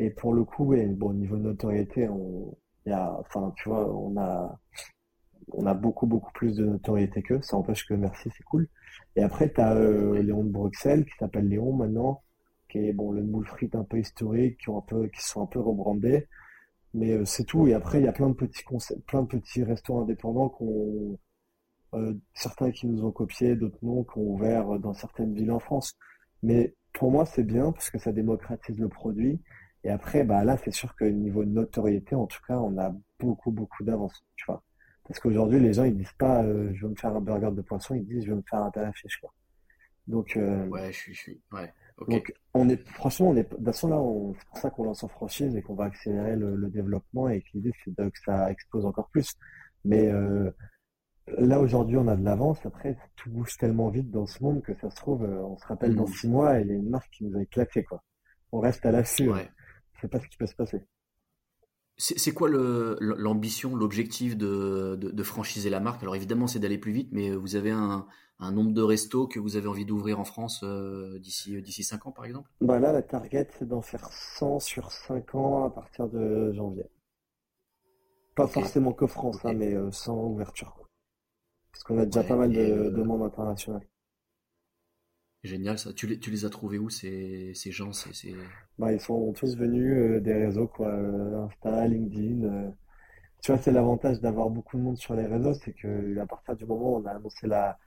et 0.00 0.10
pour 0.10 0.34
le 0.34 0.42
coup, 0.42 0.74
bon, 0.74 1.10
au 1.10 1.14
niveau 1.14 1.36
de 1.36 1.42
notoriété, 1.42 2.08
on, 2.08 2.58
y 2.86 2.90
a, 2.90 3.16
enfin, 3.20 3.52
tu 3.56 3.68
vois, 3.68 3.88
on 3.94 4.16
a, 4.16 4.58
on 5.52 5.66
a 5.66 5.74
beaucoup, 5.74 6.08
beaucoup 6.08 6.32
plus 6.32 6.56
de 6.56 6.64
notoriété 6.64 7.22
qu'eux. 7.22 7.42
Ça 7.42 7.56
empêche 7.56 7.86
que 7.86 7.94
merci, 7.94 8.28
c'est 8.36 8.42
cool. 8.42 8.66
Et 9.14 9.22
après, 9.22 9.52
tu 9.52 9.60
as 9.60 9.74
euh, 9.76 10.20
Léon 10.20 10.42
de 10.42 10.50
Bruxelles, 10.50 11.04
qui 11.04 11.16
s'appelle 11.16 11.48
Léon 11.48 11.74
maintenant, 11.74 12.23
qui 12.74 12.88
est 12.88 12.92
bon, 12.92 13.12
le 13.12 13.22
moule 13.22 13.46
frites 13.46 13.76
un 13.76 13.84
peu 13.84 14.00
historique, 14.00 14.58
qui, 14.58 14.68
ont 14.68 14.78
un 14.78 14.82
peu, 14.82 15.06
qui 15.08 15.22
sont 15.22 15.42
un 15.42 15.46
peu 15.46 15.60
rebrandés. 15.60 16.26
Mais 16.92 17.12
euh, 17.12 17.24
c'est 17.24 17.44
tout. 17.44 17.68
Et 17.68 17.74
après, 17.74 18.00
il 18.00 18.04
y 18.04 18.08
a 18.08 18.12
plein 18.12 18.28
de 18.28 18.34
petits 18.34 18.64
concepts, 18.64 19.06
plein 19.06 19.22
de 19.22 19.28
petits 19.28 19.62
restaurants 19.62 20.02
indépendants 20.02 20.48
qu'on, 20.48 21.18
euh, 21.94 22.14
certains 22.34 22.72
qui 22.72 22.86
nous 22.88 23.04
ont 23.04 23.12
copiés, 23.12 23.54
d'autres 23.54 23.78
non, 23.82 24.02
qui 24.04 24.18
ont 24.18 24.22
ouvert 24.34 24.78
dans 24.80 24.92
certaines 24.92 25.34
villes 25.34 25.52
en 25.52 25.60
France. 25.60 25.96
Mais 26.42 26.74
pour 26.92 27.12
moi, 27.12 27.26
c'est 27.26 27.44
bien 27.44 27.70
parce 27.72 27.90
que 27.90 27.98
ça 27.98 28.12
démocratise 28.12 28.78
le 28.78 28.88
produit. 28.88 29.40
Et 29.84 29.90
après, 29.90 30.24
bah 30.24 30.44
là, 30.44 30.56
c'est 30.64 30.72
sûr 30.72 30.96
que 30.96 31.04
niveau 31.04 31.44
de 31.44 31.50
notoriété, 31.50 32.16
en 32.16 32.26
tout 32.26 32.40
cas, 32.48 32.58
on 32.58 32.76
a 32.78 32.92
beaucoup, 33.20 33.52
beaucoup 33.52 33.84
d'avance, 33.84 34.24
tu 34.34 34.46
vois. 34.46 34.64
Parce 35.06 35.20
qu'aujourd'hui, 35.20 35.60
les 35.60 35.74
gens, 35.74 35.84
ils 35.84 35.96
disent 35.96 36.14
pas, 36.18 36.42
euh, 36.42 36.72
je 36.74 36.86
veux 36.86 36.90
me 36.90 36.96
faire 36.96 37.14
un 37.14 37.20
burger 37.20 37.50
de 37.52 37.62
poisson, 37.62 37.94
ils 37.94 38.04
disent, 38.04 38.24
je 38.24 38.30
veux 38.30 38.36
me 38.36 38.44
faire 38.48 38.60
un 38.60 38.72
quoi. 39.20 39.32
Donc, 40.08 40.36
euh, 40.36 40.66
ouais, 40.68 40.92
je 40.92 40.98
suis, 40.98 41.14
je 41.14 41.20
suis, 41.20 41.40
ouais. 41.52 41.72
Donc, 42.08 42.34
on 42.54 42.68
est, 42.68 42.88
franchement, 42.88 43.28
on 43.28 43.36
est, 43.36 43.44
de 43.44 43.48
toute 43.48 43.64
façon, 43.64 43.88
là, 43.88 44.02
c'est 44.38 44.48
pour 44.48 44.58
ça 44.58 44.70
qu'on 44.70 44.84
lance 44.84 45.04
en 45.04 45.08
franchise 45.08 45.56
et 45.56 45.62
qu'on 45.62 45.74
va 45.74 45.84
accélérer 45.84 46.36
le, 46.36 46.68
développement 46.68 47.28
et 47.28 47.40
que 47.40 47.48
l'idée, 47.54 47.72
c'est 47.84 47.94
que 47.94 48.18
ça 48.24 48.50
explose 48.50 48.84
encore 48.84 49.08
plus. 49.10 49.34
Mais, 49.84 50.10
euh, 50.10 50.50
là, 51.38 51.60
aujourd'hui, 51.60 51.96
on 51.96 52.08
a 52.08 52.16
de 52.16 52.24
l'avance. 52.24 52.64
Après, 52.66 52.98
tout 53.16 53.30
bouge 53.30 53.56
tellement 53.58 53.90
vite 53.90 54.10
dans 54.10 54.26
ce 54.26 54.42
monde 54.42 54.62
que 54.62 54.74
ça 54.74 54.90
se 54.90 54.96
trouve, 54.96 55.22
on 55.22 55.56
se 55.56 55.66
rappelle 55.66 55.94
dans 55.94 56.04
mmh. 56.04 56.14
six 56.14 56.28
mois 56.28 56.58
et 56.58 56.62
il 56.62 56.68
y 56.68 56.72
a 56.72 56.74
une 56.74 56.90
marque 56.90 57.10
qui 57.10 57.24
nous 57.24 57.38
a 57.38 57.42
éclaté, 57.42 57.84
quoi. 57.84 58.02
On 58.50 58.60
reste 58.60 58.84
à 58.86 58.92
l'affût. 58.92 59.30
Hein. 59.30 59.34
Ouais 59.34 59.48
sais 60.04 60.08
pas 60.08 60.20
ce 60.20 60.28
qui 60.28 60.36
peut 60.36 60.46
se 60.46 60.54
passer. 60.54 60.82
C'est 61.96 62.32
quoi 62.34 62.48
l'ambition, 62.50 63.76
l'objectif 63.76 64.36
de, 64.36 64.96
de, 64.96 65.22
franchiser 65.22 65.70
la 65.70 65.78
marque? 65.78 66.02
Alors 66.02 66.16
évidemment, 66.16 66.48
c'est 66.48 66.58
d'aller 66.58 66.78
plus 66.78 66.90
vite, 66.90 67.10
mais 67.12 67.30
vous 67.30 67.54
avez 67.54 67.70
un, 67.70 68.06
nombre 68.40 68.72
de 68.72 68.82
restos 68.82 69.26
que 69.26 69.38
vous 69.38 69.56
avez 69.56 69.68
envie 69.68 69.84
d'ouvrir 69.84 70.20
en 70.20 70.24
France 70.24 70.62
euh, 70.64 71.18
d'ici 71.18 71.60
d'ici 71.62 71.82
5 71.82 72.06
ans, 72.06 72.12
par 72.12 72.24
exemple? 72.24 72.50
Bah 72.60 72.78
Là, 72.78 72.92
la 72.92 73.02
target, 73.02 73.48
c'est 73.58 73.66
d'en 73.68 73.82
faire 73.82 74.08
100 74.10 74.60
sur 74.60 74.90
5 74.90 75.34
ans 75.34 75.64
à 75.64 75.70
partir 75.70 76.08
de 76.08 76.52
janvier. 76.52 76.84
Pas 78.34 78.46
forcément 78.46 78.92
que 78.92 79.06
France, 79.06 79.38
hein, 79.44 79.52
mais 79.54 79.74
euh, 79.74 79.90
sans 79.92 80.16
ouverture. 80.16 80.88
Parce 81.72 81.84
qu'on 81.84 81.98
a 81.98 82.04
déjà 82.04 82.24
pas 82.24 82.36
mal 82.36 82.52
de 82.52 82.60
euh, 82.60 82.90
demandes 82.90 83.22
internationales. 83.22 83.86
Génial 85.44 85.78
ça. 85.78 85.92
Tu 85.92 86.06
les, 86.06 86.18
tu 86.18 86.30
les 86.30 86.46
as 86.46 86.50
trouvés 86.50 86.78
où 86.78 86.88
ces, 86.88 87.52
ces 87.54 87.70
gens 87.70 87.92
ces, 87.92 88.34
Bah, 88.78 88.92
Ils 88.92 89.00
sont 89.00 89.32
tous 89.34 89.56
venus 89.56 89.92
euh, 89.92 90.20
des 90.20 90.32
réseaux, 90.32 90.66
quoi. 90.66 90.88
Euh, 90.88 91.44
Insta, 91.44 91.86
LinkedIn. 91.86 92.44
Euh. 92.44 92.70
Tu 93.42 93.52
vois, 93.52 93.60
c'est 93.60 93.72
l'avantage 93.72 94.20
d'avoir 94.20 94.48
beaucoup 94.48 94.78
de 94.78 94.82
monde 94.82 94.96
sur 94.96 95.14
les 95.14 95.26
réseaux, 95.26 95.52
c'est 95.54 95.74
que 95.74 96.18
à 96.18 96.26
partir 96.26 96.56
du 96.56 96.64
moment 96.64 96.94
où 96.94 96.96
on 97.02 97.04
a 97.06 97.10
annoncé 97.10 97.46
la, 97.46 97.78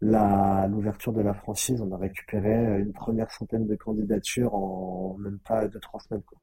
l'ouverture 0.00 1.12
de 1.12 1.20
la 1.20 1.34
franchise, 1.34 1.80
on 1.80 1.92
a 1.92 1.98
récupéré 1.98 2.80
une 2.80 2.92
première 2.92 3.30
centaine 3.30 3.66
de 3.66 3.76
candidatures 3.76 4.54
en 4.54 5.16
même 5.18 5.38
pas 5.38 5.68
deux, 5.68 5.80
trois 5.80 6.00
semaines, 6.00 6.22
quoi. 6.22 6.38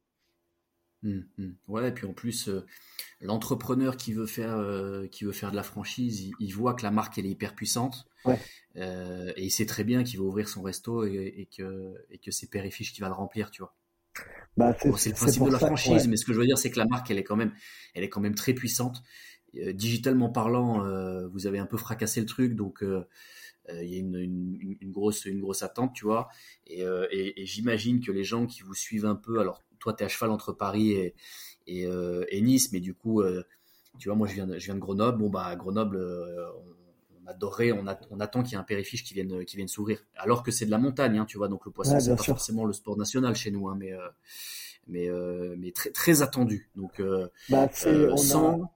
Mmh, 1.03 1.19
mmh. 1.37 1.49
Ouais, 1.67 1.89
et 1.89 1.91
puis 1.91 2.07
en 2.07 2.13
plus, 2.13 2.49
l'entrepreneur 3.21 3.97
qui 3.97 4.13
veut 4.13 4.25
faire 4.25 4.59
qui 5.11 5.25
veut 5.25 5.31
faire 5.31 5.51
de 5.51 5.55
la 5.55 5.63
franchise, 5.63 6.21
il, 6.21 6.33
il, 6.39 6.51
voit 6.51 6.73
que 6.73 6.81
la 6.83 6.91
marque 6.91 7.17
elle 7.17 7.27
est 7.27 7.29
hyper 7.29 7.53
puissante. 7.53 8.07
Ouais. 8.25 8.39
Euh, 8.77 9.31
et 9.35 9.45
il 9.45 9.51
sait 9.51 9.65
très 9.65 9.83
bien 9.83 10.03
qu'il 10.03 10.19
va 10.19 10.25
ouvrir 10.25 10.47
son 10.47 10.61
resto 10.61 11.05
et, 11.05 11.47
que, 11.55 11.93
et 12.11 12.19
que 12.19 12.31
c'est 12.31 12.47
Père 12.47 12.65
et 12.65 12.71
Fiche 12.71 12.93
qui 12.93 13.01
va 13.01 13.07
le 13.07 13.13
remplir, 13.13 13.49
tu 13.51 13.61
vois. 13.61 13.75
Bah, 14.55 14.75
c'est 14.97 15.09
le 15.09 15.15
principe 15.15 15.43
de 15.43 15.51
la 15.51 15.59
franchise, 15.59 16.07
mais 16.07 16.17
ce 16.17 16.25
que 16.25 16.33
je 16.33 16.39
veux 16.39 16.45
dire, 16.45 16.57
c'est 16.57 16.71
que 16.71 16.79
la 16.79 16.85
marque, 16.85 17.09
elle 17.11 17.19
est 17.19 17.23
quand 17.23 17.35
même, 17.35 17.53
elle 17.93 18.03
est 18.03 18.09
quand 18.09 18.21
même 18.21 18.35
très 18.35 18.53
puissante. 18.53 19.03
digitalement 19.53 20.29
parlant, 20.29 20.83
vous 21.29 21.47
avez 21.47 21.59
un 21.59 21.65
peu 21.65 21.77
fracassé 21.77 22.19
le 22.19 22.25
truc, 22.25 22.55
donc 22.55 22.83
il 23.73 23.93
y 23.93 23.95
a 23.95 23.99
une, 23.99 24.91
grosse, 24.91 25.25
une 25.25 25.41
grosse 25.41 25.63
attente, 25.63 25.93
tu 25.93 26.05
vois. 26.05 26.29
Et, 26.67 26.81
et 26.81 27.45
j'imagine 27.45 27.99
que 27.99 28.11
les 28.11 28.23
gens 28.23 28.45
qui 28.45 28.61
vous 28.61 28.73
suivent 28.73 29.05
un 29.05 29.15
peu, 29.15 29.39
alors 29.39 29.63
toi, 29.79 29.93
tu 29.93 30.03
es 30.03 30.05
à 30.05 30.09
cheval 30.09 30.31
entre 30.31 30.53
Paris 30.53 30.91
et, 30.91 31.15
et, 31.67 32.41
Nice, 32.41 32.71
mais 32.71 32.79
du 32.79 32.93
coup, 32.93 33.23
tu 33.99 34.09
vois, 34.09 34.15
moi, 34.15 34.27
je 34.27 34.33
viens, 34.33 34.47
de, 34.47 34.57
je 34.57 34.65
viens 34.65 34.75
de 34.75 34.79
Grenoble. 34.79 35.17
Bon, 35.19 35.29
bah, 35.29 35.55
Grenoble, 35.55 35.97
on, 37.27 37.33
on, 37.41 37.97
on 38.11 38.19
attend 38.19 38.43
qu'il 38.43 38.53
y 38.53 38.55
ait 38.55 38.59
un 38.59 38.63
périfiche 38.63 39.03
qui 39.03 39.13
vienne, 39.13 39.43
qui 39.45 39.57
vienne 39.57 39.67
s'ouvrir. 39.67 40.05
Alors 40.15 40.43
que 40.43 40.51
c'est 40.51 40.65
de 40.65 40.71
la 40.71 40.77
montagne, 40.77 41.17
hein, 41.17 41.25
tu 41.25 41.37
vois, 41.37 41.47
donc 41.47 41.65
le 41.65 41.71
poisson, 41.71 41.99
c'est 41.99 42.15
pas 42.15 42.23
forcément 42.23 42.65
le 42.65 42.73
sport 42.73 42.97
national 42.97 43.35
chez 43.35 43.51
nous, 43.51 43.67
hein, 43.67 43.75
mais 43.77 43.93
mais, 44.87 45.09
euh, 45.09 45.55
mais 45.57 45.71
très, 45.71 45.91
très 45.91 46.21
attendu. 46.21 46.69
Donc, 46.75 46.99
euh, 46.99 47.27
bah, 47.49 47.69
euh, 47.85 48.15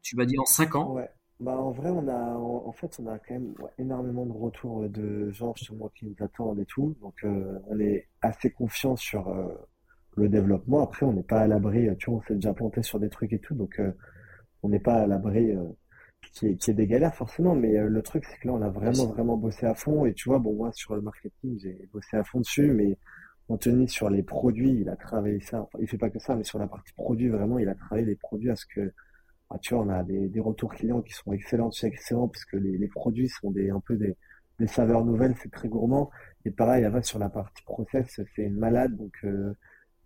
tu 0.01 0.15
m'as 0.15 0.25
dit 0.25 0.37
en 0.37 0.45
5 0.45 0.75
ans. 0.75 0.93
Ouais. 0.93 1.09
Bah, 1.41 1.57
en 1.57 1.71
vrai, 1.71 1.89
on 1.89 2.07
a, 2.07 2.35
en, 2.35 2.71
fait, 2.71 2.99
on 2.99 3.07
a 3.07 3.17
quand 3.17 3.33
même 3.33 3.55
énormément 3.79 4.27
de 4.27 4.31
retours 4.31 4.87
de 4.87 5.31
gens 5.31 5.55
moi 5.73 5.91
qui 5.95 6.05
nous 6.05 6.15
attendent 6.19 6.59
et 6.59 6.65
tout. 6.65 6.95
Donc, 7.01 7.25
on 7.67 7.79
est 7.79 8.07
assez 8.21 8.51
confiant 8.51 8.95
sur 8.95 9.33
le 10.17 10.29
développement. 10.29 10.83
Après, 10.83 11.03
on 11.03 11.13
n'est 11.13 11.23
pas 11.23 11.39
à 11.41 11.47
l'abri. 11.47 11.87
Tu 11.97 12.11
vois, 12.11 12.19
on 12.19 12.21
s'est 12.21 12.35
déjà 12.35 12.53
planté 12.53 12.83
sur 12.83 12.99
des 12.99 13.09
trucs 13.09 13.33
et 13.33 13.39
tout. 13.39 13.55
Donc, 13.55 13.81
on 14.61 14.69
n'est 14.69 14.79
pas 14.79 15.01
à 15.01 15.07
l'abri 15.07 15.51
qui 16.33 16.45
est, 16.49 16.55
qui 16.57 16.69
est 16.69 16.75
des 16.75 16.85
galères 16.85 17.15
forcément. 17.15 17.55
Mais 17.55 17.75
le 17.75 18.01
truc, 18.03 18.23
c'est 18.25 18.37
que 18.37 18.47
là, 18.47 18.53
on 18.53 18.61
a 18.61 18.69
vraiment, 18.69 19.07
vraiment 19.07 19.35
bossé 19.35 19.65
à 19.65 19.73
fond. 19.73 20.05
Et 20.05 20.13
tu 20.13 20.29
vois, 20.29 20.37
bon, 20.37 20.53
moi, 20.53 20.71
sur 20.73 20.93
le 20.95 21.01
marketing, 21.01 21.57
j'ai 21.59 21.89
bossé 21.91 22.17
à 22.17 22.23
fond 22.23 22.41
dessus. 22.41 22.71
Mais 22.71 22.99
Anthony, 23.49 23.89
sur 23.89 24.11
les 24.11 24.21
produits, 24.21 24.81
il 24.81 24.89
a 24.89 24.95
travaillé 24.95 25.39
ça. 25.39 25.61
Enfin, 25.61 25.79
il 25.81 25.87
fait 25.87 25.97
pas 25.97 26.11
que 26.11 26.19
ça, 26.19 26.35
mais 26.35 26.43
sur 26.43 26.59
la 26.59 26.67
partie 26.67 26.93
produit, 26.93 27.29
vraiment, 27.29 27.57
il 27.57 27.67
a 27.67 27.73
travaillé 27.73 28.05
les 28.05 28.15
produits 28.15 28.51
à 28.51 28.55
ce 28.55 28.67
que, 28.67 28.93
ah, 29.53 29.57
tu 29.59 29.73
vois, 29.73 29.83
on 29.83 29.89
a 29.89 30.03
des, 30.03 30.39
retours 30.39 30.73
clients 30.73 31.01
qui 31.01 31.13
sont 31.13 31.33
excellents, 31.33 31.71
c'est 31.71 31.87
excellent, 31.87 32.27
parce 32.27 32.45
que 32.45 32.57
les, 32.57 32.87
produits 32.87 33.29
sont 33.29 33.51
des, 33.51 33.69
un 33.69 33.79
peu 33.79 33.95
des, 33.97 34.15
saveurs 34.67 35.03
nouvelles, 35.05 35.35
c'est 35.41 35.51
très 35.51 35.67
gourmand. 35.67 36.09
Et 36.45 36.51
pareil, 36.51 36.83
va 36.85 37.01
sur 37.01 37.19
la 37.19 37.29
partie 37.29 37.63
process, 37.63 38.21
c'est 38.35 38.43
une 38.43 38.57
malade. 38.57 38.95
Donc, 38.95 39.13
euh, 39.23 39.53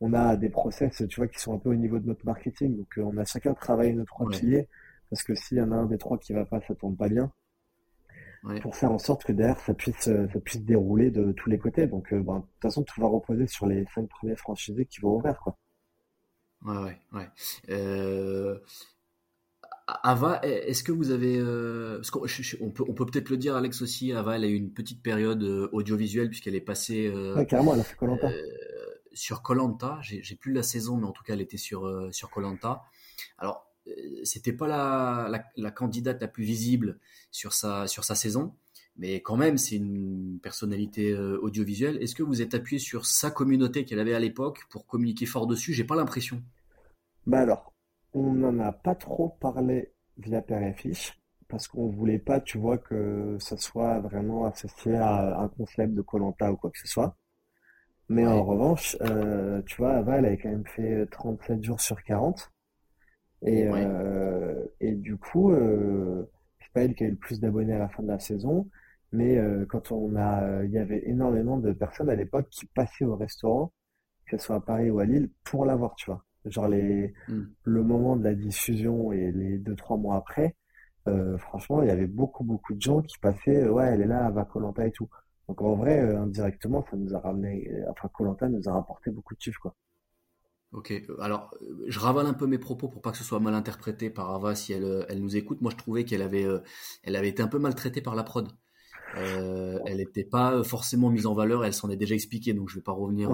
on 0.02 0.14
a 0.14 0.36
des 0.38 0.50
process, 0.50 1.04
tu 1.10 1.16
vois, 1.18 1.28
qui 1.28 1.40
sont 1.40 1.54
un 1.54 1.60
peu 1.60 1.70
au 1.70 1.76
niveau 1.76 2.00
de 2.00 2.08
notre 2.08 2.26
marketing. 2.26 2.78
Donc, 2.78 2.98
euh, 2.98 3.04
on 3.04 3.18
a 3.18 3.26
chacun 3.26 3.54
travaillé 3.54 3.94
nos 3.94 4.06
trois 4.06 4.30
piliers, 4.30 4.68
parce 5.10 5.24
que 5.24 5.36
s'il 5.36 5.58
y 5.58 5.62
en 5.62 5.72
a 5.72 5.76
un 5.76 5.86
des 5.86 5.98
trois 5.98 6.18
qui 6.18 6.34
va 6.34 6.46
pas, 6.46 6.62
ça 6.62 6.76
tombe 6.76 6.98
pas 6.98 7.10
bien 7.10 7.32
pour 8.62 8.76
faire 8.76 8.92
en 8.92 9.00
sorte 9.00 9.24
que 9.24 9.32
derrière 9.32 9.60
ça 9.60 9.74
puisse 9.74 10.08
euh, 10.08 10.28
ça 10.32 10.40
puisse 10.40 10.62
dérouler 10.62 11.12
de 11.12 11.32
tous 11.32 11.50
les 11.50 11.58
côtés. 11.58 11.88
Donc 11.88 12.14
euh, 12.14 12.22
ben, 12.22 12.40
de 12.40 12.42
toute 12.42 12.62
façon 12.62 12.84
tout 12.84 13.02
va 13.02 13.08
reposer 13.08 13.48
sur 13.48 13.66
les 13.66 13.86
cinq 13.94 14.08
premiers 14.08 14.36
franchisés 14.36 14.86
qui 14.86 15.02
vont 15.02 15.16
ouvrir 15.16 15.40
quoi. 15.40 15.58
Ouais 16.64 16.78
ouais 16.78 17.02
ouais. 17.14 18.60
Euh, 19.90 19.94
Ava, 20.04 20.40
est-ce 20.44 20.84
que 20.84 20.92
vous 20.92 21.12
avez 21.12 21.40
parce 21.96 22.12
qu'on 22.12 22.72
peut 22.72 22.84
on 22.88 22.94
peut 22.94 23.06
peut-être 23.06 23.30
le 23.30 23.38
dire 23.38 23.56
Alex 23.56 23.82
aussi. 23.82 24.12
Ava, 24.14 24.36
elle 24.36 24.44
a 24.44 24.48
eu 24.48 24.56
une 24.56 24.72
petite 24.72 25.02
période 25.04 25.44
audiovisuelle 25.72 26.30
puisqu'elle 26.30 26.56
est 26.56 26.62
passée. 26.62 27.10
ouais, 27.10 27.46
carrément, 27.46 27.74
elle 27.74 27.82
a 27.82 27.84
fait 27.84 27.96
Colanta. 27.96 28.30
sur 29.14 29.42
Colanta, 29.42 30.00
j'ai 30.02 30.36
plus 30.36 30.54
la 30.54 30.64
saison, 30.64 30.98
mais 30.98 31.06
en 31.06 31.12
tout 31.12 31.24
cas 31.24 31.34
elle 31.34 31.42
était 31.42 31.58
sur 31.58 32.10
sur 32.12 32.30
Colanta. 32.30 32.84
Alors 33.38 33.66
c'était 34.24 34.54
pas 34.54 34.68
la, 34.68 35.44
la, 35.56 35.72
candidate 35.72 36.20
la 36.20 36.28
plus 36.28 36.44
visible 36.44 37.00
sur 37.32 37.54
sa, 37.54 37.86
sur 37.88 38.04
sa 38.04 38.16
saison, 38.16 38.56
mais 38.98 39.22
quand 39.22 39.36
même, 39.36 39.58
c'est 39.58 39.76
une 39.76 40.40
personnalité 40.42 41.12
euh, 41.12 41.38
audiovisuelle. 41.42 42.02
Est-ce 42.02 42.16
que 42.16 42.24
vous 42.24 42.42
êtes 42.42 42.54
appuyé 42.54 42.80
sur 42.80 43.06
sa 43.06 43.30
communauté 43.30 43.86
qu'elle 43.86 44.00
avait 44.00 44.14
à 44.14 44.20
l'époque 44.20 44.66
pour 44.70 44.88
communiquer 44.88 45.26
fort 45.26 45.48
dessus? 45.48 45.74
J'ai 45.74 45.84
pas 45.84 45.96
l'impression. 45.96 46.42
Bah 47.28 47.40
alors, 47.40 47.74
on 48.16 48.34
n'en 48.34 48.60
a 48.60 48.74
pas 48.74 48.96
trop 48.96 49.30
parlé 49.42 49.94
via 50.18 50.42
Père 50.42 50.64
et 50.64 50.74
Fiche, 50.74 51.20
parce 51.50 51.68
qu'on 51.70 51.90
voulait 51.90 52.20
pas, 52.20 52.42
tu 52.42 52.58
vois, 52.60 52.80
que 52.80 53.38
ça 53.40 53.58
soit 53.58 54.00
vraiment 54.02 54.46
associé 54.48 54.96
à 54.98 55.40
un 55.42 55.50
concept 55.50 55.94
de 55.96 56.02
Colanta 56.04 56.52
ou 56.52 56.58
quoi 56.58 56.72
que 56.72 56.80
ce 56.80 56.88
soit. 56.88 57.18
Mais 58.10 58.26
en 58.28 58.44
revanche, 58.44 58.98
euh, 59.02 59.62
tu 59.64 59.78
vois, 59.78 59.94
Ava, 59.96 60.18
elle 60.18 60.26
avait 60.28 60.38
quand 60.38 60.50
même 60.50 60.66
fait 60.68 61.06
37 61.08 61.64
jours 61.64 61.82
sur 61.82 62.04
40. 62.04 62.52
Et, 63.44 63.68
euh, 63.68 64.66
et 64.82 64.94
du 64.96 65.18
coup, 65.18 65.52
euh, 65.54 66.30
c'est 66.62 66.74
pas 66.74 66.84
elle 66.84 66.96
qui 66.96 67.04
a 67.06 67.08
eu 67.08 67.12
le 67.12 67.18
plus 67.18 67.40
d'abonnés 67.42 67.74
à 67.74 67.80
la 67.80 67.90
fin 67.90 68.04
de 68.04 68.10
la 68.10 68.20
saison, 68.20 68.70
mais 69.14 69.38
euh, 69.38 69.66
quand 69.68 69.92
on 69.92 70.16
a, 70.18 70.64
il 70.66 70.72
y 70.72 70.80
avait 70.80 71.04
énormément 71.10 71.58
de 71.60 71.74
personnes 71.74 72.10
à 72.10 72.16
l'époque 72.16 72.50
qui 72.52 72.66
passaient 72.68 73.06
au 73.06 73.16
restaurant, 73.18 73.74
que 74.28 74.38
ce 74.38 74.46
soit 74.46 74.58
à 74.58 74.62
Paris 74.62 74.92
ou 74.92 75.00
à 75.00 75.06
Lille, 75.06 75.32
pour 75.46 75.66
la 75.66 75.76
voir, 75.78 75.96
tu 75.96 76.08
vois. 76.08 76.25
Genre 76.46 76.68
les, 76.68 77.14
hmm. 77.28 77.44
le 77.64 77.84
moment 77.84 78.16
de 78.16 78.24
la 78.24 78.36
diffusion 78.36 79.12
et 79.12 79.32
les 79.32 79.58
deux 79.58 79.76
trois 79.76 79.98
mois 79.98 80.18
après, 80.18 80.56
euh, 81.08 81.38
franchement, 81.38 81.82
il 81.82 81.88
y 81.88 81.92
avait 81.92 82.08
beaucoup 82.08 82.44
beaucoup 82.44 82.74
de 82.74 82.82
gens 82.82 83.02
qui 83.02 83.18
passaient, 83.20 83.68
ouais, 83.68 83.86
elle 83.94 84.02
est 84.02 84.08
là, 84.08 84.26
elle 84.28 84.34
va 84.34 84.46
Colanta 84.46 84.86
et 84.88 84.92
tout. 84.92 85.10
Donc 85.48 85.62
en 85.62 85.76
vrai, 85.76 86.00
indirectement, 86.16 86.86
ça 86.90 86.98
nous 86.98 87.16
a 87.16 87.20
ramené, 87.20 87.70
enfin 87.90 88.10
Colanta 88.10 88.50
nous 88.50 88.68
a 88.70 88.74
rapporté 88.74 89.12
beaucoup 89.12 89.36
de 89.36 89.42
chiffres, 89.42 89.62
quoi. 89.62 89.76
Ok, 90.76 90.92
alors 91.22 91.56
je 91.88 92.00
ravale 92.00 92.26
un 92.26 92.34
peu 92.34 92.48
mes 92.48 92.58
propos 92.58 92.90
pour 92.90 93.02
pas 93.02 93.12
que 93.12 93.18
ce 93.18 93.24
soit 93.24 93.40
mal 93.40 93.54
interprété 93.54 94.10
par 94.10 94.32
Ava 94.32 94.56
si 94.56 94.74
elle, 94.74 94.84
euh, 94.84 95.06
elle 95.08 95.22
nous 95.22 95.38
écoute. 95.38 95.62
Moi 95.62 95.72
je 95.72 95.78
trouvais 95.78 96.04
qu'elle 96.04 96.22
avait, 96.22 96.44
euh, 96.46 96.60
elle 97.04 97.16
avait 97.16 97.30
été 97.30 97.42
un 97.42 97.48
peu 97.48 97.60
maltraitée 97.60 98.02
par 98.02 98.14
la 98.14 98.24
prod. 98.24 98.50
Euh, 99.16 99.80
elle 99.86 99.98
n'était 99.98 100.24
pas 100.24 100.64
forcément 100.64 101.10
mise 101.10 101.26
en 101.26 101.34
valeur, 101.34 101.64
elle 101.64 101.74
s'en 101.74 101.90
est 101.90 101.96
déjà 101.96 102.16
expliqué, 102.16 102.54
donc 102.54 102.70
je 102.70 102.76
vais 102.76 102.82
pas 102.82 102.92
revenir 102.92 103.32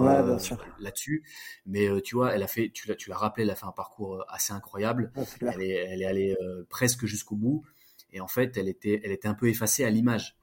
là-dessus. 0.78 1.22
Mais 1.66 1.88
tu 2.02 2.14
vois, 2.14 2.34
elle 2.34 2.42
a 2.42 2.46
fait, 2.46 2.70
tu 2.72 2.88
l'as, 2.88 2.94
tu 2.94 3.10
l'as 3.10 3.16
rappelé, 3.16 3.44
elle 3.44 3.50
a 3.50 3.56
fait 3.56 3.66
un 3.66 3.72
parcours 3.72 4.24
assez 4.28 4.52
incroyable. 4.52 5.12
elle, 5.40 5.62
est, 5.62 5.70
elle 5.70 6.02
est 6.02 6.06
allée 6.06 6.36
presque 6.68 7.06
jusqu'au 7.06 7.36
bout, 7.36 7.64
et 8.12 8.20
en 8.20 8.28
fait, 8.28 8.56
elle 8.56 8.68
était, 8.68 9.00
elle 9.04 9.12
était 9.12 9.28
un 9.28 9.34
peu 9.34 9.48
effacée 9.48 9.84
à 9.84 9.90
l'image. 9.90 10.36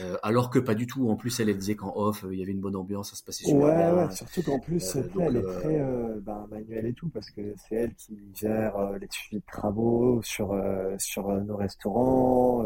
Euh, 0.00 0.16
alors 0.22 0.50
que 0.50 0.58
pas 0.58 0.74
du 0.74 0.86
tout. 0.86 1.08
En 1.08 1.16
plus, 1.16 1.40
elle, 1.40 1.56
disait 1.56 1.74
qu'en 1.74 1.92
off, 1.96 2.24
il 2.30 2.38
y 2.38 2.42
avait 2.42 2.52
une 2.52 2.60
bonne 2.60 2.76
ambiance, 2.76 3.10
ça 3.10 3.16
se 3.16 3.24
passait 3.24 3.44
super 3.44 3.64
ouais, 3.64 3.90
Ouais, 3.92 4.14
surtout 4.14 4.42
qu'en 4.42 4.58
plus, 4.58 4.96
euh, 4.96 5.02
elle 5.20 5.36
est 5.36 5.42
très 5.42 5.78
ben, 6.20 6.46
manuelle 6.50 6.86
et 6.86 6.92
tout, 6.92 7.08
parce 7.08 7.30
que 7.30 7.54
c'est 7.56 7.76
elle 7.76 7.94
qui 7.94 8.18
gère 8.34 8.76
les 9.00 9.08
suivis 9.10 9.40
de 9.40 9.46
travaux 9.46 10.20
sur, 10.22 10.54
sur 10.98 11.28
nos 11.28 11.56
restaurants. 11.56 12.62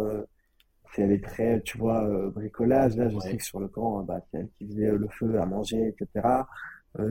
C'est 0.94 1.02
est 1.02 1.24
très, 1.24 1.60
tu 1.62 1.78
vois, 1.78 2.08
bricolage. 2.30 2.96
Là, 2.96 3.08
je 3.08 3.18
sais 3.18 3.36
que 3.36 3.44
sur 3.44 3.60
le 3.60 3.68
camp, 3.68 4.02
bah, 4.02 4.20
c'est 4.30 4.38
elle 4.38 4.48
qui 4.58 4.66
faisait 4.66 4.90
le 4.90 5.08
feu 5.08 5.40
à 5.40 5.46
manger, 5.46 5.88
etc. 5.88 6.28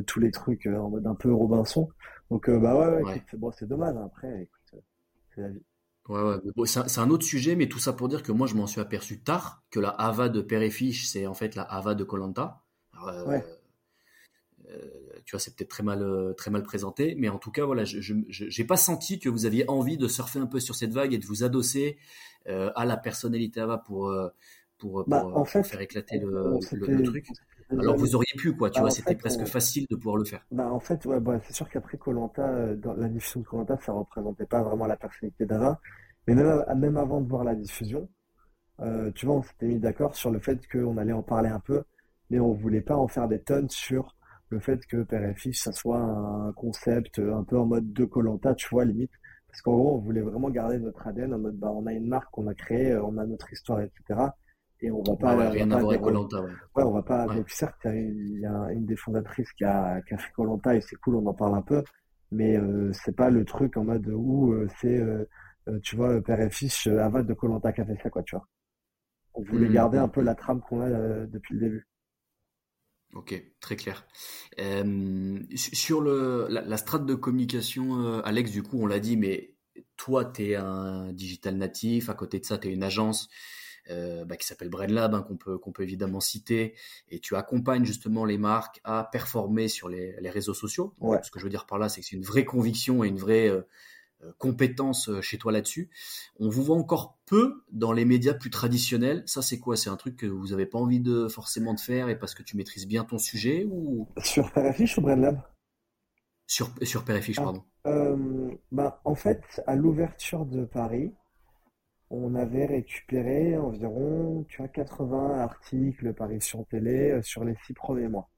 tous 0.05 0.19
les 0.19 0.31
trucs 0.31 0.67
en 0.67 0.89
mode 0.89 1.07
un 1.07 1.15
peu 1.15 1.33
Robinson. 1.33 1.89
Donc, 2.29 2.49
bah 2.49 2.75
ouais, 2.77 3.03
ouais, 3.03 3.23
bon, 3.33 3.51
c'est 3.51 3.67
dommage. 3.67 3.95
Hein. 3.95 4.05
Après, 4.05 4.43
écoute, 4.43 4.83
c'est 5.33 5.41
la 5.41 5.49
vie. 5.49 5.63
Ouais, 6.09 6.21
ouais. 6.23 6.65
c'est 6.65 6.99
un 6.99 7.09
autre 7.11 7.23
sujet, 7.23 7.55
mais 7.55 7.69
tout 7.69 7.77
ça 7.77 7.93
pour 7.93 8.09
dire 8.09 8.23
que 8.23 8.31
moi, 8.31 8.47
je 8.47 8.55
m'en 8.55 8.65
suis 8.65 8.81
aperçu 8.81 9.21
tard 9.21 9.63
que 9.69 9.79
la 9.79 9.89
Ava 9.89 10.27
de 10.27 10.41
Père 10.41 10.63
et 10.63 10.71
Fiche, 10.71 11.07
c'est 11.07 11.27
en 11.27 11.35
fait 11.35 11.53
la 11.53 11.61
Ava 11.61 11.93
de 11.93 12.03
Colanta. 12.03 12.63
Euh, 13.07 13.27
ouais. 13.27 13.45
Euh, 14.69 14.89
tu 15.25 15.31
vois, 15.31 15.39
c'est 15.39 15.55
peut-être 15.55 15.69
très 15.69 15.83
mal, 15.83 16.01
euh, 16.01 16.33
très 16.33 16.51
mal 16.51 16.63
présenté, 16.63 17.15
mais 17.17 17.29
en 17.29 17.37
tout 17.37 17.51
cas, 17.51 17.65
voilà, 17.65 17.83
je 17.83 18.13
n'ai 18.13 18.67
pas 18.67 18.77
senti 18.77 19.19
que 19.19 19.29
vous 19.29 19.45
aviez 19.45 19.69
envie 19.69 19.97
de 19.97 20.07
surfer 20.07 20.39
un 20.39 20.45
peu 20.47 20.59
sur 20.59 20.75
cette 20.75 20.91
vague 20.91 21.13
et 21.13 21.17
de 21.17 21.25
vous 21.25 21.43
adosser 21.43 21.97
euh, 22.47 22.71
à 22.75 22.85
la 22.85 22.97
personnalité 22.97 23.61
Ava 23.61 23.77
pour, 23.77 24.13
pour, 24.77 25.03
bah, 25.07 25.21
pour, 25.21 25.47
faire 25.47 25.81
éclater 25.81 26.19
le, 26.19 26.59
le, 26.71 27.03
truc. 27.03 27.27
Alors 27.71 27.97
vous 27.97 28.15
auriez 28.15 28.33
pu, 28.37 28.55
quoi, 28.55 28.69
tu 28.69 28.79
bah, 28.79 28.81
vois, 28.81 28.91
c'était 28.91 29.15
presque 29.15 29.45
facile 29.45 29.85
de 29.89 29.95
pouvoir 29.95 30.17
le 30.17 30.25
faire. 30.25 30.45
Bah, 30.51 30.71
en 30.71 30.79
fait, 30.79 31.05
ouais, 31.05 31.19
bah, 31.19 31.39
c'est 31.43 31.53
sûr 31.53 31.69
qu'après 31.69 31.97
Colanta, 31.97 32.75
dans 32.75 32.93
la 32.93 33.07
diffusion 33.07 33.41
de 33.41 33.45
Colanta, 33.45 33.77
ça 33.85 33.91
représentait 33.91 34.45
pas 34.45 34.61
vraiment 34.61 34.87
la 34.87 34.97
personnalité 34.97 35.45
d'Ava. 35.45 35.79
Mais 36.27 36.35
même, 36.75 36.97
avant 36.97 37.21
de 37.21 37.27
voir 37.27 37.43
la 37.43 37.55
diffusion, 37.55 38.07
euh, 38.81 39.11
tu 39.13 39.25
vois, 39.25 39.35
on 39.35 39.41
s'était 39.41 39.65
mis 39.65 39.79
d'accord 39.79 40.15
sur 40.15 40.29
le 40.29 40.39
fait 40.39 40.59
qu'on 40.67 40.97
allait 40.97 41.13
en 41.13 41.23
parler 41.23 41.49
un 41.49 41.59
peu, 41.59 41.83
mais 42.29 42.39
on 42.39 42.53
voulait 42.53 42.81
pas 42.81 42.95
en 42.95 43.07
faire 43.07 43.27
des 43.27 43.39
tonnes 43.39 43.69
sur 43.69 44.15
le 44.49 44.59
fait 44.59 44.85
que 44.87 45.03
Père 45.03 45.23
et 45.23 45.35
Fils, 45.35 45.63
ça 45.63 45.71
soit 45.71 45.99
un 45.99 46.51
concept 46.53 47.19
un 47.19 47.43
peu 47.43 47.57
en 47.57 47.65
mode 47.65 47.93
de 47.93 48.05
Colanta, 48.05 48.53
tu 48.55 48.67
vois, 48.69 48.85
limite. 48.85 49.11
Parce 49.47 49.61
qu'en 49.61 49.75
gros, 49.75 49.95
on 49.95 49.99
voulait 49.99 50.21
vraiment 50.21 50.49
garder 50.49 50.77
notre 50.77 51.07
ADN 51.07 51.33
en 51.33 51.39
mode, 51.39 51.57
bah, 51.57 51.71
on 51.71 51.85
a 51.87 51.93
une 51.93 52.07
marque 52.07 52.31
qu'on 52.31 52.47
a 52.47 52.53
créée, 52.53 52.95
on 52.97 53.17
a 53.17 53.25
notre 53.25 53.51
histoire, 53.51 53.81
etc. 53.81 54.19
Et 54.81 54.91
on 54.91 55.01
va 55.03 55.15
pas. 55.15 55.49
rien 55.49 55.69
à 55.71 55.79
voir 55.79 55.91
avec 55.91 56.01
Colanta, 56.01 56.41
ouais. 56.41 56.49
ouais. 56.75 56.83
on 56.83 56.91
va 56.91 57.01
pas. 57.01 57.25
Donc, 57.27 57.49
certes, 57.49 57.75
il 57.85 58.39
y, 58.39 58.45
a 58.45 58.71
une 58.71 58.85
des 58.85 58.95
fondatrices 58.95 59.51
qui 59.53 59.65
a, 59.65 60.01
qui 60.03 60.13
a 60.13 60.17
fait 60.17 60.31
Colanta 60.33 60.75
et 60.75 60.81
c'est 60.81 60.95
cool, 60.97 61.15
on 61.15 61.25
en 61.25 61.33
parle 61.33 61.55
un 61.55 61.61
peu. 61.61 61.83
Mais 62.31 62.57
euh, 62.57 62.91
c'est 62.93 63.15
pas 63.15 63.31
le 63.31 63.43
truc 63.43 63.75
en 63.75 63.83
mode 63.83 64.07
où 64.07 64.53
euh, 64.53 64.67
c'est 64.79 64.99
euh, 64.99 65.25
euh, 65.69 65.79
tu 65.81 65.95
vois, 65.95 66.21
père 66.21 66.39
et 66.39 66.49
fils, 66.49 66.87
euh, 66.87 66.99
Avad 66.99 67.25
de 67.25 67.33
Colanta 67.33 67.71
qui 67.71 67.81
a 67.81 67.85
fait 67.85 67.97
ça, 68.01 68.09
quoi, 68.09 68.23
tu 68.23 68.35
vois. 68.35 68.47
On 69.33 69.43
voulait 69.43 69.69
mmh, 69.69 69.73
garder 69.73 69.97
mmh, 69.99 70.03
un 70.03 70.07
peu 70.07 70.21
la 70.21 70.35
trame 70.35 70.61
qu'on 70.61 70.81
a 70.81 70.87
euh, 70.87 71.27
depuis 71.27 71.55
le 71.55 71.61
début. 71.61 71.87
Ok, 73.13 73.41
très 73.59 73.75
clair. 73.75 74.05
sur 75.55 76.01
le, 76.01 76.47
la, 76.49 76.77
strate 76.77 77.05
de 77.05 77.15
communication, 77.15 78.21
Alex, 78.21 78.51
du 78.51 78.61
coup, 78.61 78.79
on 78.81 78.85
l'a 78.85 78.99
dit, 78.99 79.17
mais 79.17 79.55
toi, 79.97 80.25
tu 80.25 80.51
es 80.51 80.55
un 80.55 81.11
digital 81.11 81.55
natif, 81.57 82.09
à 82.09 82.13
côté 82.13 82.39
de 82.39 82.45
ça, 82.45 82.57
tu 82.57 82.67
es 82.67 82.71
une 82.71 82.83
agence 82.83 83.29
bah, 83.87 84.37
qui 84.37 84.45
s'appelle 84.45 84.69
BrainLab, 84.69 85.15
hein, 85.15 85.23
qu'on 85.23 85.37
peut, 85.37 85.57
qu'on 85.57 85.71
peut 85.71 85.81
évidemment 85.81 86.19
citer, 86.19 86.75
et 87.09 87.19
tu 87.19 87.35
accompagnes 87.35 87.83
justement 87.83 88.25
les 88.25 88.37
marques 88.37 88.79
à 88.83 89.09
performer 89.11 89.69
sur 89.69 89.89
les, 89.89 90.15
les 90.21 90.29
réseaux 90.29 90.53
sociaux. 90.53 90.93
Ce 91.23 91.31
que 91.31 91.39
je 91.39 91.45
veux 91.45 91.49
dire 91.49 91.65
par 91.65 91.79
là, 91.79 91.89
c'est 91.89 92.01
que 92.01 92.07
c'est 92.07 92.15
une 92.15 92.23
vraie 92.23 92.45
conviction 92.45 93.03
et 93.03 93.07
une 93.07 93.17
vraie 93.17 93.51
compétences 94.37 95.09
chez 95.21 95.37
toi 95.37 95.51
là-dessus. 95.51 95.89
On 96.39 96.49
vous 96.49 96.63
voit 96.63 96.77
encore 96.77 97.17
peu 97.25 97.63
dans 97.71 97.93
les 97.93 98.05
médias 98.05 98.33
plus 98.33 98.49
traditionnels. 98.49 99.23
Ça, 99.25 99.41
c'est 99.41 99.59
quoi? 99.59 99.77
C'est 99.77 99.89
un 99.89 99.95
truc 99.95 100.17
que 100.17 100.25
vous 100.25 100.47
n'avez 100.47 100.65
pas 100.65 100.77
envie 100.77 100.99
de 100.99 101.27
forcément 101.27 101.73
de 101.73 101.79
faire 101.79 102.09
et 102.09 102.17
parce 102.17 102.35
que 102.35 102.43
tu 102.43 102.57
maîtrises 102.57 102.87
bien 102.87 103.03
ton 103.03 103.17
sujet 103.17 103.65
ou? 103.69 104.07
Sur 104.17 104.51
Parafiche 104.51 104.97
ou 104.97 105.01
Brandlab 105.01 105.41
sur, 106.49 106.73
sur 106.81 107.05
Périfiche, 107.05 107.37
ah, 107.39 107.43
pardon. 107.43 107.63
Euh, 107.85 108.51
bah, 108.71 108.99
en 109.05 109.15
fait, 109.15 109.43
à 109.67 109.75
l'ouverture 109.75 110.45
de 110.45 110.65
Paris, 110.65 111.13
on 112.09 112.33
avait 112.33 112.65
récupéré 112.65 113.55
environ 113.55 114.43
tu 114.49 114.57
vois, 114.57 114.67
80 114.67 115.41
articles 115.41 116.11
parution 116.13 116.63
télé 116.63 117.11
euh, 117.11 117.21
sur 117.21 117.45
les 117.45 117.55
six 117.67 117.73
premiers 117.73 118.07
mois. 118.07 118.31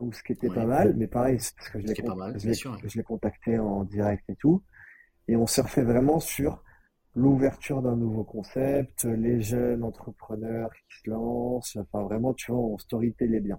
Donc, 0.00 0.14
ce 0.14 0.22
qui 0.22 0.32
était 0.32 0.48
pas 0.48 0.64
mal, 0.64 0.94
mais 0.96 1.06
pareil, 1.06 1.36
parce 1.36 1.68
que 1.68 1.80
je 1.80 2.96
l'ai 2.96 3.04
contacté 3.04 3.58
en 3.58 3.84
direct 3.84 4.24
et 4.30 4.34
tout. 4.34 4.62
Et 5.28 5.36
on 5.36 5.46
surfait 5.46 5.82
vraiment 5.82 6.20
sur 6.20 6.62
l'ouverture 7.14 7.82
d'un 7.82 7.96
nouveau 7.96 8.24
concept, 8.24 9.04
les 9.04 9.40
jeunes 9.40 9.82
entrepreneurs 9.82 10.70
qui 10.72 11.00
se 11.04 11.10
lancent, 11.10 11.76
enfin 11.76 12.02
vraiment, 12.02 12.32
tu 12.34 12.50
vois, 12.50 12.60
on 12.60 12.78
storytellait 12.78 13.40
bien. 13.40 13.58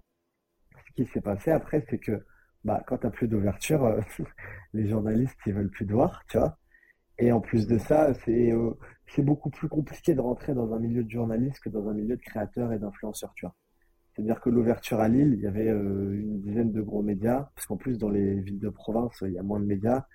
Ce 0.88 0.93
qui 1.03 1.09
s'est 1.11 1.22
passé 1.22 1.51
après, 1.51 1.86
c'est 1.89 1.99
que 1.99 2.24
bah, 2.64 2.82
quand 2.88 2.97
tu 2.97 3.09
plus 3.09 3.28
d'ouverture, 3.28 3.84
euh, 3.86 4.01
les 4.74 4.88
journalistes, 4.88 5.38
ils 5.45 5.53
veulent 5.53 5.70
plus 5.70 5.86
te 5.86 5.93
voir, 5.93 6.24
tu 6.30 6.38
vois. 6.38 6.57
Et 7.20 7.32
en 7.32 7.41
plus 7.41 7.68
de 7.68 7.78
ça, 7.78 8.14
c'est 8.26 8.51
euh, 8.51 8.72
beaucoup 9.20 9.49
plus 9.49 9.70
compliqué 9.70 10.16
de 10.16 10.22
rentrer 10.22 10.53
dans 10.53 10.74
un 10.74 10.80
milieu 10.80 11.03
de 11.03 11.09
journaliste 11.09 11.59
que 11.59 11.70
dans 11.70 11.88
un 11.88 11.93
milieu 11.93 12.16
de 12.16 12.22
créateurs 12.22 12.74
et 12.74 12.80
d'influenceurs, 12.80 13.34
tu 13.36 13.45
vois. 13.45 13.55
C'est-à-dire 14.16 14.41
que 14.41 14.49
l'ouverture 14.49 14.99
à 14.99 15.07
Lille, 15.07 15.34
il 15.34 15.41
y 15.41 15.47
avait 15.47 15.70
euh, 15.70 16.14
une 16.14 16.41
dizaine 16.41 16.72
de 16.72 16.82
gros 16.82 17.01
médias, 17.01 17.49
parce 17.55 17.68
qu'en 17.68 17.78
plus, 17.78 17.97
dans 17.97 18.09
les 18.09 18.39
villes 18.41 18.59
de 18.59 18.70
province, 18.70 19.24
il 19.26 19.34
y 19.34 19.39
a 19.39 19.43
moins 19.43 19.59
de 19.59 19.66
médias. 19.66 20.05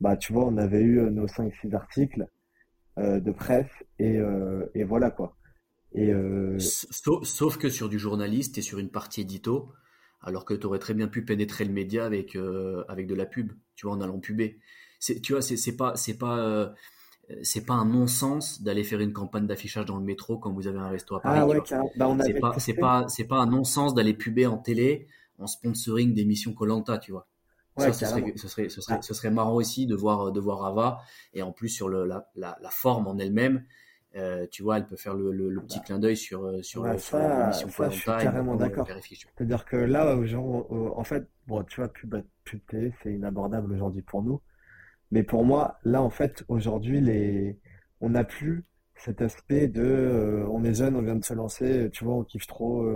Bah, 0.00 0.16
tu 0.16 0.32
vois, 0.32 0.46
on 0.46 0.56
avait 0.56 0.80
eu 0.80 1.00
nos 1.10 1.26
5-6 1.26 1.74
articles 1.74 2.26
de 2.96 3.30
presse, 3.30 3.70
et, 3.98 4.18
et 4.74 4.84
voilà, 4.84 5.10
quoi. 5.10 5.36
Et, 5.92 6.12
sauf, 6.58 7.24
sauf, 7.24 7.58
que 7.58 7.68
sur 7.68 7.88
du 7.88 7.98
journaliste 7.98 8.58
et 8.58 8.62
sur 8.62 8.78
une 8.78 8.90
partie 8.90 9.20
édito, 9.20 9.72
alors 10.22 10.44
que 10.44 10.54
tu 10.54 10.66
aurais 10.66 10.78
très 10.78 10.94
bien 10.94 11.08
pu 11.08 11.24
pénétrer 11.24 11.64
le 11.64 11.72
média 11.72 12.04
avec 12.04 12.36
euh, 12.36 12.84
avec 12.88 13.06
de 13.06 13.14
la 13.14 13.26
pub, 13.26 13.52
tu 13.76 13.86
vois, 13.86 13.96
en 13.96 14.00
allant 14.00 14.18
puber. 14.18 14.58
Tu 15.00 15.32
vois, 15.32 15.42
c'est, 15.42 15.76
pas 15.76 15.94
c'est 15.94 16.18
pas 16.18 16.38
euh, 16.38 16.68
c'est 17.42 17.64
pas 17.64 17.74
un 17.74 17.84
non-sens 17.84 18.62
d'aller 18.62 18.82
faire 18.82 19.00
une 19.00 19.12
campagne 19.12 19.46
d'affichage 19.46 19.84
dans 19.84 19.96
le 19.96 20.04
métro 20.04 20.38
quand 20.38 20.52
vous 20.52 20.66
avez 20.66 20.78
un 20.78 20.88
resto 20.88 21.14
à 21.14 21.22
Paris. 21.22 21.38
Ah 21.40 21.46
ouais, 21.46 21.60
bah, 21.96 22.16
c'est 22.20 22.40
pas 22.40 22.58
c'est 22.58 22.74
pas 22.74 23.04
c'est 23.08 23.26
pas 23.26 23.38
un 23.38 23.46
non-sens 23.46 23.94
d'aller 23.94 24.14
puber 24.14 24.46
en 24.46 24.58
télé 24.58 25.06
en 25.38 25.46
sponsoring 25.46 26.14
d'émissions 26.14 26.52
Colanta, 26.52 26.98
tu 26.98 27.12
vois. 27.12 27.28
Ça, 27.78 27.92
ce 27.92 28.06
serait, 28.06 28.32
ce, 28.36 28.48
serait, 28.48 28.68
ce, 28.68 28.80
serait, 28.80 29.02
ce 29.02 29.14
serait 29.14 29.30
marrant 29.30 29.54
aussi 29.54 29.86
de 29.86 29.94
voir 29.94 30.32
de 30.32 30.40
voir 30.40 30.64
Ava 30.64 31.00
et 31.34 31.42
en 31.42 31.52
plus 31.52 31.68
sur 31.68 31.88
le, 31.88 32.04
la, 32.04 32.28
la, 32.34 32.58
la 32.60 32.70
forme 32.70 33.06
en 33.06 33.18
elle-même 33.18 33.64
euh, 34.16 34.46
tu 34.50 34.62
vois, 34.62 34.78
elle 34.78 34.86
peut 34.86 34.96
faire 34.96 35.14
le, 35.14 35.30
le, 35.32 35.60
petit 35.60 35.78
bah. 35.78 35.84
clin 35.84 35.98
d'œil 35.98 36.16
sur, 36.16 36.44
euh, 36.44 36.62
sur, 36.62 36.82
ouais, 36.82 36.96
ça, 36.98 37.52
ça, 37.52 37.90
je 37.90 37.94
suis 37.94 38.04
carrément 38.04 38.56
d'accord. 38.56 38.88
C'est-à-dire 39.12 39.64
que 39.66 39.76
là, 39.76 40.16
en 40.96 41.04
fait, 41.04 41.28
bon, 41.46 41.62
tu 41.64 41.80
vois, 41.80 41.88
pub, 41.88 42.14
pub 42.44 42.60
télé, 42.66 42.94
c'est 43.02 43.12
inabordable 43.12 43.72
aujourd'hui 43.72 44.02
pour 44.02 44.22
nous. 44.22 44.40
Mais 45.10 45.22
pour 45.22 45.44
moi, 45.44 45.78
là, 45.84 46.02
en 46.02 46.10
fait, 46.10 46.44
aujourd'hui, 46.48 47.00
les... 47.00 47.58
on 48.00 48.10
n'a 48.10 48.24
plus 48.24 48.64
cet 48.96 49.20
aspect 49.20 49.68
de 49.68 49.82
euh, 49.82 50.46
on 50.48 50.64
est 50.64 50.74
jeune, 50.74 50.96
on 50.96 51.02
vient 51.02 51.16
de 51.16 51.24
se 51.24 51.34
lancer, 51.34 51.90
tu 51.92 52.04
vois, 52.04 52.14
on 52.14 52.24
kiffe 52.24 52.46
trop, 52.46 52.90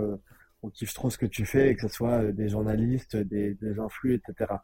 on 0.63 0.69
kiffe 0.69 0.93
trop 0.93 1.11
ce 1.11 1.17
que 1.17 1.27
tu 1.27 1.45
fais, 1.45 1.75
que 1.75 1.83
ce 1.83 1.87
soit 1.87 2.31
des 2.31 2.49
journalistes, 2.49 3.15
des, 3.15 3.53
des 3.53 3.79
influx, 3.79 4.15
etc. 4.15 4.55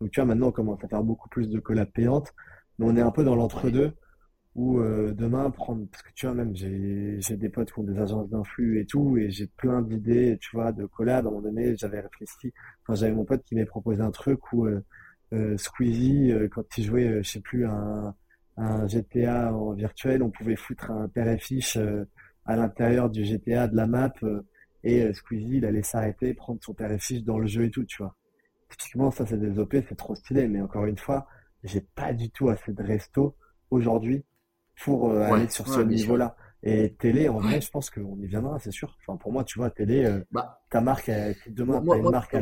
Donc, 0.00 0.10
tu 0.10 0.20
vois, 0.20 0.26
maintenant, 0.26 0.48
on 0.48 0.52
commence 0.52 0.82
à 0.84 0.88
faire 0.88 1.02
beaucoup 1.02 1.28
plus 1.28 1.48
de 1.48 1.58
collabs 1.58 1.90
payantes, 1.92 2.32
mais 2.78 2.86
on 2.86 2.96
est 2.96 3.00
un 3.00 3.10
peu 3.10 3.24
dans 3.24 3.34
l'entre-deux 3.34 3.92
ou 4.58 4.80
euh, 4.80 5.14
demain 5.14 5.50
prendre 5.50 5.86
parce 5.88 6.02
que 6.02 6.10
tu 6.14 6.26
vois 6.26 6.34
même 6.34 6.54
j'ai 6.56 7.36
des 7.36 7.48
potes 7.48 7.72
qui 7.72 7.78
ont 7.78 7.84
des 7.84 7.98
agences 7.98 8.28
d'influx 8.28 8.80
et 8.80 8.86
tout 8.86 9.16
et 9.16 9.30
j'ai 9.30 9.46
plein 9.46 9.82
d'idées 9.82 10.36
tu 10.40 10.56
vois 10.56 10.72
de 10.72 10.84
collab 10.84 11.26
à 11.26 11.28
un 11.28 11.30
moment 11.30 11.42
donné 11.42 11.76
j'avais 11.76 12.00
réfléchi 12.00 12.52
enfin 12.82 12.94
j'avais 12.94 13.12
mon 13.12 13.24
pote 13.24 13.42
qui 13.44 13.54
m'avait 13.54 13.66
proposé 13.66 14.02
un 14.02 14.10
truc 14.10 14.52
où 14.52 14.66
euh, 14.66 14.84
euh 15.32 15.56
Squeezie 15.56 16.32
quand 16.50 16.64
il 16.76 16.84
jouait 16.84 17.22
je 17.22 17.28
sais 17.30 17.40
plus 17.40 17.66
un 17.66 18.14
un 18.56 18.86
GTA 18.88 19.54
en 19.54 19.74
virtuel 19.74 20.24
on 20.24 20.30
pouvait 20.30 20.56
foutre 20.56 20.90
un 20.90 21.08
père 21.08 21.28
et 21.28 21.38
fiche 21.38 21.78
à 22.44 22.56
l'intérieur 22.56 23.10
du 23.10 23.24
GTA 23.24 23.68
de 23.68 23.76
la 23.76 23.86
map 23.86 24.12
et 24.82 25.12
Squeezie 25.12 25.58
il 25.58 25.66
allait 25.66 25.82
s'arrêter 25.84 26.34
prendre 26.34 26.58
son 26.64 26.74
père 26.74 26.90
et 26.90 26.98
fiche 26.98 27.22
dans 27.22 27.38
le 27.38 27.46
jeu 27.46 27.64
et 27.66 27.70
tout 27.70 27.84
tu 27.84 28.02
vois 28.02 28.16
typiquement 28.68 29.10
ça 29.10 29.26
c'est 29.26 29.38
des 29.38 29.58
OP 29.58 29.76
c'est 29.88 29.96
trop 29.96 30.14
stylé 30.14 30.48
mais 30.48 30.60
encore 30.60 30.86
une 30.86 30.98
fois 30.98 31.26
j'ai 31.64 31.80
pas 31.80 32.12
du 32.12 32.30
tout 32.30 32.48
assez 32.48 32.72
de 32.72 32.82
resto 32.82 33.36
aujourd'hui 33.70 34.24
pour 34.82 35.10
euh, 35.10 35.22
aller 35.22 35.48
sur 35.48 35.66
ce 35.68 35.80
niveau-là. 35.80 36.36
Et 36.62 36.94
télé, 36.94 37.28
en 37.28 37.38
vrai, 37.38 37.60
je 37.60 37.70
pense 37.70 37.88
qu'on 37.90 38.18
y 38.18 38.26
viendra, 38.26 38.58
c'est 38.58 38.72
sûr. 38.72 38.96
Enfin, 39.00 39.16
pour 39.16 39.32
moi, 39.32 39.44
tu 39.44 39.58
vois, 39.58 39.70
télé, 39.70 40.04
euh, 40.04 40.24
bah, 40.32 40.60
ta 40.70 40.80
marque, 40.80 41.10
demain, 41.48 41.80
tu 41.80 41.92
as 41.92 41.96
une 41.96 42.10
marque 42.10 42.36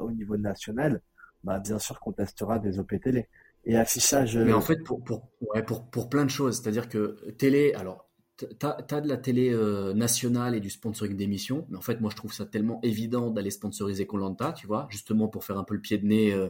au 0.00 0.10
niveau 0.10 0.36
national, 0.36 1.00
bah, 1.44 1.60
bien 1.60 1.78
sûr 1.78 2.00
qu'on 2.00 2.12
testera 2.12 2.58
des 2.58 2.78
OP 2.78 3.00
télé. 3.00 3.28
Et 3.64 3.76
affichage. 3.76 4.36
Mais 4.36 4.52
en 4.52 4.58
euh, 4.58 4.60
fait, 4.60 4.82
pour, 4.84 5.02
pour, 5.02 5.28
pour, 5.66 5.90
pour 5.90 6.08
plein 6.08 6.24
de 6.24 6.30
choses. 6.30 6.60
C'est-à-dire 6.60 6.88
que 6.88 7.30
télé, 7.38 7.72
alors, 7.74 8.05
tu 8.36 8.66
as, 8.66 9.00
de 9.00 9.08
la 9.08 9.16
télé 9.16 9.56
nationale 9.94 10.54
et 10.54 10.60
du 10.60 10.70
sponsoring 10.70 11.16
d'émissions, 11.16 11.66
mais 11.70 11.76
en 11.76 11.80
fait, 11.80 12.00
moi, 12.00 12.10
je 12.10 12.16
trouve 12.16 12.32
ça 12.32 12.46
tellement 12.46 12.80
évident 12.82 13.30
d'aller 13.30 13.50
sponsoriser 13.50 14.06
Colanta, 14.06 14.52
tu 14.52 14.66
vois, 14.66 14.86
justement 14.90 15.28
pour 15.28 15.44
faire 15.44 15.58
un 15.58 15.64
peu 15.64 15.74
le 15.74 15.80
pied 15.80 15.98
de 15.98 16.06
nez 16.06 16.48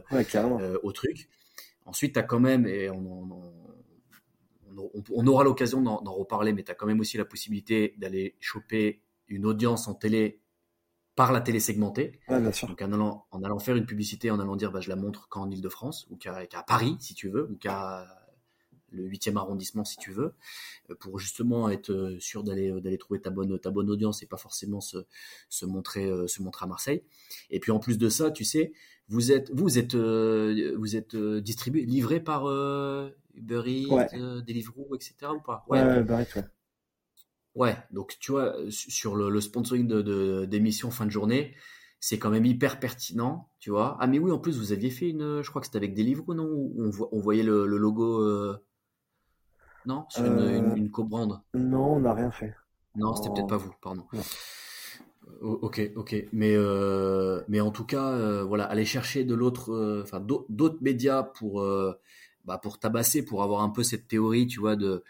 au 0.83 0.91
truc. 0.91 1.29
Ensuite, 1.85 2.13
tu 2.13 2.19
as 2.19 2.23
quand 2.23 2.41
même, 2.41 2.67
et 2.67 2.89
on, 2.89 3.31
on, 4.77 4.91
on, 5.11 5.27
aura 5.27 5.43
l'occasion 5.43 5.81
d'en 5.81 6.13
reparler, 6.13 6.53
mais 6.53 6.63
tu 6.63 6.71
as 6.71 6.75
quand 6.75 6.85
même 6.85 6.99
aussi 6.99 7.17
la 7.17 7.25
possibilité 7.25 7.95
d'aller 7.97 8.35
choper 8.39 9.01
une 9.27 9.45
audience 9.45 9.87
en 9.87 9.93
télé 9.93 10.41
par 11.15 11.31
la 11.31 11.41
télé 11.41 11.59
segmentée. 11.59 12.19
Donc 12.67 12.81
en 12.81 12.91
allant, 12.91 13.25
en 13.31 13.43
allant 13.43 13.59
faire 13.59 13.75
une 13.75 13.85
publicité, 13.85 14.29
en 14.31 14.39
allant 14.39 14.55
dire 14.55 14.71
bah, 14.71 14.81
je 14.81 14.89
la 14.89 14.95
montre 14.95 15.27
qu'en 15.29 15.49
Ile-de-France, 15.49 16.07
ou 16.09 16.15
qu'à 16.15 16.63
Paris 16.65 16.95
si 16.99 17.15
tu 17.15 17.29
veux, 17.29 17.49
ou 17.51 17.55
qu'à 17.55 18.05
le 18.91 19.03
8e 19.07 19.37
arrondissement 19.37 19.83
si 19.85 19.97
tu 19.97 20.11
veux, 20.11 20.33
euh, 20.89 20.95
pour 20.95 21.19
justement 21.19 21.69
être 21.69 21.91
euh, 21.91 22.19
sûr 22.19 22.43
d'aller 22.43 22.71
euh, 22.71 22.79
d'aller 22.79 22.97
trouver 22.97 23.19
ta 23.19 23.29
bonne 23.29 23.59
ta 23.59 23.71
bonne 23.71 23.89
audience 23.89 24.23
et 24.23 24.25
pas 24.25 24.37
forcément 24.37 24.81
se, 24.81 24.97
se 25.49 25.65
montrer 25.65 26.09
se 26.27 26.41
montrer 26.41 26.65
à 26.65 26.67
Marseille. 26.67 27.03
Et 27.49 27.59
puis 27.59 27.71
en 27.71 27.79
plus 27.79 27.97
de 27.97 28.09
ça, 28.09 28.31
tu 28.31 28.45
sais, 28.45 28.73
vous 29.07 29.31
êtes 29.31 29.51
vous 29.51 29.77
êtes 29.77 29.95
vous 29.95 30.95
êtes 30.95 31.15
distribué 31.15 31.85
livré 31.85 32.19
par 32.19 32.47
Uber 33.37 33.61
Eats, 33.65 33.93
ouais. 33.93 34.07
Euh, 34.15 34.41
Deliveroo, 34.41 34.95
etc. 34.95 35.31
ou 35.33 35.39
pas? 35.39 35.63
Ouais, 35.69 35.81
ouais, 35.81 35.99
Uber 36.01 36.21
Eats, 36.21 36.35
ouais. 36.35 36.45
Ouais, 37.55 37.75
donc 37.91 38.17
tu 38.19 38.31
vois, 38.31 38.55
sur 38.69 39.15
le, 39.15 39.41
sponsoring 39.41 39.87
de, 39.87 40.45
d'émissions 40.45 40.91
fin 40.91 41.07
de 41.07 41.11
journée, 41.11 41.55
c'est 41.99 42.19
quand 42.19 42.29
même 42.29 42.45
hyper 42.45 42.79
pertinent, 42.79 43.49
tu 43.59 43.71
vois. 43.71 43.97
Ah 43.99 44.05
mais 44.05 44.19
oui, 44.19 44.31
en 44.31 44.37
plus, 44.37 44.59
vous 44.59 44.73
aviez 44.73 44.91
fait 44.91 45.09
une, 45.09 45.41
je 45.41 45.49
crois 45.49 45.61
que 45.61 45.65
c'était 45.65 45.77
avec 45.77 45.95
Deliveroo, 45.95 46.35
non? 46.35 46.45
On, 46.45 46.91
on 47.11 47.19
voyait 47.19 47.41
le, 47.41 47.65
logo, 47.65 48.21
euh, 48.21 48.63
non 49.87 50.05
Sur 50.09 50.25
une, 50.25 50.77
une, 50.77 50.91
co-brand 50.91 51.41
Non, 51.53 51.93
on 51.93 51.99
n'a 52.01 52.13
rien 52.13 52.31
fait. 52.31 52.53
Non, 52.95 53.15
c'était 53.15 53.29
peut-être 53.29 53.47
pas 53.47 53.57
vous, 53.57 53.73
pardon. 53.81 54.05
Ok, 55.41 55.91
ok, 55.95 56.15
mais 56.31 56.53
euh, 56.55 57.41
mais 57.47 57.59
en 57.59 57.71
tout 57.71 57.85
cas, 57.85 58.43
voilà, 58.43 58.65
aller 58.65 58.85
chercher 58.85 59.23
de 59.23 59.33
l'autre, 59.33 60.01
enfin 60.03 60.19
d'autres 60.19 60.81
médias 60.81 61.23
pour 61.23 61.63
bah, 62.47 62.57
pour 62.57 62.79
tabasser, 62.79 63.23
pour 63.23 63.43
avoir 63.43 63.61
un 63.61 63.69
peu 63.69 63.83
cette 63.83 64.07
théorie, 64.07 64.47
tu 64.47 64.59
vois, 64.59 64.77
de 64.77 65.03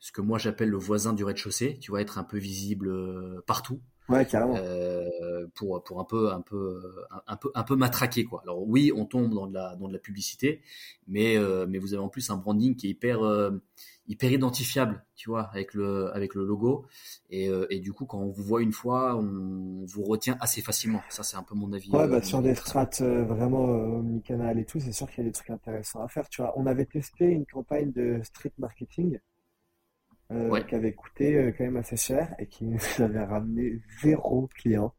ce 0.00 0.12
que 0.12 0.22
moi 0.22 0.38
j'appelle 0.38 0.70
le 0.70 0.78
voisin 0.78 1.12
du 1.12 1.22
rez-de-chaussée, 1.22 1.78
tu 1.78 1.90
vois, 1.90 2.00
être 2.00 2.18
un 2.18 2.24
peu 2.24 2.38
visible 2.38 2.88
euh, 2.88 3.42
partout. 3.46 3.80
Ouais, 4.08 4.26
carrément. 4.26 4.54
Euh, 4.56 5.46
pour 5.54 5.82
pour 5.82 6.00
un 6.00 6.04
peu 6.04 6.30
un 6.30 6.42
peu 6.42 7.06
un, 7.26 7.36
peu 7.36 7.50
un 7.54 7.62
peu 7.62 7.76
matraquer 7.76 8.24
quoi. 8.24 8.42
Alors 8.42 8.62
oui, 8.66 8.92
on 8.94 9.06
tombe 9.06 9.32
dans 9.32 9.46
de 9.46 9.54
la 9.54 9.76
dans 9.76 9.88
de 9.88 9.92
la 9.92 9.98
publicité, 9.98 10.60
mais 11.08 11.36
euh, 11.36 11.66
mais 11.68 11.78
vous 11.78 11.94
avez 11.94 12.02
en 12.02 12.08
plus 12.08 12.28
un 12.30 12.36
branding 12.36 12.76
qui 12.76 12.88
est 12.88 12.90
hyper 12.90 13.20
hyper 14.06 14.30
identifiable, 14.30 15.02
tu 15.16 15.30
vois, 15.30 15.44
avec 15.44 15.72
le 15.72 16.14
avec 16.14 16.34
le 16.34 16.44
logo 16.44 16.84
et, 17.30 17.48
et 17.70 17.80
du 17.80 17.94
coup 17.94 18.04
quand 18.04 18.18
on 18.18 18.30
vous 18.30 18.42
voit 18.42 18.60
une 18.60 18.72
fois, 18.72 19.16
on 19.16 19.86
vous 19.86 20.02
retient 20.04 20.36
assez 20.40 20.60
facilement. 20.60 21.00
Ça 21.08 21.22
c'est 21.22 21.38
un 21.38 21.42
peu 21.42 21.54
mon 21.54 21.72
avis. 21.72 21.90
Ouais, 21.90 22.06
bah, 22.06 22.20
sur 22.20 22.42
des 22.42 22.54
strates 22.54 23.00
vraiment 23.00 23.64
omnicanal 23.64 24.58
et 24.58 24.66
tout, 24.66 24.80
c'est 24.80 24.92
sûr 24.92 25.08
qu'il 25.08 25.24
y 25.24 25.26
a 25.26 25.30
des 25.30 25.32
trucs 25.32 25.50
intéressants 25.50 26.02
à 26.02 26.08
faire, 26.08 26.28
tu 26.28 26.42
vois. 26.42 26.52
On 26.56 26.66
avait 26.66 26.84
testé 26.84 27.24
une 27.24 27.46
campagne 27.46 27.90
de 27.92 28.20
street 28.22 28.52
marketing 28.58 29.18
euh, 30.34 30.60
qui 30.62 30.74
avait 30.74 30.92
coûté 30.92 31.36
euh, 31.36 31.52
quand 31.56 31.64
même 31.64 31.76
assez 31.76 31.96
cher 31.96 32.34
et 32.38 32.46
qui 32.46 32.64
nous 32.64 32.78
avait 32.98 33.24
ramené 33.24 33.80
zéro 34.02 34.48
client. 34.54 34.94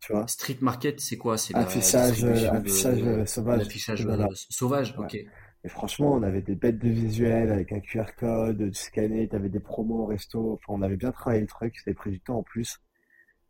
Tu 0.00 0.12
vois. 0.12 0.26
Street 0.28 0.56
market, 0.62 0.98
c'est 1.00 1.18
quoi? 1.18 1.36
C'est 1.36 1.54
affichage, 1.54 2.24
affichage 2.24 3.24
sauvage. 3.26 3.60
Affichage 3.62 4.06
sauvage, 4.48 4.94
ok. 4.98 5.14
Et 5.62 5.68
franchement, 5.68 6.14
on 6.14 6.22
avait 6.22 6.40
des 6.40 6.54
bêtes 6.54 6.78
de 6.78 6.88
visuels 6.88 7.52
avec 7.52 7.70
un 7.72 7.80
QR 7.80 8.06
code, 8.18 8.70
tu 8.72 8.80
scannais, 8.80 9.28
tu 9.28 9.36
avais 9.36 9.50
des 9.50 9.60
promos 9.60 10.04
au 10.04 10.06
resto. 10.06 10.54
Enfin, 10.54 10.72
on 10.78 10.80
avait 10.80 10.96
bien 10.96 11.12
travaillé 11.12 11.42
le 11.42 11.46
truc, 11.46 11.76
c'était 11.76 11.92
pris 11.92 12.10
du 12.12 12.20
temps 12.20 12.38
en 12.38 12.42
plus. 12.42 12.78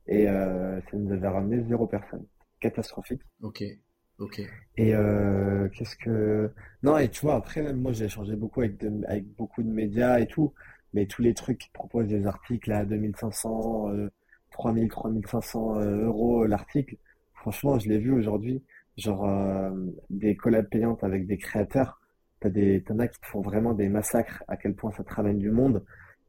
Et 0.08 0.28
euh, 0.28 0.80
ça 0.80 0.96
nous 0.96 1.12
avait 1.12 1.28
ramené 1.28 1.62
zéro 1.68 1.86
personne. 1.86 2.26
Catastrophique. 2.58 3.22
Ok. 3.42 3.62
Ok. 4.18 4.40
Et 4.76 4.94
euh, 4.94 5.68
qu'est-ce 5.68 5.94
que... 5.96 6.50
Non, 6.82 6.98
et 6.98 7.08
tu 7.08 7.20
vois, 7.20 7.36
après, 7.36 7.62
même 7.62 7.80
moi, 7.80 7.92
j'ai 7.92 8.06
échangé 8.06 8.34
beaucoup 8.34 8.60
avec, 8.60 8.76
de- 8.78 9.06
avec 9.06 9.24
beaucoup 9.36 9.62
de 9.62 9.70
médias 9.70 10.18
et 10.18 10.26
tout, 10.26 10.52
mais 10.94 11.06
tous 11.06 11.22
les 11.22 11.34
trucs 11.34 11.58
qui 11.58 11.68
te 11.68 11.74
proposent 11.74 12.08
des 12.08 12.26
articles 12.26 12.70
à 12.72 12.84
2500, 12.84 13.90
euh, 13.90 14.10
3000, 14.50 14.88
3500 14.88 15.78
euh, 15.80 16.06
euros 16.06 16.44
l'article, 16.46 16.96
franchement, 17.34 17.78
je 17.78 17.88
l'ai 17.88 17.98
vu 17.98 18.12
aujourd'hui, 18.12 18.62
genre 18.96 19.28
euh, 19.28 19.70
des 20.10 20.36
collabs 20.36 20.68
payantes 20.68 21.04
avec 21.04 21.26
des 21.26 21.38
créateurs, 21.38 22.00
t'as 22.40 22.50
des, 22.50 22.82
t'en 22.82 22.98
as 22.98 23.08
qui 23.08 23.20
te 23.20 23.26
font 23.26 23.40
vraiment 23.40 23.74
des 23.74 23.88
massacres, 23.88 24.42
à 24.48 24.56
quel 24.56 24.74
point 24.74 24.90
ça 24.92 25.04
te 25.04 25.12
ramène 25.14 25.38
du 25.38 25.50
monde, 25.50 25.84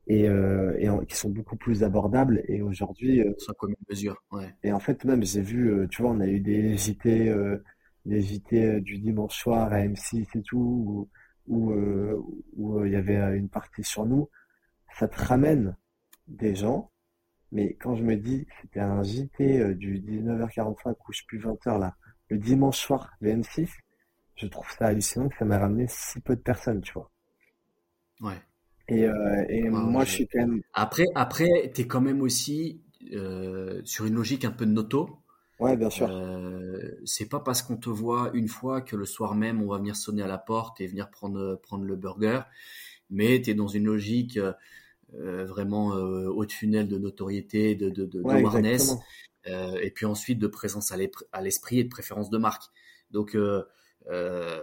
et, 0.07 0.27
euh, 0.27 0.75
et 0.79 0.89
en- 0.89 0.99
qui 1.05 1.15
sont 1.15 1.29
beaucoup 1.29 1.55
plus 1.55 1.83
abordables, 1.83 2.43
et 2.47 2.61
aujourd'hui, 2.61 3.21
euh, 3.21 3.33
Sans 3.37 3.53
commune 3.53 3.75
mesure. 3.89 4.21
Ouais. 4.31 4.53
et 4.63 4.71
en 4.73 4.79
fait, 4.79 5.03
même, 5.05 5.23
j'ai 5.23 5.41
vu, 5.41 5.71
euh, 5.71 5.87
tu 5.87 6.01
vois, 6.01 6.11
on 6.11 6.19
a 6.19 6.27
eu 6.27 6.39
des 6.39 6.75
JT, 6.77 7.29
euh, 7.29 7.57
des 8.05 8.21
JT 8.21 8.81
du 8.81 8.97
dimanche 8.99 9.37
soir 9.37 9.71
à 9.71 9.81
M6 9.81 10.27
et 10.35 10.41
tout, 10.41 11.07
où, 11.47 11.73
où, 12.57 12.85
il 12.85 12.91
y 12.91 12.95
avait 12.95 13.37
une 13.37 13.49
partie 13.49 13.83
sur 13.83 14.05
nous. 14.05 14.29
Ça 14.99 15.07
te 15.07 15.21
ramène 15.21 15.75
des 16.27 16.55
gens, 16.55 16.91
mais 17.51 17.75
quand 17.75 17.95
je 17.95 18.03
me 18.03 18.17
dis, 18.17 18.47
c'était 18.61 18.81
un 18.81 19.03
JT 19.03 19.59
euh, 19.61 19.75
du 19.75 19.99
19h45 19.99 20.97
ou 21.09 21.13
je 21.13 21.23
plus 21.27 21.39
20h 21.39 21.79
là, 21.79 21.95
le 22.29 22.37
dimanche 22.39 22.79
soir 22.79 23.11
de 23.21 23.29
M6, 23.29 23.71
je 24.35 24.47
trouve 24.47 24.69
ça 24.71 24.87
hallucinant 24.87 25.29
que 25.29 25.37
ça 25.37 25.45
m'a 25.45 25.59
ramené 25.59 25.87
si 25.89 26.21
peu 26.21 26.35
de 26.35 26.41
personnes, 26.41 26.81
tu 26.81 26.93
vois. 26.93 27.11
Ouais. 28.21 28.41
Et, 28.87 29.05
euh, 29.07 29.45
et 29.49 29.69
Ouais, 29.71 29.79
ouais, 29.79 29.93
moi, 29.93 30.05
je 30.05 30.11
je- 30.11 30.13
suis 30.13 30.27
quand 30.27 30.39
même, 30.39 30.61
Après, 30.73 31.05
après, 31.15 31.71
t'es 31.73 31.87
quand 31.87 32.01
même 32.01 32.21
aussi 32.21 32.83
euh, 33.13 33.81
sur 33.85 34.05
une 34.05 34.15
logique 34.15 34.45
un 34.45 34.51
peu 34.51 34.65
de 34.65 34.71
noto. 34.71 35.21
ouais, 35.59 35.77
bien 35.77 35.89
sûr. 35.89 36.09
Euh, 36.09 36.91
c'est 37.05 37.29
pas 37.29 37.39
parce 37.41 37.61
qu'on 37.63 37.77
te 37.77 37.89
voit 37.89 38.31
une 38.33 38.47
fois 38.49 38.81
que 38.81 38.95
le 38.97 39.05
soir 39.05 39.35
même 39.35 39.61
on 39.63 39.67
va 39.69 39.77
venir 39.79 39.95
sonner 39.95 40.23
à 40.23 40.27
la 40.27 40.37
porte 40.39 40.81
et 40.81 40.87
venir 40.87 41.09
prendre 41.11 41.55
prendre 41.63 41.85
le 41.85 41.95
burger, 41.97 42.41
mais 43.11 43.41
t'es 43.41 43.53
dans 43.55 43.67
une 43.69 43.85
logique 43.85 44.39
vraiment 45.13 45.95
euh, 45.95 46.27
haut 46.29 46.45
de 46.45 46.51
funnel 46.51 46.87
de 46.87 46.97
notoriété, 46.97 47.75
de 47.75 47.89
de, 47.89 48.05
de, 48.05 48.19
de 48.19 48.23
Ouais, 48.23 48.39
awareness, 48.39 48.95
euh, 49.47 49.77
et 49.81 49.91
puis 49.91 50.05
ensuite 50.05 50.39
de 50.39 50.47
présence 50.47 50.91
à 50.91 51.41
l'esprit 51.41 51.79
et 51.79 51.83
de 51.83 51.89
préférence 51.89 52.29
de 52.29 52.37
marque. 52.37 52.63
Donc 53.11 53.35
euh, 53.35 53.63
euh, 54.09 54.59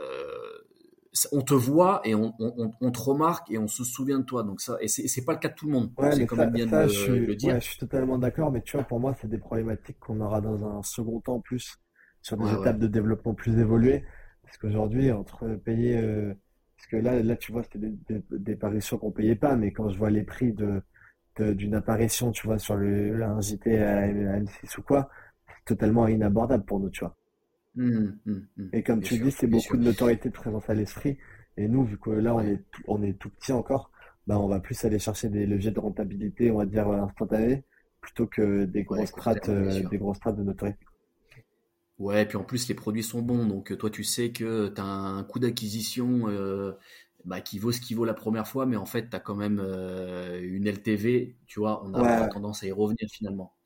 on 1.32 1.42
te 1.42 1.54
voit 1.54 2.00
et 2.04 2.14
on, 2.14 2.32
on, 2.38 2.90
te 2.90 3.00
remarque 3.00 3.50
et 3.50 3.58
on 3.58 3.66
se 3.66 3.82
souvient 3.82 4.18
de 4.18 4.24
toi. 4.24 4.42
Donc 4.42 4.60
ça, 4.60 4.76
et 4.80 4.88
c'est 4.88 5.24
pas 5.24 5.32
le 5.32 5.38
cas 5.38 5.48
de 5.48 5.54
tout 5.54 5.66
le 5.66 5.72
monde. 5.72 5.92
Ouais, 5.98 6.12
C'est 6.12 6.20
mais 6.20 6.26
quand 6.26 6.36
ça, 6.36 6.44
même 6.44 6.54
bien 6.54 6.66
de 6.66 6.70
ça, 6.70 6.82
le, 6.84 6.88
je 6.88 6.98
suis, 6.98 7.12
de 7.12 7.26
le 7.26 7.34
dire. 7.34 7.54
ouais, 7.54 7.60
je 7.60 7.66
suis 7.66 7.78
totalement 7.78 8.18
d'accord, 8.18 8.52
mais 8.52 8.62
tu 8.62 8.76
vois, 8.76 8.86
pour 8.86 9.00
moi, 9.00 9.16
c'est 9.20 9.28
des 9.28 9.38
problématiques 9.38 9.98
qu'on 9.98 10.20
aura 10.20 10.40
dans 10.40 10.64
un 10.64 10.82
second 10.82 11.20
temps 11.20 11.40
plus 11.40 11.76
sur 12.22 12.36
des 12.36 12.44
ouais. 12.44 12.60
étapes 12.60 12.78
de 12.78 12.86
développement 12.86 13.34
plus 13.34 13.58
évoluées. 13.58 14.04
Parce 14.42 14.58
qu'aujourd'hui, 14.58 15.10
entre 15.12 15.46
payer, 15.56 15.96
euh, 15.96 16.34
parce 16.78 16.88
que 16.88 16.96
là, 16.98 17.22
là, 17.22 17.36
tu 17.36 17.52
vois, 17.52 17.64
c'était 17.64 17.80
des, 17.80 17.92
des, 18.08 18.22
des 18.32 18.54
apparitions 18.54 18.98
qu'on 18.98 19.12
payait 19.12 19.36
pas, 19.36 19.56
mais 19.56 19.72
quand 19.72 19.90
je 19.90 19.98
vois 19.98 20.10
les 20.10 20.24
prix 20.24 20.54
de, 20.54 20.82
d'une 21.38 21.74
apparition, 21.74 22.32
tu 22.32 22.46
vois, 22.46 22.58
sur 22.58 22.76
le, 22.76 23.22
un 23.24 23.40
JT 23.40 23.78
à, 23.78 23.98
à 24.00 24.06
M6 24.08 24.78
ou 24.78 24.82
quoi, 24.82 25.10
c'est 25.48 25.64
totalement 25.66 26.08
inabordable 26.08 26.64
pour 26.64 26.80
nous, 26.80 26.90
tu 26.90 27.00
vois. 27.00 27.16
Hum, 27.76 28.18
hum, 28.26 28.46
hum. 28.58 28.72
Et 28.72 28.82
comme 28.82 29.00
Bien 29.00 29.08
tu 29.08 29.16
sûr, 29.16 29.18
dis, 29.18 29.30
c'est 29.30 29.46
beaucoup 29.46 29.76
sûr. 29.76 29.78
de 29.78 29.82
notoriété, 29.82 30.28
de 30.30 30.34
présence 30.34 30.68
à 30.70 30.74
l'esprit. 30.74 31.18
Et 31.56 31.68
nous, 31.68 31.84
vu 31.84 31.98
que 31.98 32.10
là, 32.10 32.34
on 32.34 32.40
est 32.40 32.58
tout, 32.70 32.82
on 32.88 33.02
est 33.02 33.18
tout 33.18 33.30
petit 33.30 33.52
encore, 33.52 33.90
bah, 34.26 34.38
on 34.38 34.48
va 34.48 34.60
plus 34.60 34.84
aller 34.84 34.98
chercher 34.98 35.28
des 35.28 35.46
leviers 35.46 35.70
de 35.70 35.80
rentabilité, 35.80 36.50
on 36.50 36.58
va 36.58 36.66
dire, 36.66 36.88
euh, 36.88 37.00
instantanés, 37.02 37.64
plutôt 38.00 38.26
que 38.26 38.64
des 38.64 38.84
grosses 38.84 39.10
strates, 39.10 39.48
euh, 39.48 39.82
des 39.88 39.98
grosses 39.98 40.18
strates 40.18 40.36
de 40.36 40.42
notoriété. 40.44 40.87
Ouais, 41.98 42.24
puis 42.26 42.36
en 42.36 42.44
plus 42.44 42.68
les 42.68 42.74
produits 42.74 43.02
sont 43.02 43.22
bons, 43.22 43.44
donc 43.46 43.72
euh, 43.72 43.76
toi 43.76 43.90
tu 43.90 44.04
sais 44.04 44.30
que 44.32 44.68
tu 44.68 44.80
as 44.80 44.84
un 44.84 45.24
coût 45.24 45.40
d'acquisition 45.40 46.28
euh, 46.28 46.72
bah, 47.24 47.40
qui 47.40 47.58
vaut 47.58 47.72
ce 47.72 47.80
qui 47.80 47.94
vaut 47.94 48.04
la 48.04 48.14
première 48.14 48.46
fois, 48.46 48.66
mais 48.66 48.76
en 48.76 48.86
fait 48.86 49.10
tu 49.10 49.16
as 49.16 49.20
quand 49.20 49.34
même 49.34 49.58
euh, 49.60 50.40
une 50.40 50.68
LTV, 50.68 51.36
tu 51.48 51.58
vois, 51.58 51.82
on 51.84 51.94
a, 51.94 52.04
on 52.04 52.20
a 52.20 52.24
Ouais, 52.24 52.28
tendance 52.28 52.62
à 52.62 52.68
y 52.68 52.72
revenir 52.72 53.08
finalement. 53.10 53.56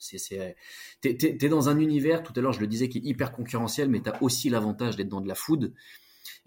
T'es- 1.01 1.17
t'es 1.37 1.49
dans 1.49 1.69
un 1.69 1.79
univers, 1.79 2.23
tout 2.23 2.33
à 2.37 2.41
l'heure 2.41 2.53
je 2.53 2.61
le 2.61 2.67
disais, 2.67 2.89
qui 2.89 2.99
est 2.99 3.03
hyper 3.05 3.33
concurrentiel, 3.33 3.89
mais 3.89 4.01
tu 4.03 4.09
as 4.11 4.23
aussi 4.23 4.49
l'avantage 4.51 4.97
d'être 4.97 5.09
dans 5.09 5.21
de 5.21 5.29
la 5.29 5.35
food, 5.35 5.75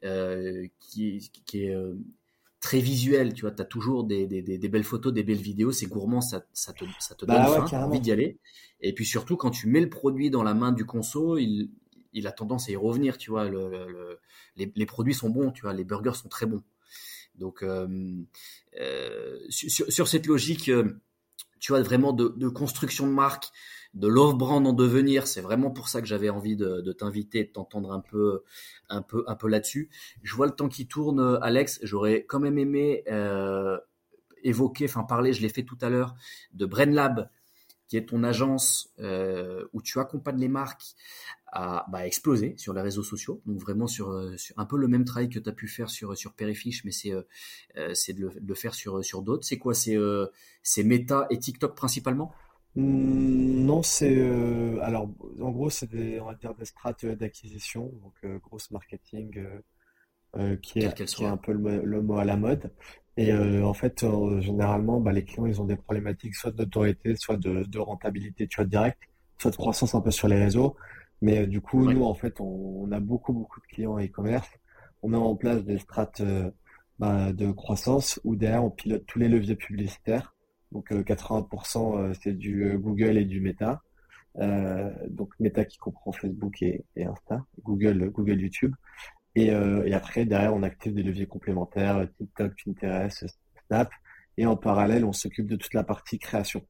euh, 0.05 0.67
qui, 0.79 1.31
qui 1.45 1.65
est 1.65 1.75
très 2.66 2.80
visuel, 2.80 3.36
tu 3.36 3.41
vois, 3.41 3.51
tu 3.51 3.61
as 3.61 3.66
toujours 3.66 4.05
des, 4.05 4.26
des, 4.26 4.41
des, 4.41 4.70
belles 4.70 4.84
photos, 4.84 5.13
des 5.13 5.22
belles 5.22 5.38
vidéos, 5.38 5.72
c'est 5.72 5.86
gourmand, 5.86 6.20
ça, 6.22 6.43
ça, 6.51 6.74
te, 6.74 6.84
ça 6.97 7.13
te 7.13 7.24
donne 7.24 7.36
bah 7.36 7.49
ouais, 7.51 7.57
faim, 7.57 7.68
t'as 7.70 7.86
envie 7.86 7.99
d'y 7.99 8.11
aller. 8.11 8.39
Et 8.82 8.91
puis 8.95 9.05
surtout, 9.05 9.38
quand 9.38 9.51
tu 9.51 9.68
mets 9.68 9.82
le 9.82 9.89
produit 9.89 10.32
dans 10.32 10.41
la 10.41 10.55
main 10.55 10.72
du 10.72 10.84
conso, 10.84 11.38
il, 11.38 11.70
il 12.13 12.26
a 12.26 12.32
tendance 12.32 12.68
à 12.68 12.72
y 12.72 12.76
revenir, 12.76 13.20
tu 13.20 13.30
vois. 13.30 13.47
Le, 13.47 13.70
le- 13.70 13.88
le- 13.91 14.20
les, 14.57 14.72
les 14.76 14.86
produits 14.88 15.13
sont 15.13 15.30
bons, 15.30 15.51
tu 15.51 15.61
vois. 15.61 15.74
Les 15.74 15.84
burgers 15.84 16.16
sont 16.16 16.28
très 16.28 16.47
bons. 16.47 16.63
Donc, 17.36 17.61
euh, 17.61 17.88
euh, 18.82 19.39
sur, 19.49 19.70
sur- 19.70 19.91
sur 19.91 20.07
cette 20.07 20.26
logique, 20.26 20.70
euh, 20.70 20.99
tu 21.59 21.72
vois, 21.72 21.84
vraiment 21.84 22.13
de, 22.13 22.30
de 22.30 22.49
construction 22.49 23.05
de 23.05 23.11
marque, 23.13 23.45
de 23.96 24.08
love 24.08 24.36
brand 24.36 24.66
en 24.68 24.74
devenir, 24.74 25.26
c'est 25.26 25.41
vraiment 25.41 25.72
pour 25.72 25.88
ça 25.88 26.02
que 26.02 26.08
j'avais 26.08 26.30
envie 26.30 26.56
de, 26.56 26.82
de 26.82 26.91
t'inviter, 26.91 27.46
de 27.46 27.50
t'entendre 27.50 27.91
un 27.91 28.02
peu, 28.02 28.43
un 28.89 29.02
peu, 29.02 29.24
un 29.28 29.36
peu 29.36 29.48
là-dessus. 29.48 29.89
Je 30.22 30.36
vois 30.36 30.46
le 30.46 30.54
temps 30.54 30.70
qui 30.70 30.86
tourne, 30.88 31.20
euh, 31.20 31.39
Alex. 31.41 31.80
J'aurais 31.82 32.26
quand 32.26 32.39
même 32.39 32.58
aimé 32.58 33.04
euh, 33.10 33.78
évoquer, 34.43 34.86
enfin 34.86 35.04
parler, 35.04 35.34
je 35.34 35.41
l'ai 35.41 35.50
fait 35.50 35.64
tout 35.64 35.78
à 35.82 35.89
l'heure, 35.89 36.16
de 36.54 36.66
BrainLab 36.66 37.30
qui 37.88 37.98
est 37.98 38.10
ton 38.10 38.24
agence 38.24 38.89
euh, 39.00 39.66
où 39.72 39.82
tu 39.82 40.00
accompagnes 40.00 40.39
les 40.39 40.48
marques 40.48 40.96
à 41.52 41.86
bah, 41.89 42.06
exploser 42.06 42.56
sur 42.58 42.74
les 42.74 42.82
réseaux 42.82 43.04
sociaux. 43.04 43.41
Donc 43.46 43.60
vraiment 43.60 43.88
sur, 43.88 44.10
euh, 44.10 44.36
un 44.58 44.66
peu 44.66 44.78
le 44.78 44.88
même 44.88 45.06
travail 45.06 45.30
que 45.30 45.39
tu 45.39 45.48
as 45.48 45.54
pu 45.54 45.68
faire 45.68 45.89
sur, 45.89 46.18
sur 46.18 46.34
Perifiche, 46.34 46.84
mais 46.84 46.91
c'est 46.91 47.14
euh, 47.14 47.22
euh, 47.78 47.93
de, 48.10 48.20
le, 48.20 48.30
de 48.41 48.48
le 48.48 48.56
faire 48.56 48.74
sur, 48.74 49.06
sur 49.06 49.22
d'autres. 49.22 49.46
C'est 49.46 49.58
quoi? 49.58 49.74
C'est 49.74 49.96
euh, 49.96 50.28
Meta 50.84 51.28
et 51.30 51.38
TikTok 51.38 51.76
principalement? 51.76 52.34
Non, 52.78 53.82
c'est 53.84 54.15
euh, 54.17 54.80
alors 54.82 55.09
en 55.41 55.51
gros 55.51 55.69
c'est 55.69 55.89
des 55.89 56.19
on 56.19 56.26
va 56.26 56.36
dire 56.36 56.53
des 56.55 56.65
strates 56.65 57.05
euh, 57.05 57.15
d'acquisition, 57.15 57.86
donc 58.03 58.13
euh, 58.26 58.38
grosse 58.39 58.69
marketing 58.71 59.38
euh, 60.38 60.55
qui 60.57 60.80
est 60.82 60.93
qui 61.11 61.23
est 61.23 61.28
un 61.28 61.38
peu 61.38 61.53
le, 61.53 61.59
mo- 61.59 61.84
le 61.86 62.01
mot 62.01 62.17
à 62.17 62.26
la 62.26 62.38
mode. 62.38 62.71
Et 63.17 63.32
euh, 63.32 63.65
en 63.65 63.73
fait, 63.73 64.03
euh, 64.03 64.41
généralement, 64.41 64.99
bah, 64.99 65.11
les 65.13 65.23
clients 65.26 65.45
ils 65.45 65.61
ont 65.61 65.65
des 65.65 65.78
problématiques 65.78 66.36
soit 66.36 66.51
de 66.51 66.57
notoriété, 66.57 67.15
soit 67.15 67.38
de, 67.38 67.63
de 67.63 67.80
rentabilité, 67.80 68.47
tu 68.47 68.57
vois, 68.57 68.65
direct, 68.65 68.99
soit 69.39 69.51
de 69.51 69.55
croissance 69.57 69.95
un 69.95 70.01
peu 70.01 70.11
sur 70.11 70.28
les 70.28 70.38
réseaux. 70.38 70.76
Mais 71.21 71.39
euh, 71.43 71.47
du 71.47 71.61
coup, 71.61 71.88
Ouais. 71.88 71.93
nous 71.93 72.03
en 72.03 72.15
fait, 72.15 72.41
on, 72.41 72.45
on 72.86 72.91
a 72.91 72.99
beaucoup 72.99 73.34
beaucoup 73.34 73.61
de 73.61 73.65
clients 73.67 73.97
e-commerce. 73.99 74.49
On 75.01 75.09
met 75.09 75.17
en 75.17 75.36
place 75.36 75.63
des 75.63 75.78
strates 75.80 76.21
bah, 76.99 77.32
de 77.34 77.51
croissance 77.51 78.19
où 78.26 78.36
derrière 78.36 78.63
on 78.65 78.71
pilote 78.71 79.05
tous 79.07 79.19
les 79.19 79.30
leviers 79.30 79.55
publicitaires. 79.55 80.34
Donc 80.76 80.91
euh, 80.91 81.03
80% 81.03 81.97
euh, 81.97 82.13
c'est 82.21 82.34
du 82.34 82.65
euh, 82.65 82.78
Google 82.78 83.17
et 83.17 83.23
du 83.23 83.39
Meta. 83.39 83.82
Euh, 84.39 84.91
donc 85.07 85.30
Meta 85.39 85.63
qui 85.63 85.78
comprend 85.78 86.11
Facebook 86.11 86.61
et, 86.61 86.84
Insta, 86.97 87.45
Google, 87.63 88.09
Google, 88.09 88.41
YouTube. 88.41 88.76
Et, 89.36 89.51
euh, 89.51 89.89
après, 89.93 90.26
derrière, 90.26 90.53
on 90.53 90.63
active 90.63 90.93
des 90.93 91.03
leviers 91.03 91.28
complémentaires, 91.28 91.97
euh, 91.97 92.05
TikTok, 92.17 92.53
Pinterest, 92.65 93.26
Snap. 93.67 93.89
Et 94.38 94.45
en 94.45 94.57
parallèle, 94.57 95.05
on 95.05 95.13
s'occupe 95.13 95.47
de 95.47 95.55
toute 95.55 95.73
la 95.73 95.86
partie 95.86 96.19
création. 96.19 96.65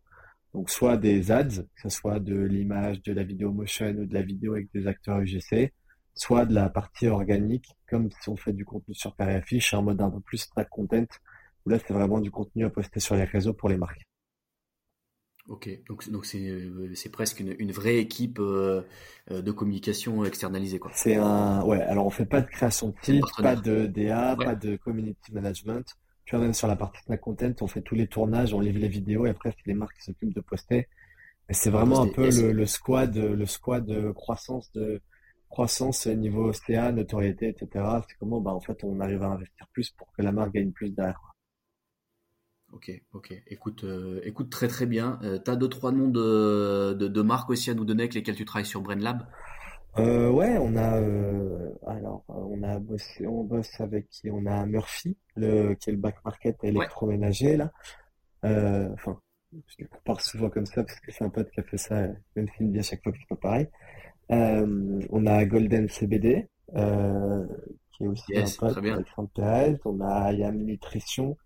Donc 0.53 0.70
soit 0.70 0.97
des 0.97 1.32
ads, 1.32 1.64
que 1.64 1.82
ce 1.82 1.89
soit 1.89 2.20
de 2.20 2.36
l'image, 2.36 3.01
de 3.01 3.12
la 3.12 3.24
vidéo 3.24 3.51
motion 3.51 3.88
ou 3.88 4.06
de 4.06 4.14
la 4.14 4.22
vidéo 4.22 4.53
avec 4.53 4.70
des 4.72 4.86
acteurs 4.86 5.20
UGC, 5.20 5.74
soit 6.14 6.45
de 6.45 6.53
la 6.53 6.70
partie 6.70 7.08
organique, 7.08 7.76
comme 7.89 8.10
si 8.22 8.30
on 8.30 8.38
fait 8.38 8.53
du 8.53 8.66
contenu 8.66 8.93
sur 8.93 9.16
Paris 9.16 9.34
Affiche, 9.34 9.74
en 9.74 9.82
mode 9.82 9.99
un 9.99 10.12
peu 10.12 10.20
plus 10.22 10.47
track 10.47 10.70
content, 10.70 11.08
où 11.66 11.70
là, 11.70 11.80
c'est 11.80 11.93
vraiment 11.93 12.20
du 12.20 12.32
contenu 12.32 12.66
à 12.66 12.70
poster 12.70 12.99
sur 12.99 13.16
les 13.16 13.24
réseaux 13.24 13.53
pour 13.53 13.70
les 13.70 13.78
marques. 13.78 14.05
Ok, 15.47 15.70
donc 15.88 16.09
donc 16.09 16.26
c'est 16.26 16.49
euh, 16.49 16.91
c'est 16.95 17.11
presque 17.11 17.39
une, 17.39 17.55
une 17.59 17.72
vraie 17.72 17.97
équipe 17.97 18.39
euh, 18.39 18.82
euh, 19.30 19.43
de 19.43 19.51
communication 19.51 20.26
externalisée 20.26 20.80
quoi. 20.80 20.89
C'est 20.95 21.18
un, 21.18 21.61
ouais, 21.63 21.82
alors 21.82 22.07
on 22.07 22.09
fait 22.09 22.26
pas 22.26 22.41
de 22.41 22.47
création 22.47 22.89
de 22.89 22.95
site, 23.03 23.24
pas 23.43 23.55
de 23.55 23.86
DA, 23.86 24.36
Ouais. 24.39 24.45
pas 24.45 24.55
de 24.55 24.76
community 24.78 25.32
management. 25.34 25.86
Tu 26.26 26.36
vois, 26.36 26.43
même 26.43 26.55
sur 26.55 26.68
la 26.68 26.76
partie 26.76 26.99
snack 27.03 27.22
content, 27.22 27.53
on 27.61 27.68
fait 27.68 27.84
tous 27.84 27.93
les 27.93 28.07
tournages, 28.07 28.55
on 28.55 28.59
livre 28.59 28.80
les 28.80 28.88
vidéos 28.88 29.28
et 29.28 29.30
après, 29.30 29.51
c'est 29.51 29.68
les 29.68 29.76
marques 29.76 29.95
qui 29.97 30.03
s'occupent 30.05 30.34
de 30.34 30.41
poster. 30.41 30.88
Et 31.49 31.53
c'est 31.53 31.70
vraiment 31.70 32.01
un 32.01 32.07
peu 32.07 32.28
le 32.51 32.66
squad, 32.66 33.16
le 33.16 33.45
squad 33.45 33.86
de 33.86 34.11
croissance 34.11 34.72
de, 34.74 34.99
croissance 35.49 36.07
niveau 36.07 36.51
CA, 36.53 36.91
notoriété, 36.91 37.49
etc. 37.49 37.86
C'est 38.07 38.18
comment, 38.20 38.41
bah, 38.41 38.51
en 38.51 38.59
fait, 38.59 38.84
on 38.84 38.99
arrive 38.99 39.24
à 39.24 39.28
investir 39.28 39.68
plus 39.74 39.91
pour 39.91 40.11
que 40.13 40.22
la 40.24 40.32
marque 40.32 40.53
gagne 40.53 40.72
plus 40.72 40.89
derrière. 40.89 41.35
Ok, 42.76 42.92
ok. 43.14 43.34
Écoute, 43.48 43.86
euh, 43.86 44.20
écoute 44.26 44.50
très 44.50 44.68
très 44.68 44.86
bien. 44.86 45.18
Euh, 45.24 45.38
t'as 45.40 45.56
deux 45.56 45.70
trois 45.70 45.94
noms 45.94 46.10
de, 46.10 46.94
de, 46.94 47.08
de 47.08 47.22
marques 47.22 47.50
aussi 47.50 47.72
à 47.72 47.74
nous 47.74 47.86
donner 47.86 48.04
avec 48.04 48.14
lesquelles 48.14 48.36
tu 48.36 48.44
travailles 48.44 48.66
sur 48.66 48.82
BrainLab? 48.82 49.26
Euh, 49.98 50.30
ouais, 50.30 50.58
on 50.60 50.76
a, 50.76 50.98
euh, 51.00 51.70
alors, 51.88 52.26
euh, 52.30 52.34
on 52.34 52.64
a 52.64 52.78
bossé, 52.80 53.26
on 53.28 53.46
bosse 53.46 53.80
avec 53.80 54.10
qui? 54.10 54.30
On 54.30 54.46
a 54.46 54.66
Murphy, 54.66 55.16
le, 55.38 55.74
qui 55.76 55.90
est 55.90 55.94
le 55.94 56.00
back 56.00 56.18
market 56.26 56.58
Ouais. 56.64 56.70
électroménager, 56.70 57.56
là. 57.56 57.72
Enfin, 58.44 59.20
je 59.54 59.76
le 59.80 59.88
compare 59.88 60.20
souvent 60.20 60.50
comme 60.50 60.66
ça 60.66 60.84
parce 60.84 61.00
que 61.00 61.14
c'est 61.14 61.24
un 61.24 61.30
pote 61.30 61.50
qui 61.52 61.62
a 61.62 61.64
fait 61.64 61.78
ça, 61.78 62.08
même 62.36 62.48
s'il 62.58 62.68
me 62.68 62.74
dit 62.74 62.80
à 62.80 62.82
chaque 62.82 63.02
fois 63.04 63.14
que 63.14 63.18
c'est 63.20 63.30
pas 63.30 63.38
pareil. 63.38 63.68
on 64.30 65.26
a 65.26 65.46
Golden 65.46 65.88
CBD, 65.88 66.50
qui 66.74 68.04
est 68.04 68.08
aussi 68.08 68.38
un 68.38 68.44
pote 68.60 68.78
Alexandre 68.78 69.30
Perez. 69.34 69.78
On 69.86 70.02
a 70.02 70.34
Yam 70.34 70.58
Nutrition, 70.58 71.38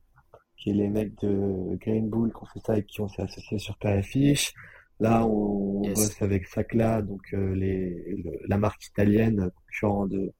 qui 0.60 0.72
est 0.72 0.74
les 0.74 0.90
mecs 0.90 1.18
de 1.22 1.78
Green 1.78 2.10
Bull 2.10 2.32
qui 2.32 2.44
ont 2.44 2.46
fait 2.46 2.60
ça 2.60 2.78
et 2.78 2.84
qui 2.84 3.02
ont 3.02 3.08
s'est 3.08 3.22
associés 3.22 3.60
sur 3.60 3.78
Fish. 4.04 4.54
Là, 5.00 5.26
on, 5.26 5.82
bosse 5.82 6.22
avec 6.22 6.46
Sacla, 6.46 7.02
donc 7.02 7.22
euh, 7.34 7.56
les, 7.56 8.22
la 8.48 8.58
marque 8.58 8.86
italienne 8.86 9.50
concurrent 9.56 10.08
de, 10.08 10.34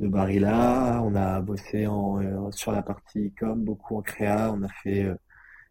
de 0.00 0.08
Barilla. 0.08 1.00
On 1.04 1.14
a 1.14 1.40
bossé 1.40 1.86
en, 1.86 2.20
euh, 2.20 2.50
sur 2.50 2.72
la 2.72 2.82
partie 2.82 3.28
e-com, 3.28 3.62
beaucoup 3.62 3.96
en 3.96 4.02
créa. 4.02 4.52
On 4.52 4.62
a 4.64 4.68
fait 4.82 5.04
euh, 5.04 5.14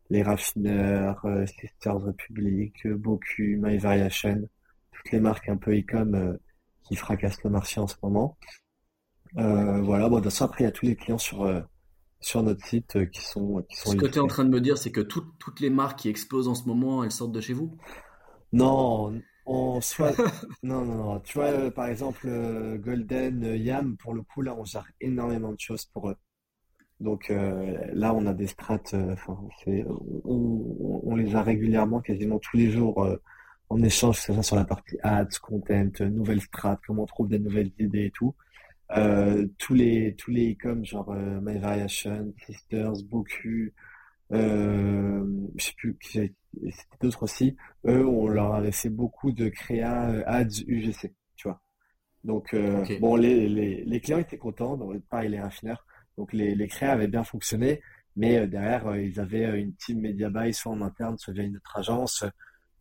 les 0.09 0.23
raffineurs, 0.23 1.27
Sisters 1.59 1.99
Republic, 1.99 2.87
Boku, 2.87 3.57
My 3.59 3.77
Variation, 3.77 4.47
toutes 4.93 5.11
les 5.11 5.19
marques 5.19 5.49
un 5.49 5.57
peu 5.57 5.77
e-com 5.77 6.37
qui 6.83 6.95
fracassent 6.95 7.43
le 7.43 7.49
marché 7.51 7.79
en 7.79 7.87
ce 7.87 7.95
moment. 8.01 8.37
voilà, 9.35 10.09
bon, 10.09 10.19
de 10.19 10.43
après, 10.43 10.63
il 10.63 10.65
y 10.65 10.69
a 10.69 10.71
tous 10.71 10.85
les 10.87 10.95
clients 10.95 11.19
sur 11.19 11.45
sur 12.21 12.43
notre 12.43 12.65
site 12.65 13.09
qui 13.11 13.21
sont 13.21 13.63
qui 13.69 13.77
sont. 13.77 13.91
Ce 13.91 13.95
que 13.95 14.05
tu 14.05 14.15
es 14.15 14.19
en 14.19 14.27
train 14.27 14.45
de 14.45 14.49
me 14.49 14.61
dire, 14.61 14.77
c'est 14.77 14.91
que 14.91 15.01
toutes 15.01 15.37
toutes 15.39 15.59
les 15.59 15.69
marques 15.69 15.99
qui 15.99 16.09
explosent 16.09 16.47
en 16.47 16.55
ce 16.55 16.67
moment, 16.67 17.03
elles 17.03 17.11
sortent 17.11 17.31
de 17.31 17.41
chez 17.41 17.53
vous? 17.53 17.77
Non, 18.51 19.13
on 19.45 19.81
soit. 19.81 20.15
Non, 20.63 20.83
non, 20.85 20.95
non. 20.95 21.19
Tu 21.21 21.37
vois, 21.37 21.47
euh, 21.47 21.71
par 21.71 21.87
exemple, 21.87 22.27
euh, 22.27 22.77
Golden, 22.77 23.43
euh, 23.43 23.57
Yam, 23.57 23.95
pour 23.97 24.13
le 24.13 24.21
coup, 24.21 24.41
là, 24.41 24.55
on 24.57 24.65
gère 24.65 24.87
énormément 25.01 25.51
de 25.51 25.59
choses 25.59 25.85
pour 25.85 26.09
eux. 26.09 26.15
Donc 26.99 27.29
là, 27.29 28.13
on 28.13 28.25
a 28.25 28.33
des 28.33 28.47
strates, 28.47 28.93
enfin, 28.93 29.37
on, 30.25 31.01
on 31.05 31.15
les 31.15 31.33
a 31.33 31.41
régulièrement, 31.41 32.01
quasiment 32.01 32.39
tous 32.39 32.57
les 32.57 32.69
jours, 32.69 33.07
en 33.69 33.81
échange, 33.81 34.17
que 34.17 34.23
ce 34.23 34.33
soit 34.33 34.43
sur 34.43 34.57
la 34.57 34.65
partie 34.65 34.97
ads, 35.01 35.29
content, 35.41 35.91
nouvelles 36.01 36.41
strates, 36.41 36.81
comment 36.85 37.03
on 37.03 37.05
trouve 37.05 37.29
des 37.29 37.39
nouvelles 37.39 37.71
idées 37.79 38.07
et 38.07 38.11
tout. 38.11 38.35
Tous 39.57 39.73
les 39.73 40.15
tous 40.15 40.31
les 40.31 40.53
e-com, 40.53 40.83
genre 40.83 41.13
My 41.13 41.57
Variation, 41.59 42.33
Sisters, 42.45 43.03
Boku, 43.03 43.73
euh, 44.31 45.23
je 45.55 45.65
sais 45.65 45.73
plus 45.75 45.97
qui 45.97 46.11
c'était 46.11 46.97
d'autres 47.01 47.23
aussi. 47.23 47.55
Eux, 47.85 48.05
on 48.05 48.27
leur 48.27 48.53
avait 48.55 48.71
fait 48.71 48.89
beaucoup 48.89 49.31
de 49.31 49.49
créa 49.49 50.09
euh, 50.09 50.23
ads 50.25 50.61
UGC, 50.67 51.13
tu 51.35 51.47
vois. 51.47 51.61
Donc 52.23 52.53
euh, 52.53 52.83
bon, 52.99 53.15
les, 53.15 53.47
les, 53.47 53.83
les, 53.85 54.01
clients 54.01 54.19
étaient 54.19 54.37
contents, 54.37 54.77
donc 54.77 54.99
pareil 55.09 55.29
les 55.29 55.39
raffineurs. 55.39 55.85
Donc 56.17 56.33
les, 56.33 56.53
les 56.55 56.67
créas 56.67 56.91
avaient 56.91 57.07
bien 57.07 57.23
fonctionné, 57.23 57.81
mais 58.15 58.45
derrière 58.47 58.95
ils 58.97 59.19
avaient 59.19 59.59
une 59.59 59.73
team 59.75 60.01
media 60.01 60.29
buy 60.29 60.53
soit 60.53 60.71
en 60.71 60.81
interne, 60.81 61.17
soit 61.17 61.33
via 61.33 61.43
une 61.43 61.55
autre 61.55 61.77
agence. 61.77 62.25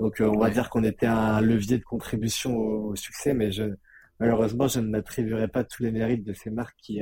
Donc 0.01 0.17
on 0.21 0.39
va 0.39 0.51
dire 0.51 0.71
qu'on 0.71 0.85
était 0.85 1.07
un 1.07 1.41
levier 1.41 1.79
de 1.79 1.85
contribution 1.85 2.57
au, 2.57 2.97
succès, 2.97 3.35
mais 3.35 3.53
je 3.53 3.75
malheureusement 4.21 4.69
je 4.69 4.81
ne 4.81 4.89
m'attribuerai 4.89 5.49
pas 5.49 5.65
tous 5.65 5.83
les 5.83 5.91
mérites 5.93 6.25
de 6.25 6.33
ces 6.33 6.51
marques 6.51 6.77
qui, 6.83 7.01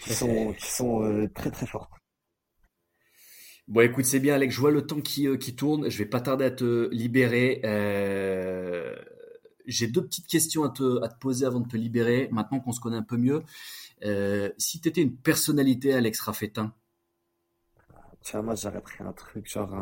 qui 0.00 0.12
sont 0.14 0.52
qui 0.54 0.70
sont 0.70 1.28
très 1.34 1.50
très 1.50 1.66
fortes. 1.66 1.92
Bon, 3.68 3.80
écoute, 3.80 4.04
c'est 4.04 4.20
bien, 4.20 4.34
Alex. 4.34 4.54
Je 4.54 4.60
vois 4.60 4.70
le 4.70 4.86
temps 4.86 5.00
qui, 5.00 5.28
euh, 5.28 5.36
qui 5.36 5.54
tourne. 5.54 5.88
Je 5.88 5.96
vais 5.98 6.06
pas 6.06 6.20
tarder 6.20 6.44
à 6.44 6.50
te 6.50 6.90
libérer. 6.90 7.60
Euh, 7.64 8.94
j'ai 9.66 9.86
deux 9.86 10.04
petites 10.04 10.26
questions 10.26 10.64
à 10.64 10.68
te, 10.70 11.02
à 11.02 11.08
te 11.08 11.18
poser 11.18 11.46
avant 11.46 11.60
de 11.60 11.68
te 11.68 11.76
libérer. 11.76 12.28
Maintenant 12.32 12.60
qu'on 12.60 12.72
se 12.72 12.80
connaît 12.80 12.96
un 12.96 13.02
peu 13.02 13.16
mieux, 13.16 13.42
euh, 14.04 14.50
si 14.58 14.80
tu 14.80 14.88
étais 14.88 15.00
une 15.00 15.16
personnalité, 15.16 15.94
Alex 15.94 16.20
Raffetin? 16.20 16.74
Tiens, 18.22 18.42
moi, 18.42 18.54
j'aurais 18.56 18.82
pris 18.82 19.02
un 19.02 19.12
truc 19.12 19.48
genre 19.48 19.74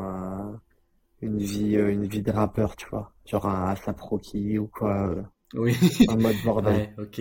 une 1.23 1.39
vie, 1.39 1.75
une 1.75 2.07
vie 2.07 2.23
de 2.23 2.31
rappeur, 2.31 2.77
tu 2.77 2.87
vois, 2.89 3.13
genre 3.27 3.47
un 3.47 3.71
Asaproki 3.71 4.59
ou 4.59 4.69
quoi. 4.69 5.15
Oui. 5.55 5.77
En 6.09 6.17
mode 6.17 6.37
bordel. 6.45 6.75
Ouais, 6.75 6.95
ok. 6.99 7.21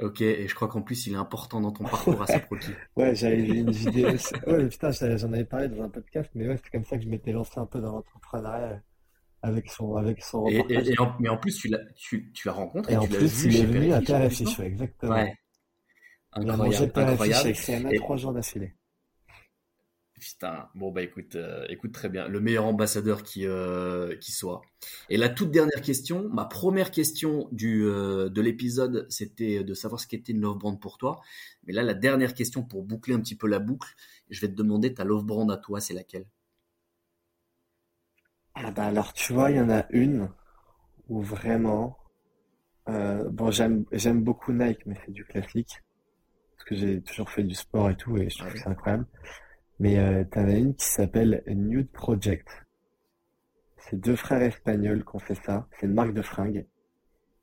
Ok, 0.00 0.20
et 0.22 0.48
je 0.48 0.54
crois 0.54 0.68
qu'en 0.68 0.82
plus 0.82 1.06
il 1.06 1.12
est 1.12 1.16
important 1.16 1.60
dans 1.60 1.70
ton 1.70 1.84
parcours 1.84 2.20
à 2.22 2.26
Saproki. 2.26 2.70
ouais, 2.96 3.14
j'avais 3.14 3.36
vu 3.36 3.58
une 3.58 3.70
vidéo. 3.70 4.08
Ouais, 4.46 4.66
putain, 4.68 4.90
j'en 4.90 5.32
avais 5.32 5.44
parlé 5.44 5.68
dans 5.68 5.82
un 5.82 5.90
podcast, 5.90 6.30
mais 6.34 6.48
ouais, 6.48 6.56
c'est 6.56 6.70
comme 6.70 6.84
ça 6.84 6.96
que 6.96 7.04
je 7.04 7.08
m'étais 7.08 7.32
lancé 7.32 7.52
un 7.56 7.66
peu 7.66 7.80
dans 7.80 7.92
l'entrepreneuriat 7.92 8.82
avec 9.42 9.70
son, 9.70 9.96
avec 9.96 10.22
son 10.22 10.46
et, 10.48 10.64
et, 10.70 10.98
en, 10.98 11.14
mais 11.20 11.28
en 11.28 11.36
plus, 11.36 11.56
tu 11.56 11.68
l'as, 11.68 11.80
tu, 11.96 12.32
tu 12.32 12.48
l'as 12.48 12.54
rencontré. 12.54 12.94
Et 12.94 12.96
en 12.96 13.06
plus, 13.06 13.44
il 13.44 13.56
est 13.56 13.64
venu 13.64 13.92
à 13.92 13.98
Affiche, 13.98 14.60
exactement. 14.60 15.12
Ouais. 15.12 15.36
Incroyable. 16.32 16.42
Il 16.42 16.50
a 16.50 16.56
mangé 16.56 16.84
incroyable. 16.94 17.96
trois 17.98 18.16
jours 18.16 18.32
d'affilée. 18.32 18.74
Putain, 20.22 20.68
bon 20.76 20.92
bah 20.92 21.02
écoute, 21.02 21.34
euh, 21.34 21.66
écoute 21.68 21.90
très 21.90 22.08
bien, 22.08 22.28
le 22.28 22.38
meilleur 22.38 22.64
ambassadeur 22.64 23.24
qui 23.24 23.44
euh, 23.44 24.16
qui 24.18 24.30
soit. 24.30 24.62
Et 25.10 25.16
la 25.16 25.28
toute 25.28 25.50
dernière 25.50 25.80
question, 25.82 26.28
ma 26.28 26.44
première 26.44 26.92
question 26.92 27.48
du 27.50 27.84
euh, 27.86 28.28
de 28.28 28.40
l'épisode, 28.40 29.04
c'était 29.10 29.64
de 29.64 29.74
savoir 29.74 30.00
ce 30.00 30.06
qu'était 30.06 30.30
une 30.30 30.40
love 30.40 30.58
brand 30.58 30.80
pour 30.80 30.96
toi. 30.96 31.20
Mais 31.66 31.72
là, 31.72 31.82
la 31.82 31.94
dernière 31.94 32.34
question 32.34 32.62
pour 32.62 32.84
boucler 32.84 33.14
un 33.14 33.20
petit 33.20 33.34
peu 33.34 33.48
la 33.48 33.58
boucle, 33.58 33.88
je 34.30 34.40
vais 34.40 34.46
te 34.46 34.54
demander 34.54 34.94
ta 34.94 35.02
love 35.02 35.24
brand 35.24 35.50
à 35.50 35.56
toi, 35.56 35.80
c'est 35.80 35.92
laquelle? 35.92 36.26
Ah 38.54 38.70
bah 38.70 38.84
alors 38.84 39.12
tu 39.12 39.32
vois, 39.32 39.50
il 39.50 39.56
y 39.56 39.60
en 39.60 39.70
a 39.70 39.86
une 39.90 40.30
où 41.08 41.20
vraiment, 41.20 41.98
bon 42.86 43.50
j'aime 43.50 43.86
j'aime 43.90 44.22
beaucoup 44.22 44.52
Nike, 44.52 44.86
mais 44.86 44.94
c'est 45.04 45.10
du 45.12 45.24
classique 45.24 45.82
parce 46.52 46.64
que 46.68 46.76
j'ai 46.76 47.02
toujours 47.02 47.28
fait 47.28 47.42
du 47.42 47.56
sport 47.56 47.90
et 47.90 47.96
tout 47.96 48.16
et 48.18 48.30
je 48.30 48.38
trouve 48.38 48.52
que 48.52 48.58
c'est 48.60 48.68
incroyable. 48.68 49.06
Mais 49.80 49.98
euh, 49.98 50.24
t'en 50.24 50.44
as 50.44 50.56
une 50.56 50.74
qui 50.74 50.86
s'appelle 50.86 51.42
Nude 51.46 51.90
Project. 51.90 52.48
C'est 53.78 53.96
deux 53.96 54.16
frères 54.16 54.42
espagnols 54.42 55.04
qui 55.04 55.16
ont 55.16 55.18
fait 55.18 55.34
ça. 55.34 55.66
C'est 55.72 55.86
une 55.86 55.94
marque 55.94 56.14
de 56.14 56.22
fringues. 56.22 56.66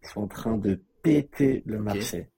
Ils 0.04 0.08
sont 0.08 0.22
en 0.22 0.28
train 0.28 0.58
de 0.58 0.82
péter 1.04 1.64
le 1.66 1.80
marché. 1.80 2.30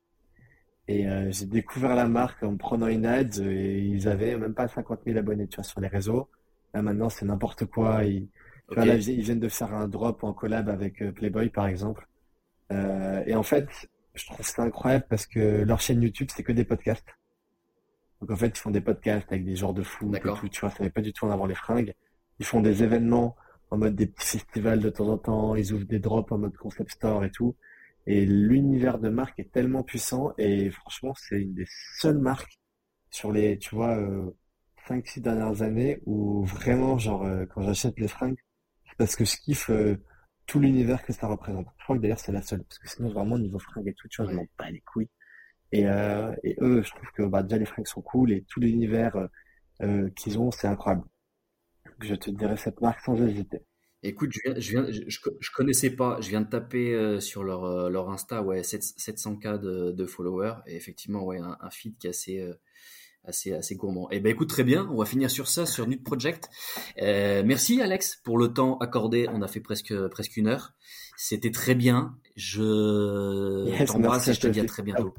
Et 0.87 1.07
euh, 1.07 1.31
j'ai 1.31 1.45
découvert 1.45 1.95
la 1.95 2.07
marque 2.07 2.43
en 2.43 2.57
prenant 2.57 2.87
une 2.87 3.05
ad 3.05 3.37
et 3.39 3.79
ils 3.79 4.07
avaient 4.07 4.35
même 4.37 4.53
pas 4.53 4.67
50 4.67 5.01
000 5.05 5.17
abonnés 5.17 5.47
tu 5.47 5.55
vois, 5.55 5.63
sur 5.63 5.79
les 5.79 5.87
réseaux. 5.87 6.27
Là 6.73 6.81
maintenant 6.81 7.09
c'est 7.09 7.25
n'importe 7.25 7.65
quoi. 7.65 8.03
Ils, 8.03 8.27
ils 8.75 9.21
viennent 9.21 9.39
de 9.39 9.49
faire 9.49 9.73
un 9.73 9.87
drop 9.87 10.23
en 10.23 10.33
collab 10.33 10.69
avec 10.69 11.01
euh, 11.01 11.11
Playboy 11.11 11.49
par 11.49 11.67
exemple. 11.67 12.07
Euh, 12.71 13.23
et 13.25 13.35
en 13.35 13.43
fait, 13.43 13.67
je 14.15 14.25
trouve 14.25 14.45
ça 14.45 14.63
incroyable 14.63 15.05
parce 15.09 15.25
que 15.25 15.63
leur 15.63 15.79
chaîne 15.79 16.01
YouTube 16.01 16.29
c'est 16.33 16.43
que 16.43 16.51
des 16.51 16.65
podcasts. 16.65 17.07
Donc 18.21 18.31
en 18.31 18.35
fait, 18.35 18.47
ils 18.47 18.57
font 18.57 18.71
des 18.71 18.81
podcasts 18.81 19.31
avec 19.31 19.43
des 19.43 19.55
genres 19.55 19.73
de 19.73 19.83
fous, 19.83 20.11
tout, 20.11 20.49
tu 20.49 20.61
vois, 20.61 20.69
ça 20.69 20.83
n'est 20.83 20.89
pas 20.91 21.01
du 21.01 21.11
tout 21.11 21.25
en 21.25 21.31
avant 21.31 21.47
les 21.47 21.55
fringues. 21.55 21.93
Ils 22.39 22.45
font 22.45 22.61
des 22.61 22.83
événements 22.83 23.35
en 23.71 23.77
mode 23.77 23.95
des 23.95 24.05
petits 24.07 24.37
festivals 24.37 24.79
de 24.79 24.89
temps 24.89 25.07
en 25.07 25.17
temps, 25.17 25.55
ils 25.55 25.73
ouvrent 25.73 25.85
des 25.85 25.99
drops 25.99 26.31
en 26.31 26.37
mode 26.37 26.55
concept 26.57 26.91
store 26.91 27.23
et 27.25 27.31
tout. 27.31 27.55
Et 28.05 28.25
l'univers 28.25 28.99
de 28.99 29.09
marque 29.09 29.39
est 29.39 29.51
tellement 29.51 29.83
puissant 29.83 30.33
et 30.37 30.69
franchement, 30.71 31.13
c'est 31.15 31.39
une 31.41 31.53
des 31.53 31.67
seules 31.99 32.17
marques 32.17 32.59
sur 33.09 33.31
les, 33.31 33.57
tu 33.57 33.75
vois, 33.75 33.97
euh, 33.97 34.31
5-6 34.87 35.21
dernières 35.21 35.61
années 35.61 35.99
où 36.05 36.43
vraiment, 36.45 36.97
genre, 36.97 37.25
euh, 37.25 37.45
quand 37.45 37.61
j'achète 37.61 37.99
les 37.99 38.07
fringues, 38.07 38.37
c'est 38.89 38.97
parce 38.97 39.15
que 39.15 39.25
je 39.25 39.37
kiffe 39.37 39.69
euh, 39.69 39.97
tout 40.47 40.59
l'univers 40.59 41.03
que 41.05 41.13
ça 41.13 41.27
représente. 41.27 41.67
Je 41.77 41.83
crois 41.83 41.95
que 41.97 42.01
d'ailleurs, 42.01 42.19
c'est 42.19 42.31
la 42.31 42.41
seule. 42.41 42.63
Parce 42.63 42.79
que 42.79 42.89
sinon, 42.89 43.09
vraiment, 43.09 43.37
niveau 43.37 43.59
fringues 43.59 43.87
et 43.87 43.93
tout, 43.93 44.07
tu 44.07 44.21
vois, 44.21 44.31
je 44.31 44.35
m'en 44.35 44.45
bats 44.57 44.69
les 44.69 44.81
couilles. 44.81 45.09
Et, 45.71 45.87
euh, 45.87 46.33
et 46.43 46.57
eux, 46.61 46.81
je 46.83 46.91
trouve 46.91 47.11
que 47.15 47.23
bah, 47.23 47.43
déjà 47.43 47.57
les 47.57 47.65
fringues 47.65 47.87
sont 47.87 48.01
cool 48.01 48.31
et 48.31 48.43
tout 48.47 48.59
l'univers 48.59 49.29
euh, 49.81 50.09
qu'ils 50.15 50.37
ont, 50.37 50.51
c'est 50.51 50.67
incroyable. 50.67 51.05
je 52.01 52.15
te 52.15 52.29
dirais 52.29 52.57
cette 52.57 52.81
marque 52.81 52.99
sans 53.01 53.15
hésiter. 53.21 53.61
Écoute, 54.03 54.31
je 54.33 54.39
viens, 54.43 54.59
je, 54.59 54.71
viens, 54.71 54.85
je, 54.89 55.19
je, 55.39 55.51
connaissais 55.51 55.91
pas, 55.91 56.19
je 56.21 56.29
viens 56.29 56.41
de 56.41 56.49
taper 56.49 56.91
euh, 56.93 57.19
sur 57.19 57.43
leur, 57.43 57.65
euh, 57.65 57.89
leur 57.89 58.09
Insta, 58.09 58.41
ouais, 58.41 58.61
700K 58.61 59.59
de, 59.59 59.91
de, 59.91 60.05
followers, 60.07 60.55
et 60.65 60.75
effectivement, 60.75 61.23
ouais, 61.23 61.37
un, 61.37 61.55
un 61.61 61.69
feed 61.69 61.95
qui 61.99 62.07
est 62.07 62.09
assez, 62.09 62.39
euh, 62.39 62.55
assez, 63.25 63.53
assez 63.53 63.75
gourmand. 63.75 64.09
Et 64.09 64.15
eh 64.15 64.19
ben, 64.19 64.31
écoute, 64.31 64.49
très 64.49 64.63
bien, 64.63 64.89
on 64.91 64.97
va 64.97 65.05
finir 65.05 65.29
sur 65.29 65.47
ça, 65.47 65.67
sur 65.67 65.85
Nude 65.85 66.03
Project. 66.03 66.49
Euh, 66.99 67.43
merci 67.45 67.79
Alex 67.79 68.19
pour 68.23 68.39
le 68.39 68.47
temps 68.47 68.79
accordé, 68.79 69.27
on 69.31 69.43
a 69.43 69.47
fait 69.47 69.59
presque, 69.59 69.93
presque 70.07 70.35
une 70.35 70.47
heure. 70.47 70.73
C'était 71.15 71.51
très 71.51 71.75
bien, 71.75 72.17
je 72.35 73.85
t'embrasse 73.85 74.27
et 74.29 74.33
je 74.33 74.39
te 74.39 74.47
dis 74.47 74.59
à 74.59 74.65
très 74.65 74.81
bientôt. 74.81 75.13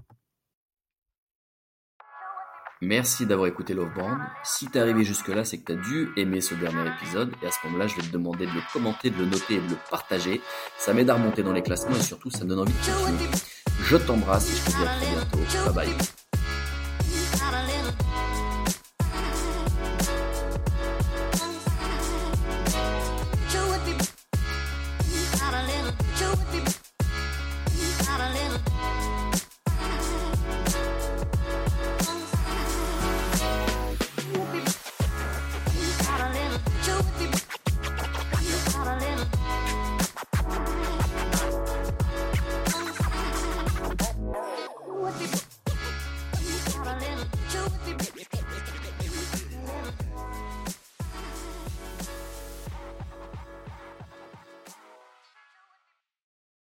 Merci 2.83 3.27
d'avoir 3.27 3.47
écouté 3.47 3.75
Love 3.75 3.95
Brand. 3.95 4.19
Si 4.43 4.67
t'es 4.67 4.81
arrivé 4.81 5.05
jusque-là, 5.05 5.45
c'est 5.45 5.59
que 5.59 5.73
t'as 5.73 5.81
dû 5.81 6.09
aimer 6.17 6.41
ce 6.41 6.57
dernier 6.57 6.91
épisode. 6.97 7.33
Et 7.41 7.47
à 7.47 7.51
ce 7.53 7.65
moment-là, 7.65 7.87
je 7.87 7.95
vais 7.95 8.03
te 8.03 8.13
demander 8.13 8.45
de 8.45 8.51
le 8.51 8.61
commenter, 8.73 9.11
de 9.11 9.19
le 9.19 9.27
noter 9.27 9.55
et 9.55 9.61
de 9.61 9.71
le 9.71 9.77
partager. 9.89 10.41
Ça 10.79 10.93
m'aide 10.93 11.09
à 11.09 11.15
remonter 11.15 11.45
dans 11.45 11.53
les 11.53 11.63
classements 11.63 11.95
et 11.95 12.03
surtout, 12.03 12.31
ça 12.31 12.43
me 12.43 12.49
donne 12.49 12.59
envie 12.59 12.73
de. 12.73 13.37
Je 13.85 13.97
t'embrasse 13.97 14.51
et 14.51 14.57
je 14.57 14.65
te 14.65 14.77
dis 14.77 14.83
à 14.83 14.97
très 14.97 15.07
bientôt. 15.15 15.73
Bye 15.73 15.87
bye. 15.87 16.22